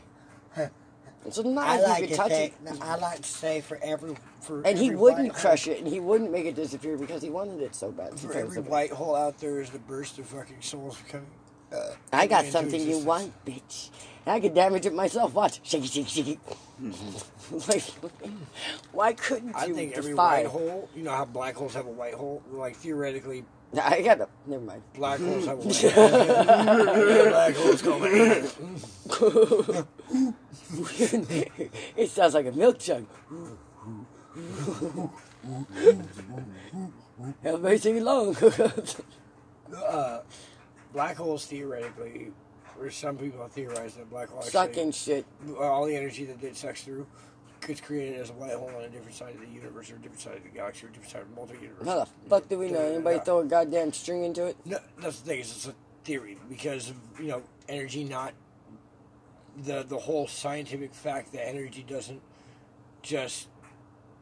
[1.29, 2.81] So not I like to touch say, it.
[2.81, 5.99] I like to say for every for And he wouldn't crush hole, it, and he
[5.99, 8.19] wouldn't make it disappear because he wanted it so bad.
[8.19, 11.27] For every white hole out there is the burst of fucking souls coming.
[11.71, 13.89] Uh, I got something you want, bitch.
[14.25, 15.33] I could damage it myself.
[15.33, 15.59] Watch.
[15.63, 16.39] Shake it, shake it, shake it.
[17.67, 17.83] like,
[18.91, 20.43] why couldn't you I think every defy?
[20.43, 22.41] white hole, you know how black holes have a white hole?
[22.51, 23.43] Like theoretically,
[23.81, 24.83] I got to Never mind.
[24.93, 27.29] black holes have a white hole.
[27.29, 28.47] black holes come in.
[31.97, 33.05] it sounds like a milk jug.
[37.43, 38.35] Everybody sing along.
[39.75, 40.21] Uh,
[40.93, 42.31] black holes theoretically,
[42.81, 45.25] or some people theorize that black holes Sucking shit.
[45.59, 47.05] all the energy that it sucks through
[47.65, 49.99] gets created as a white hole on a different side of the universe or a
[49.99, 51.87] different side of the galaxy or a different side of the multi-universe.
[51.87, 52.79] How the fuck do we know?
[52.79, 54.57] Anybody throw a goddamn string into it?
[54.65, 55.39] No, that's the thing.
[55.41, 58.33] Is it's a theory because of, you know energy, not
[59.63, 62.21] the the whole scientific fact that energy doesn't
[63.03, 63.47] just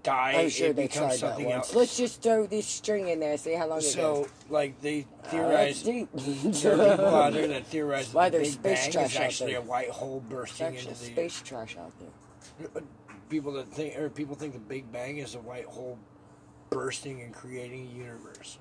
[0.03, 0.33] die.
[0.33, 1.67] I'm sure it they becomes that something once.
[1.67, 1.75] else.
[1.75, 4.29] Let's just throw this string in there, and see how long it so, goes.
[4.49, 5.83] like they Oh, that's theorize.
[5.83, 6.09] deep.
[6.13, 9.11] there are people out there that theorize Why that the there's Big space Bang trash
[9.11, 9.61] is out actually there.
[9.61, 12.81] a white hole bursting into the space trash out there.
[13.29, 15.97] people that think or people think the Big Bang is a white hole
[16.69, 18.57] bursting and creating a universe.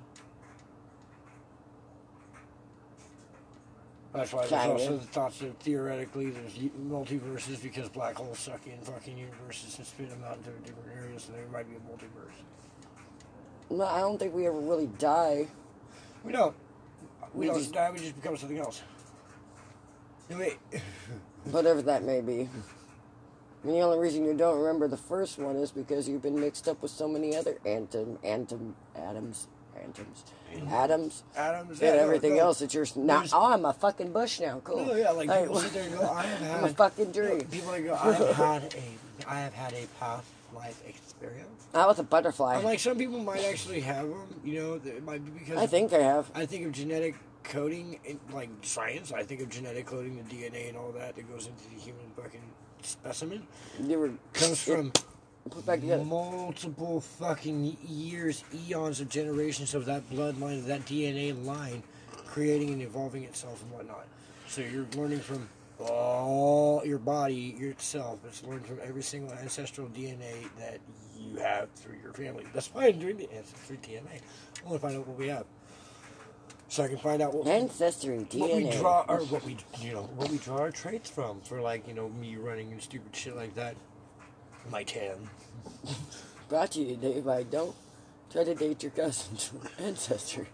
[4.18, 6.54] That's why there's also the thoughts that theoretically there's
[6.90, 11.22] multiverses because black holes suck in fucking universes and spit them out into different areas,
[11.22, 12.34] so there might be a multiverse.
[13.70, 15.46] No, I don't think we ever really die.
[16.24, 16.52] We don't.
[17.32, 17.92] We, We don't just- die.
[17.92, 18.82] We just become something else.
[20.30, 20.58] Wait.
[21.52, 22.48] Whatever that may be.
[23.62, 26.66] And the only reason you don't remember the first one is because you've been mixed
[26.66, 29.46] up with so many other atom, atom, atoms,
[29.82, 30.24] atoms,
[30.70, 32.42] atoms, Adams and yeah, everything no.
[32.42, 33.18] else that you're now.
[33.18, 34.60] There's- Oh, I'm a fucking bush now.
[34.64, 34.84] Cool.
[34.86, 37.12] No, yeah, like Hey, people sit there and go, I have had I'm a fucking
[37.12, 37.42] tree.
[37.50, 41.66] People that go, I have had a, I have had a past life experience.
[41.74, 42.56] I was a butterfly.
[42.56, 44.40] I'm like, some people might actually have them.
[44.44, 46.30] You know, it might be because I think I have.
[46.34, 47.14] I think of genetic
[47.44, 49.12] coding, in, like science.
[49.12, 52.04] I think of genetic coding, the DNA and all that that goes into the human
[52.16, 52.40] fucking
[52.82, 53.46] specimen
[53.82, 54.92] You were comes from
[55.50, 56.04] put back together.
[56.04, 61.82] multiple fucking years, eons of generations of that bloodline, of that DNA line,
[62.26, 64.06] creating and evolving itself and whatnot.
[64.48, 65.48] So you're learning from
[65.80, 68.20] all your body yourself.
[68.26, 70.80] It's learned from every single ancestral DNA that
[71.18, 72.44] you have through your family.
[72.52, 74.20] That's why I'm doing the ancestry DNA.
[74.64, 75.46] I want to find out what we have,
[76.68, 78.38] so I can find out what Ancestry DNA.
[78.38, 81.60] what we draw or what we you know what we draw our traits from for
[81.60, 83.76] like you know me running and stupid shit like that.
[84.70, 85.30] My tan.
[86.48, 87.74] Brought to you today by Don't
[88.30, 90.46] Try to Date Your Cousin's Ancestry.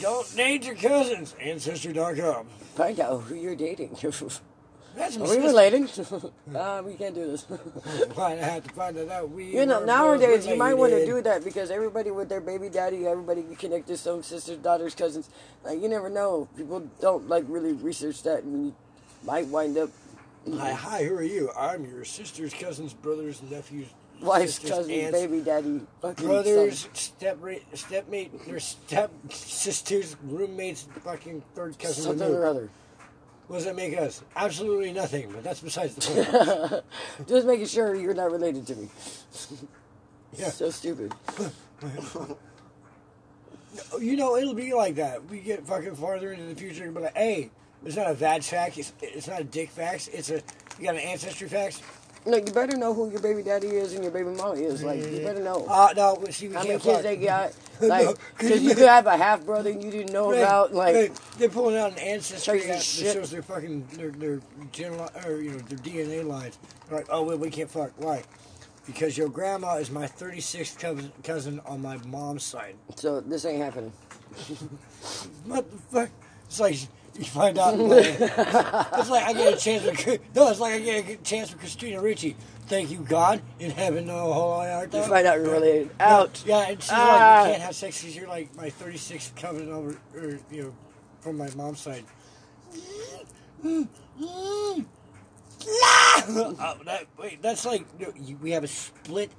[0.00, 1.36] Don't date your cousins.
[1.40, 2.46] Ancestry.com.
[2.74, 3.96] Find out who you're dating.
[4.96, 5.88] That's Are we related?
[6.56, 7.44] uh, we can't do this.
[8.14, 9.30] Why I have to find it out.
[9.30, 12.68] We You know, nowadays you might want to do that because everybody with their baby
[12.68, 15.30] daddy, everybody can connect to some sisters, daughters, cousins.
[15.62, 16.48] Like you never know.
[16.56, 18.74] People don't like really research that, and you
[19.22, 19.90] might wind up
[20.46, 20.74] Hi, mm-hmm.
[20.74, 21.04] hi.
[21.04, 21.50] Who are you?
[21.56, 23.88] I'm your sisters, cousins, brothers, nephews,
[24.20, 26.94] wife's sisters, cousin, aunts, baby daddy, fucking brothers, son.
[26.94, 27.38] step
[27.74, 32.04] stepmate, their step sisters, roommates, fucking third cousin.
[32.04, 32.70] something or other.
[33.48, 34.22] What does that make us?
[34.34, 35.30] Absolutely nothing.
[35.30, 36.82] But that's besides the
[37.18, 37.28] point.
[37.28, 38.88] Just making sure you're not related to me.
[40.38, 40.50] Yeah.
[40.50, 41.12] So stupid.
[44.00, 45.24] You know, it'll be like that.
[45.26, 47.50] We get fucking farther into the future and be like, hey,
[47.84, 48.78] it's not a vag fact.
[48.78, 50.08] It's, it's not a dick facts.
[50.08, 50.42] It's a,
[50.78, 51.80] you got an ancestry facts?
[52.26, 54.82] No, you better know who your baby daddy is and your baby mama is.
[54.82, 55.64] Like you better know.
[55.66, 57.02] Uh, no, see, we How many can't kids fuck.
[57.02, 57.52] they got?
[57.80, 60.74] No, Like, 'cause because you- could have a half brother you didn't know Right, about.
[60.74, 61.20] Like, right.
[61.38, 64.40] they're pulling out an ancestry that shows their fucking their their
[64.70, 66.58] general or you know their DNA lines.
[66.90, 67.92] They're like, oh well, we can't fuck.
[67.96, 68.22] Why?
[68.84, 72.74] Because your grandma is my 36th cousin, cousin on my mom's side.
[72.96, 73.92] so this ain't happening.
[75.46, 76.10] What the fuck?
[76.46, 76.76] It's like
[77.18, 77.74] you find out.
[77.78, 80.48] it's like I get a chance with no.
[80.50, 82.36] It's like I get a chance with Christina Ricci.
[82.66, 84.06] Thank you, God in heaven.
[84.06, 85.90] No, hold on, art You find out you're related.
[85.98, 86.42] Out.
[86.46, 87.40] Yeah, and she's Ah.
[87.42, 90.74] like, you can't have sex because you're like my 36th cousin over, or you know,
[91.20, 92.04] from my mom's side.
[93.64, 94.84] oh,
[96.84, 99.30] that, wait, that's like no, you, we have a split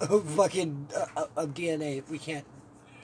[0.00, 2.08] of fucking uh, of DNA.
[2.08, 2.44] We can't.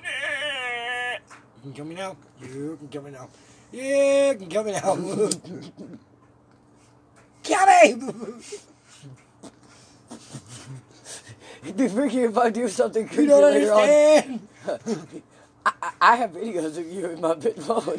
[0.03, 2.17] You can kill me now.
[2.43, 3.29] You can kill me now.
[3.75, 4.95] Yeah, you can kill me now.
[7.43, 8.43] kill me.
[11.65, 13.81] It'd be freaky if I do something You don't later on.
[13.81, 14.49] understand.
[15.67, 17.83] I, I- I have videos of you in my bit phone.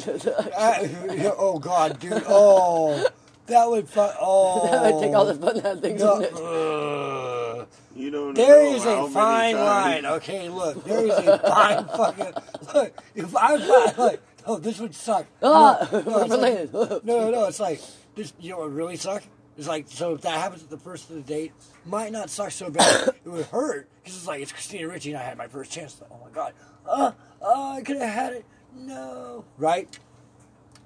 [0.56, 2.22] I- oh God, dude.
[2.28, 3.06] Oh,
[3.46, 3.88] that would.
[3.88, 6.00] Fu- oh, I would take all the fun out of things.
[6.02, 6.18] Oh.
[6.18, 7.60] No, in it.
[7.62, 7.68] ugh.
[7.96, 10.06] You don't There know is how a many fine times- line.
[10.16, 12.32] Okay, look, there is a fine fucking
[12.74, 12.92] look.
[13.16, 15.26] If I find like, oh, this would suck.
[15.42, 17.44] Ah, no, no, we're it's like, no, no.
[17.44, 17.80] It's like
[18.14, 18.32] this.
[18.40, 19.22] You know what really suck?
[19.58, 21.52] It's like so if that happens at the first of the date,
[21.84, 23.08] might not suck so bad.
[23.24, 26.00] it would hurt because it's like it's Christina Ricci and I had my first chance.
[26.10, 26.52] Oh my god.
[26.86, 27.12] Uh,
[27.42, 28.44] uh, I could have had it.
[28.74, 29.44] No.
[29.56, 29.98] Right.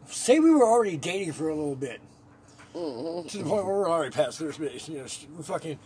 [0.06, 2.00] Say we were already dating for a little bit.
[2.72, 4.88] To the point where we're already past first base.
[4.88, 5.78] You know, sh- we fucking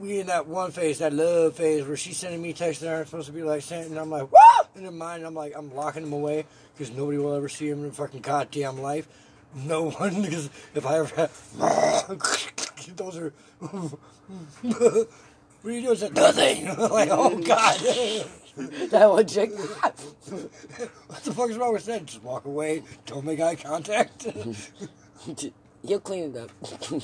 [0.00, 3.08] we in that one phase, that love phase, where she's sending me texts that aren't
[3.08, 4.70] supposed to be like sent, and I'm like, what?
[4.74, 7.84] And in mind, I'm like, I'm locking them away because nobody will ever see them
[7.84, 9.06] in fucking goddamn life.
[9.54, 11.56] No one, because if I ever have,
[12.96, 13.32] those are.
[13.60, 13.98] what
[15.64, 16.14] are you doing?
[16.14, 16.66] Nothing?
[16.78, 17.78] like, oh god,
[18.90, 19.50] That one chick.
[19.56, 22.06] what the fuck is wrong with that?
[22.06, 22.82] Just walk away.
[23.06, 24.26] Don't make eye contact.
[25.82, 26.50] You'll clean it up.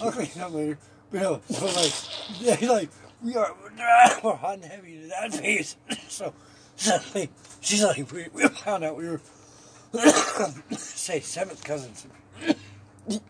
[0.00, 0.78] I'll clean it up later.
[1.16, 2.90] But no, so like, they like,
[3.22, 3.54] we are,
[4.22, 5.76] we're hot and heavy to that phase.
[6.08, 6.34] So
[6.76, 7.30] suddenly,
[7.60, 9.20] she's like, we, we found out we were,
[10.76, 12.06] say, seventh cousins.
[13.08, 13.20] You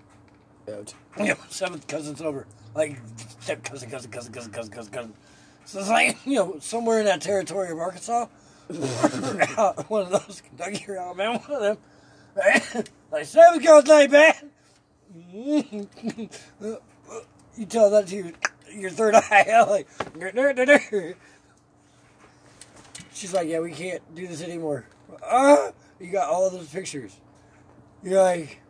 [1.19, 2.47] know, seventh cousins over.
[2.75, 2.99] Like,
[3.41, 5.13] step cousin, cousin, cousin, cousin, cousin, cousin, cousin.
[5.65, 8.27] So it's like, you know, somewhere in that territory of Arkansas,
[8.67, 11.79] one of those, Kentucky or Alabama, one of
[12.35, 12.85] them.
[13.13, 14.51] like, seventh cousin bad.
[17.57, 18.33] you tell that to your,
[18.73, 19.89] your third eye, like,
[23.13, 24.87] she's like, yeah, we can't do this anymore.
[25.23, 25.71] Uh,
[26.01, 27.17] you got all those pictures.
[28.03, 28.61] You're like,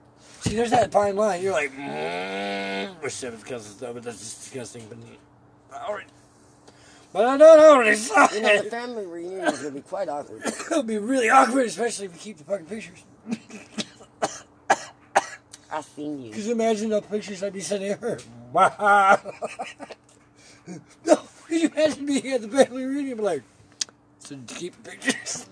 [0.41, 1.43] see, there's that fine line.
[1.43, 4.85] You're like, mm, we're seventh cousins, though, but that's just disgusting.
[4.89, 4.99] But,
[5.87, 6.07] all right.
[7.13, 10.09] But I don't already saw You know, the family reunion is going to be quite
[10.09, 10.43] awkward.
[10.71, 13.05] It'll be really awkward, especially if we keep the fucking pictures.
[15.73, 16.31] I've seen you.
[16.31, 18.19] Because imagine the pictures I'd be sending her.
[18.53, 19.21] Wow.
[21.05, 21.17] no,
[21.47, 23.17] could you imagine being at the family reunion?
[23.17, 23.43] Be like,
[24.19, 25.47] so did you keep the pictures?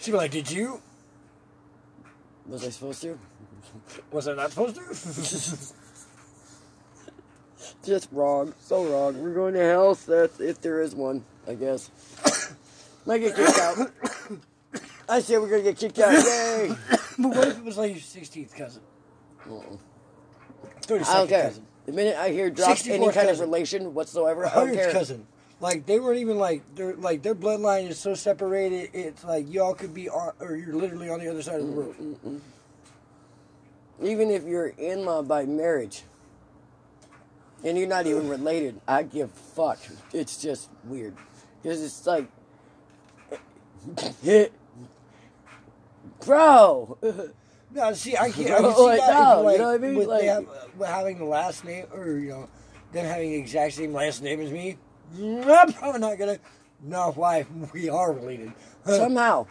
[0.00, 0.80] She'd be like, did you?
[2.46, 3.18] Was I supposed to?
[4.10, 4.82] Was I not supposed to?
[7.84, 8.54] Just wrong.
[8.60, 9.20] So wrong.
[9.22, 11.90] We're going to hell, Seth, if there is one, I guess.
[13.06, 13.90] Might get kicked out.
[15.08, 16.12] I said we're going to get kicked out.
[16.12, 16.68] Yay!
[17.18, 18.82] but what if it was like your 16th cousin?
[19.50, 19.76] Uh-uh.
[20.86, 21.42] 32nd I don't care.
[21.44, 21.66] cousin.
[21.86, 24.92] The minute I hear drop any 64th kind of relation whatsoever, I don't care.
[24.92, 25.26] cousin.
[25.60, 28.90] Like they weren't even like their like their bloodline is so separated.
[28.92, 31.72] It's like y'all could be on, or you're literally on the other side of the
[31.72, 31.96] mm, world.
[31.98, 32.40] Mm, mm,
[34.02, 36.02] even if you're in law by marriage
[37.62, 39.78] and you're not even related, I give fuck.
[40.12, 41.16] It's just weird.
[41.62, 42.28] Because it's like,
[46.24, 46.98] bro,
[47.74, 48.50] No, see, I can't.
[48.52, 49.12] I can see Like, that.
[49.36, 49.94] no, like, you know what I mean?
[49.96, 52.48] With Like- with having the last name, or you know,
[52.92, 54.76] them having the exact same last name as me.
[55.20, 56.38] I'm probably not gonna.
[56.82, 57.46] No, why?
[57.72, 58.52] We are related.
[58.86, 59.46] somehow.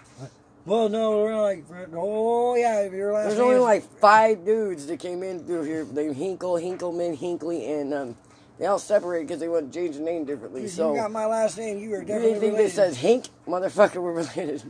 [0.65, 4.85] well, no, we're like, oh yeah, if your last There's only is- like five dudes
[4.87, 8.17] that came in through here They named Hinkle, Hinkleman, Hinkley, and um,
[8.59, 10.67] they all separated because they want to change the name differently.
[10.67, 12.75] So, you got my last name, you are you definitely anything that related.
[12.75, 14.63] says Hink, motherfucker, we're related.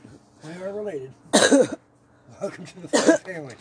[0.43, 1.13] We are related.
[2.43, 3.55] Welcome to the fucking family.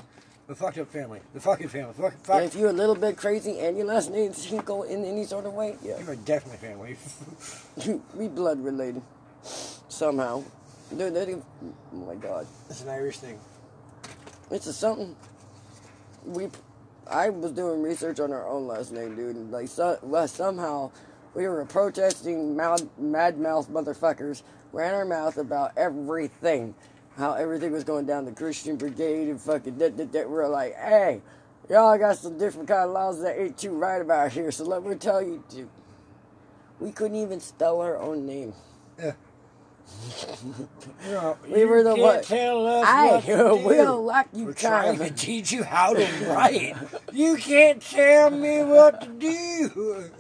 [0.48, 1.20] The fucked up family.
[1.34, 1.94] The fucking family.
[1.96, 2.36] Fuck, fuck.
[2.36, 5.46] And if you're a little bit crazy and your last name's go in any sort
[5.46, 8.00] of way, yeah, You are definitely family.
[8.16, 9.00] we blood related
[9.88, 10.42] somehow.
[10.90, 11.44] Dude, that even,
[11.94, 13.38] oh my god, It's an Irish thing.
[14.50, 15.14] it's a something.
[16.24, 16.48] We,
[17.08, 20.90] I was doing research on our own last name, dude, and like so, well, somehow
[21.34, 24.42] we were protesting mad, mad mouth motherfuckers
[24.72, 26.74] ran our mouth about everything,
[27.16, 30.30] how everything was going down the Christian Brigade and fucking that, that, that.
[30.30, 31.20] We're like, hey,
[31.68, 34.82] y'all got some different kind of laws that ain't too right about here, so let
[34.84, 35.68] me tell you, dude,
[36.80, 38.54] we couldn't even spell our own name.
[38.98, 39.12] Yeah.
[41.50, 42.24] We were the can't what?
[42.24, 43.56] tell us I what to do.
[43.66, 46.74] will like you We're trying to teach you how to write.
[47.12, 50.10] you can't tell me what to do.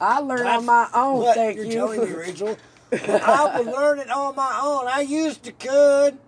[0.00, 1.72] I learned That's on my own, what thank you're you.
[1.72, 2.56] telling me, Rachel.
[2.92, 4.86] I was learning on my own.
[4.88, 6.18] I used to could.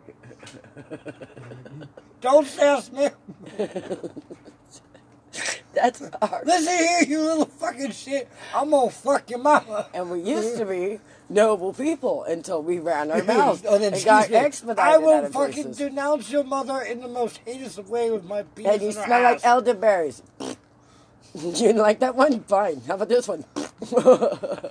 [2.21, 3.09] Don't sass me.
[5.75, 6.47] That's hard.
[6.47, 8.29] Listen here, you little fucking shit.
[8.55, 9.87] I'm gonna fuck your mama.
[9.95, 10.99] And we used to be
[11.29, 15.29] noble people until we ran our mouths Oh, then, and got me, expedited I will
[15.29, 15.77] fucking places.
[15.77, 19.45] denounce your mother in the most heinous way with my penis And you smell like
[19.45, 20.23] elderberries.
[20.41, 22.41] you didn't like that one?
[22.41, 22.83] Fine.
[22.89, 23.45] How about this one?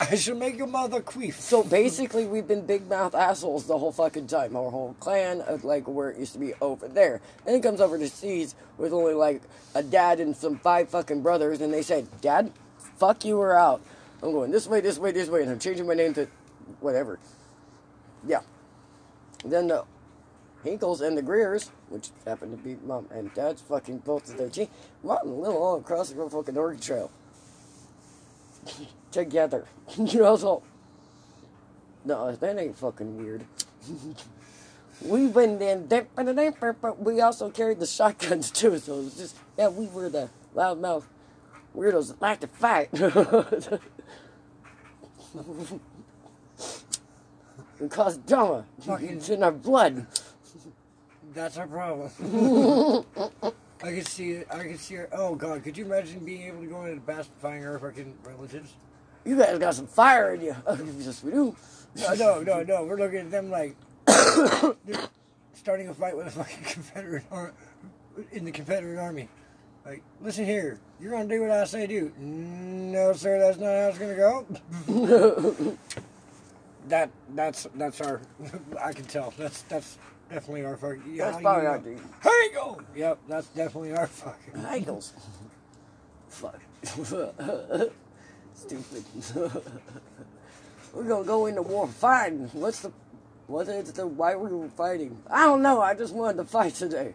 [0.00, 1.34] I should make your mother queef.
[1.34, 4.56] so basically, we've been big mouth assholes the whole fucking time.
[4.56, 7.20] Our whole clan, of like where it used to be over there.
[7.44, 9.42] Then it comes over to seas with only like
[9.74, 12.52] a dad and some five fucking brothers, and they said, "Dad,
[12.96, 13.80] fuck you, we're out."
[14.22, 16.26] I'm going this way, this way, this way, and I'm changing my name to
[16.80, 17.18] whatever.
[18.26, 18.40] Yeah.
[19.44, 19.84] Then the
[20.64, 24.48] Hinkles and the Greers, which happened to be mom and dad's fucking both of their
[24.48, 24.68] team,
[25.02, 27.10] rotting a little all across the fucking Oregon Trail.
[29.16, 29.64] Together.
[29.96, 30.62] you know, so.
[32.04, 33.46] No, that ain't fucking weird.
[35.00, 39.68] we went in, but we also carried the shotguns too, so it was just, yeah,
[39.68, 41.04] we were the loudmouth
[41.74, 42.92] weirdos that like to fight.
[47.80, 48.66] and cause drama.
[48.82, 50.06] Fucking- It's in our blood.
[51.32, 52.10] That's our problem.
[53.82, 54.48] I could see it.
[54.50, 55.08] I could see it.
[55.12, 57.78] Oh God, could you imagine being able to go into the past and finding our
[57.78, 58.74] fucking relatives?
[59.26, 60.56] You guys got some fire in you.
[60.98, 61.56] yes, we do.
[61.96, 62.84] No, no, no, no.
[62.84, 63.74] We're looking at them like
[65.54, 67.52] starting a fight with a fucking Confederate ar-
[68.32, 69.28] in the Confederate Army.
[69.84, 72.12] Like, listen here, you're gonna do what I say do.
[72.18, 75.76] No, sir, that's not how it's gonna go.
[76.88, 78.20] that that's that's our.
[78.82, 79.32] I can tell.
[79.38, 79.98] That's that's
[80.30, 81.02] definitely our fucking.
[81.14, 82.00] yeah, That's probably our dude.
[82.22, 82.80] Here you go.
[82.94, 84.64] Yep, that's definitely our fucking.
[84.66, 85.12] Ankles.
[86.28, 86.60] Fuck.
[88.56, 89.04] Stupid.
[90.94, 92.48] We're gonna go into war fighting.
[92.54, 92.90] What's the
[93.46, 95.18] what is the why were we fighting?
[95.30, 97.14] I don't know, I just wanted to fight today.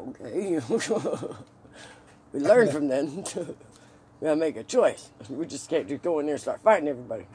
[0.00, 0.60] Okay.
[2.32, 3.16] we learned from then.
[3.36, 5.10] we gotta make a choice.
[5.28, 7.26] We just can't just go in there and start fighting everybody.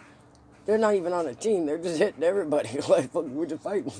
[0.65, 2.69] They're not even on a team, they're just hitting everybody.
[2.87, 3.91] like we're just fighting.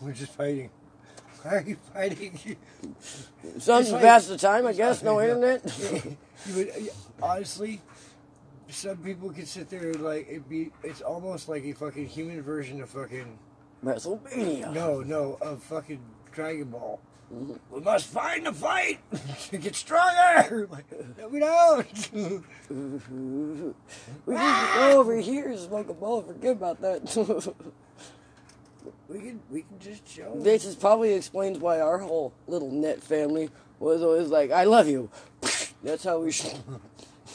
[0.00, 0.70] We're just fighting.
[1.42, 2.56] Why are you fighting?
[3.58, 6.16] Something like- pass the time, I guess, no internet.
[6.46, 6.90] you would
[7.20, 7.80] honestly.
[8.70, 10.70] Some people could sit there and like it be.
[10.82, 13.38] It's almost like a fucking human version of fucking.
[13.84, 14.72] WrestleMania.
[14.72, 16.00] No, no, of fucking
[16.32, 17.00] Dragon Ball.
[17.32, 17.54] Mm-hmm.
[17.70, 19.00] We must find the fight
[19.50, 20.68] to get stronger.
[20.70, 20.86] Like,
[21.18, 22.10] no, we don't.
[24.26, 26.22] We can go over here and smoke a ball.
[26.22, 27.02] Forget about that.
[29.08, 30.34] we can we can just chill.
[30.36, 34.88] this is probably explains why our whole little net family was always like, "I love
[34.88, 35.10] you."
[35.82, 36.58] That's how we should.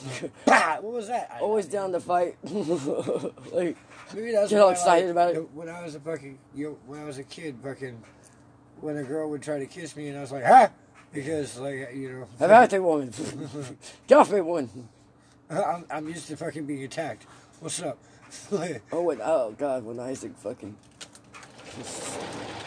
[0.45, 1.29] Bah, what was that?
[1.33, 2.37] I- always down to fight.
[2.43, 3.77] like,
[4.13, 5.51] Maybe that's Get all why, excited like, about it.
[5.53, 8.01] When I was a fucking, you know, when I was a kid, fucking,
[8.81, 10.69] when a girl would try to kiss me, and I was like, "Huh,"
[11.11, 13.11] because like you know, have at the woman.
[14.07, 14.69] Get off me, one.
[15.49, 17.25] I'm, I'm used to fucking being attacked.
[17.59, 17.97] What's up?
[18.91, 20.75] Oh, when, oh God, when Isaac fucking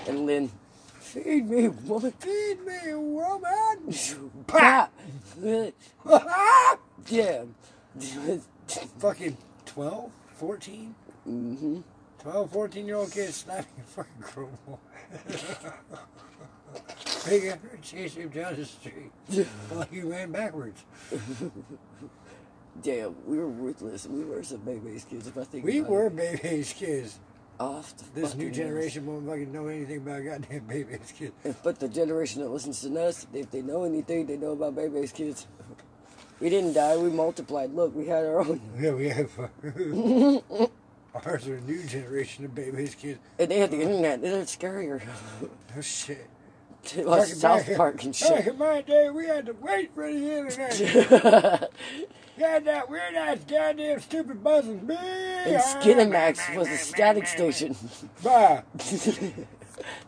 [0.09, 0.51] and Lynn,
[1.01, 2.13] feed me, woman.
[2.13, 3.93] Feed me, woman.
[7.09, 7.45] Yeah.
[8.99, 10.95] fucking 12, 14?
[11.29, 11.81] mm-hmm.
[12.21, 14.81] 12, 14 year old kid slapping a fucking girl.
[17.29, 20.85] Making her chase him down the street like he ran backwards.
[22.83, 24.07] Damn, we were ruthless.
[24.07, 25.27] We were some baby's kids.
[25.27, 26.17] If I think We were it.
[26.17, 27.19] baby's kids.
[27.59, 31.33] off the This new generation won't fucking know anything about goddamn baby's kids.
[31.63, 35.13] But the generation that listens to us, if they know anything, they know about baby's
[35.13, 35.47] kids.
[36.41, 36.97] We didn't die.
[36.97, 37.73] We multiplied.
[37.75, 39.31] Look, we had our own, Yeah, we have.
[41.25, 43.19] Ours are a new generation of baby's kids.
[43.39, 44.23] and they had the internet.
[44.23, 45.01] It's scarier.
[45.77, 46.27] Oh shit.
[46.97, 48.31] like Back- South back- Park and shit.
[48.31, 51.71] Back in my day, we had to wait for the internet.
[52.39, 54.81] God, that weird ass goddamn stupid buzzing.
[54.91, 57.75] and ah, Skinamax was a static station.
[58.23, 58.61] Bah.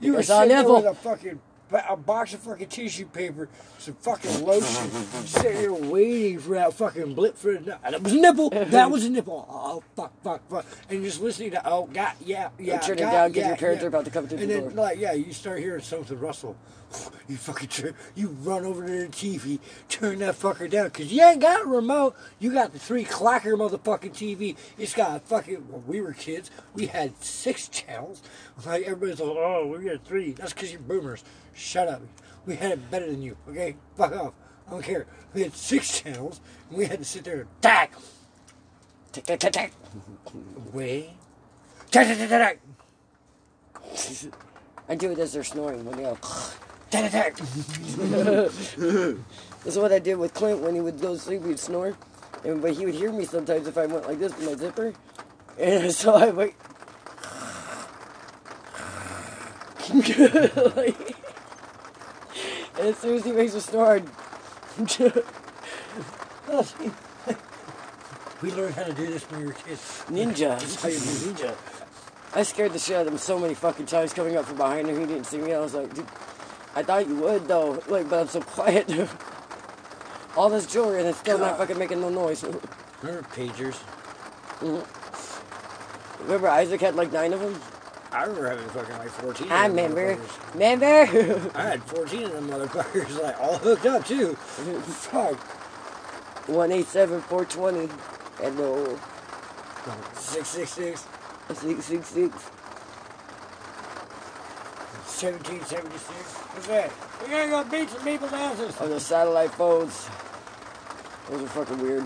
[0.00, 1.40] You were on with a fucking
[1.72, 4.90] a box of fucking tissue paper, some fucking lotion,
[5.26, 7.66] sitting here waiting for that fucking blip for it.
[7.84, 8.50] And it was a nipple.
[8.50, 9.46] That was a nipple.
[9.48, 10.66] Oh fuck, fuck, fuck.
[10.88, 12.78] And just listening to oh god, yeah, yeah.
[12.78, 13.86] turn it God, down yeah, your parents yeah.
[13.86, 14.72] are about to come through and the then, door.
[14.72, 16.56] Like yeah, you start hearing something rustle.
[17.28, 19.58] You fucking turn, you run over to the TV,
[19.90, 22.16] turn that fucker down, cause you ain't got a remote.
[22.38, 24.56] You got the three clacker motherfucking TV.
[24.78, 25.56] It's got a fucking.
[25.68, 28.22] When we were kids, we had six channels.
[28.64, 30.32] Like everybody's like, oh, we got three.
[30.32, 31.22] That's cause you're boomers.
[31.58, 32.02] Shut up.
[32.46, 33.36] We had it better than you.
[33.48, 34.34] Okay, fuck off.
[34.66, 35.06] I don't care.
[35.34, 36.40] We had six channels,
[36.70, 37.92] and we had to sit there and tack
[39.12, 39.72] Tick, tick, tick, tick.
[40.72, 41.14] away.
[41.90, 42.58] Tack, tack, tack, tack,
[44.88, 46.18] I do it as they're snoring when they go.
[46.90, 47.38] tack, tack, tack.
[49.64, 51.44] This is what I did with Clint when he would go to sleep.
[51.44, 51.96] He'd snore,
[52.44, 54.92] and but he would hear me sometimes if I went like this with my zipper,
[55.58, 56.54] and so I wait.
[60.76, 61.16] like,
[62.78, 64.08] and as soon as he makes a snore, I'd
[68.40, 70.04] We learned how to do this when we were kids.
[70.08, 70.58] ninja.
[70.60, 71.54] That's how you do ninja.
[72.34, 74.88] I scared the shit out of him so many fucking times coming up from behind
[74.88, 75.00] him.
[75.00, 75.54] He didn't see me.
[75.54, 76.06] I was like, dude,
[76.76, 77.82] I thought you would though.
[77.88, 78.88] Like, but I'm so quiet.
[80.36, 82.44] All this jewelry and it's still not fucking making no noise.
[83.02, 83.76] Remember pagers?
[84.60, 86.22] Mm-hmm.
[86.24, 87.60] Remember Isaac had like nine of them?
[88.10, 89.52] I remember having fucking like 14.
[89.52, 90.18] I remember.
[90.54, 90.86] Remember?
[91.54, 94.34] I had 14 of them motherfuckers, like all hooked up too.
[95.04, 95.38] Fuck.
[96.48, 97.92] 187 420.
[98.38, 98.98] Hello.
[100.14, 101.06] 666,
[101.48, 102.34] 666.
[105.20, 106.34] 1776.
[106.54, 106.92] What's that?
[107.22, 108.76] We gotta go beat some people's asses.
[108.80, 110.08] Oh, the satellite phones.
[111.28, 112.04] Those are fucking weird.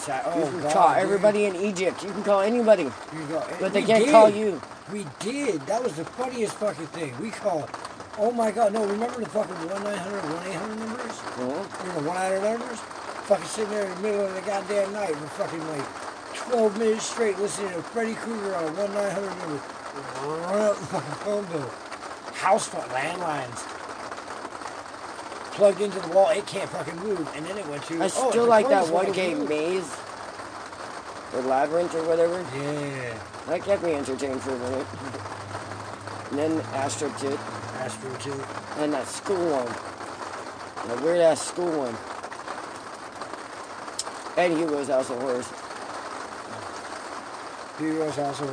[0.00, 1.02] Sa- You oh, can God, call dude.
[1.02, 2.02] everybody in Egypt.
[2.02, 2.84] You can call anybody.
[3.28, 4.10] Go- But they can't did.
[4.12, 4.60] call you.
[4.92, 5.60] We did.
[5.66, 7.14] That was the funniest fucking thing.
[7.20, 7.68] We called.
[8.18, 11.20] Oh my god, no, remember the fucking 1 900, 1 800 numbers?
[11.38, 11.44] You
[12.02, 12.78] know, 1 800 numbers?
[13.30, 15.86] Fucking sitting there in the middle of the goddamn night for fucking like
[16.34, 19.60] 12 minutes straight listening to Freddy Krueger on 1 900 number.
[20.26, 21.70] Run up the fucking phone bill.
[22.34, 23.69] House phone, landlines.
[25.52, 27.28] Plugged into the wall, it can't fucking move.
[27.34, 28.00] And then it went to.
[28.00, 29.48] I oh, still it's like that one game.
[29.48, 29.96] Maze.
[31.34, 32.40] Or Labyrinth or whatever.
[32.56, 33.18] Yeah.
[33.46, 34.86] That kept me entertained for a minute.
[36.30, 37.38] And then Astro Kid.
[37.78, 38.32] Astro 2.
[38.82, 39.66] And that school one.
[40.88, 41.96] That weird ass school one.
[44.36, 45.50] And Hugo's House of Horrors.
[47.78, 48.50] Heroes House of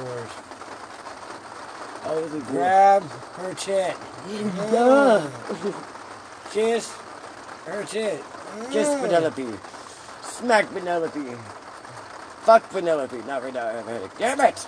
[2.05, 3.95] was a good Grab her tit.
[4.71, 5.29] Duh.
[6.51, 6.91] Kiss
[7.65, 8.23] her tit.
[8.71, 9.01] Kiss Mm.
[9.01, 9.47] Penelope.
[10.23, 11.35] Smack Penelope.
[12.41, 13.17] Fuck Penelope.
[13.27, 13.67] Not right now.
[13.67, 14.17] I have a headache.
[14.17, 14.67] Damn it!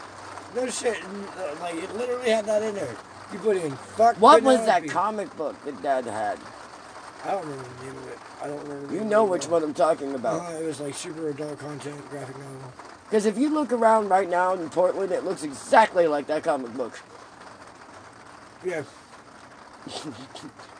[0.55, 0.97] No shit.
[1.03, 2.95] uh, Like, it literally had that in there.
[3.31, 6.39] You put in fuck What was that comic book that Dad had?
[7.23, 8.17] I don't remember the name of it.
[8.41, 8.93] I don't remember.
[8.93, 10.41] You know which one I'm talking about.
[10.51, 12.73] Uh, it was like super adult content, graphic novel.
[13.05, 16.73] Because if you look around right now in Portland, it looks exactly like that comic
[16.73, 16.99] book.
[18.65, 18.83] Yeah.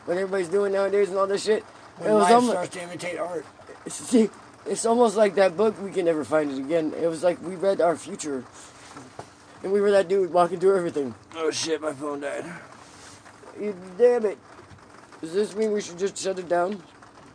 [0.04, 1.62] What everybody's doing nowadays and all this shit.
[1.98, 3.44] When it was life almost, starts to imitate art.
[3.88, 4.30] see,
[4.66, 5.80] it's almost like that book.
[5.82, 6.92] We can never find it again.
[7.00, 8.44] It was like we read our future,
[9.62, 11.14] and we were that dude walking through everything.
[11.36, 12.44] Oh shit, my phone died.
[13.60, 14.38] You damn it!
[15.20, 16.82] Does this mean we should just shut it down?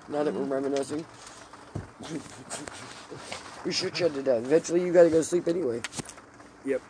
[0.08, 1.06] Now that we're reminiscing,
[3.66, 4.38] we should shut it down.
[4.46, 5.82] Eventually, you gotta go to sleep anyway.
[6.66, 6.82] Yep.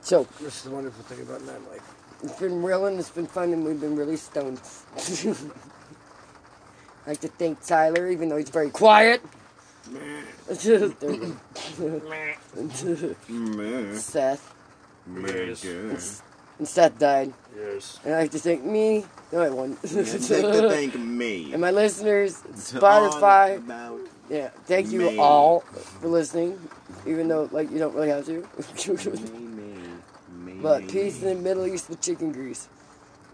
[0.00, 1.99] So This is the wonderful thing about night life.
[2.22, 4.60] It's been real and it's been fun, and we've been really stoned.
[4.96, 5.34] I
[7.08, 9.22] like to thank Tyler, even though he's very quiet.
[9.90, 11.40] There you Man.
[13.88, 13.94] go.
[13.94, 14.54] Seth.
[15.14, 16.22] Yes.
[16.58, 17.32] And Seth died.
[17.56, 17.98] Yes.
[18.04, 19.04] And I like to thank me.
[19.32, 19.78] No, I won.
[19.82, 21.48] And take to thank me.
[21.52, 23.56] and my listeners, Spotify.
[23.56, 23.98] about
[24.28, 25.18] Yeah, thank you Me.
[25.18, 26.58] all for listening,
[27.06, 28.46] even though like you don't really have to.
[30.62, 32.68] but peace in the Middle East with chicken grease.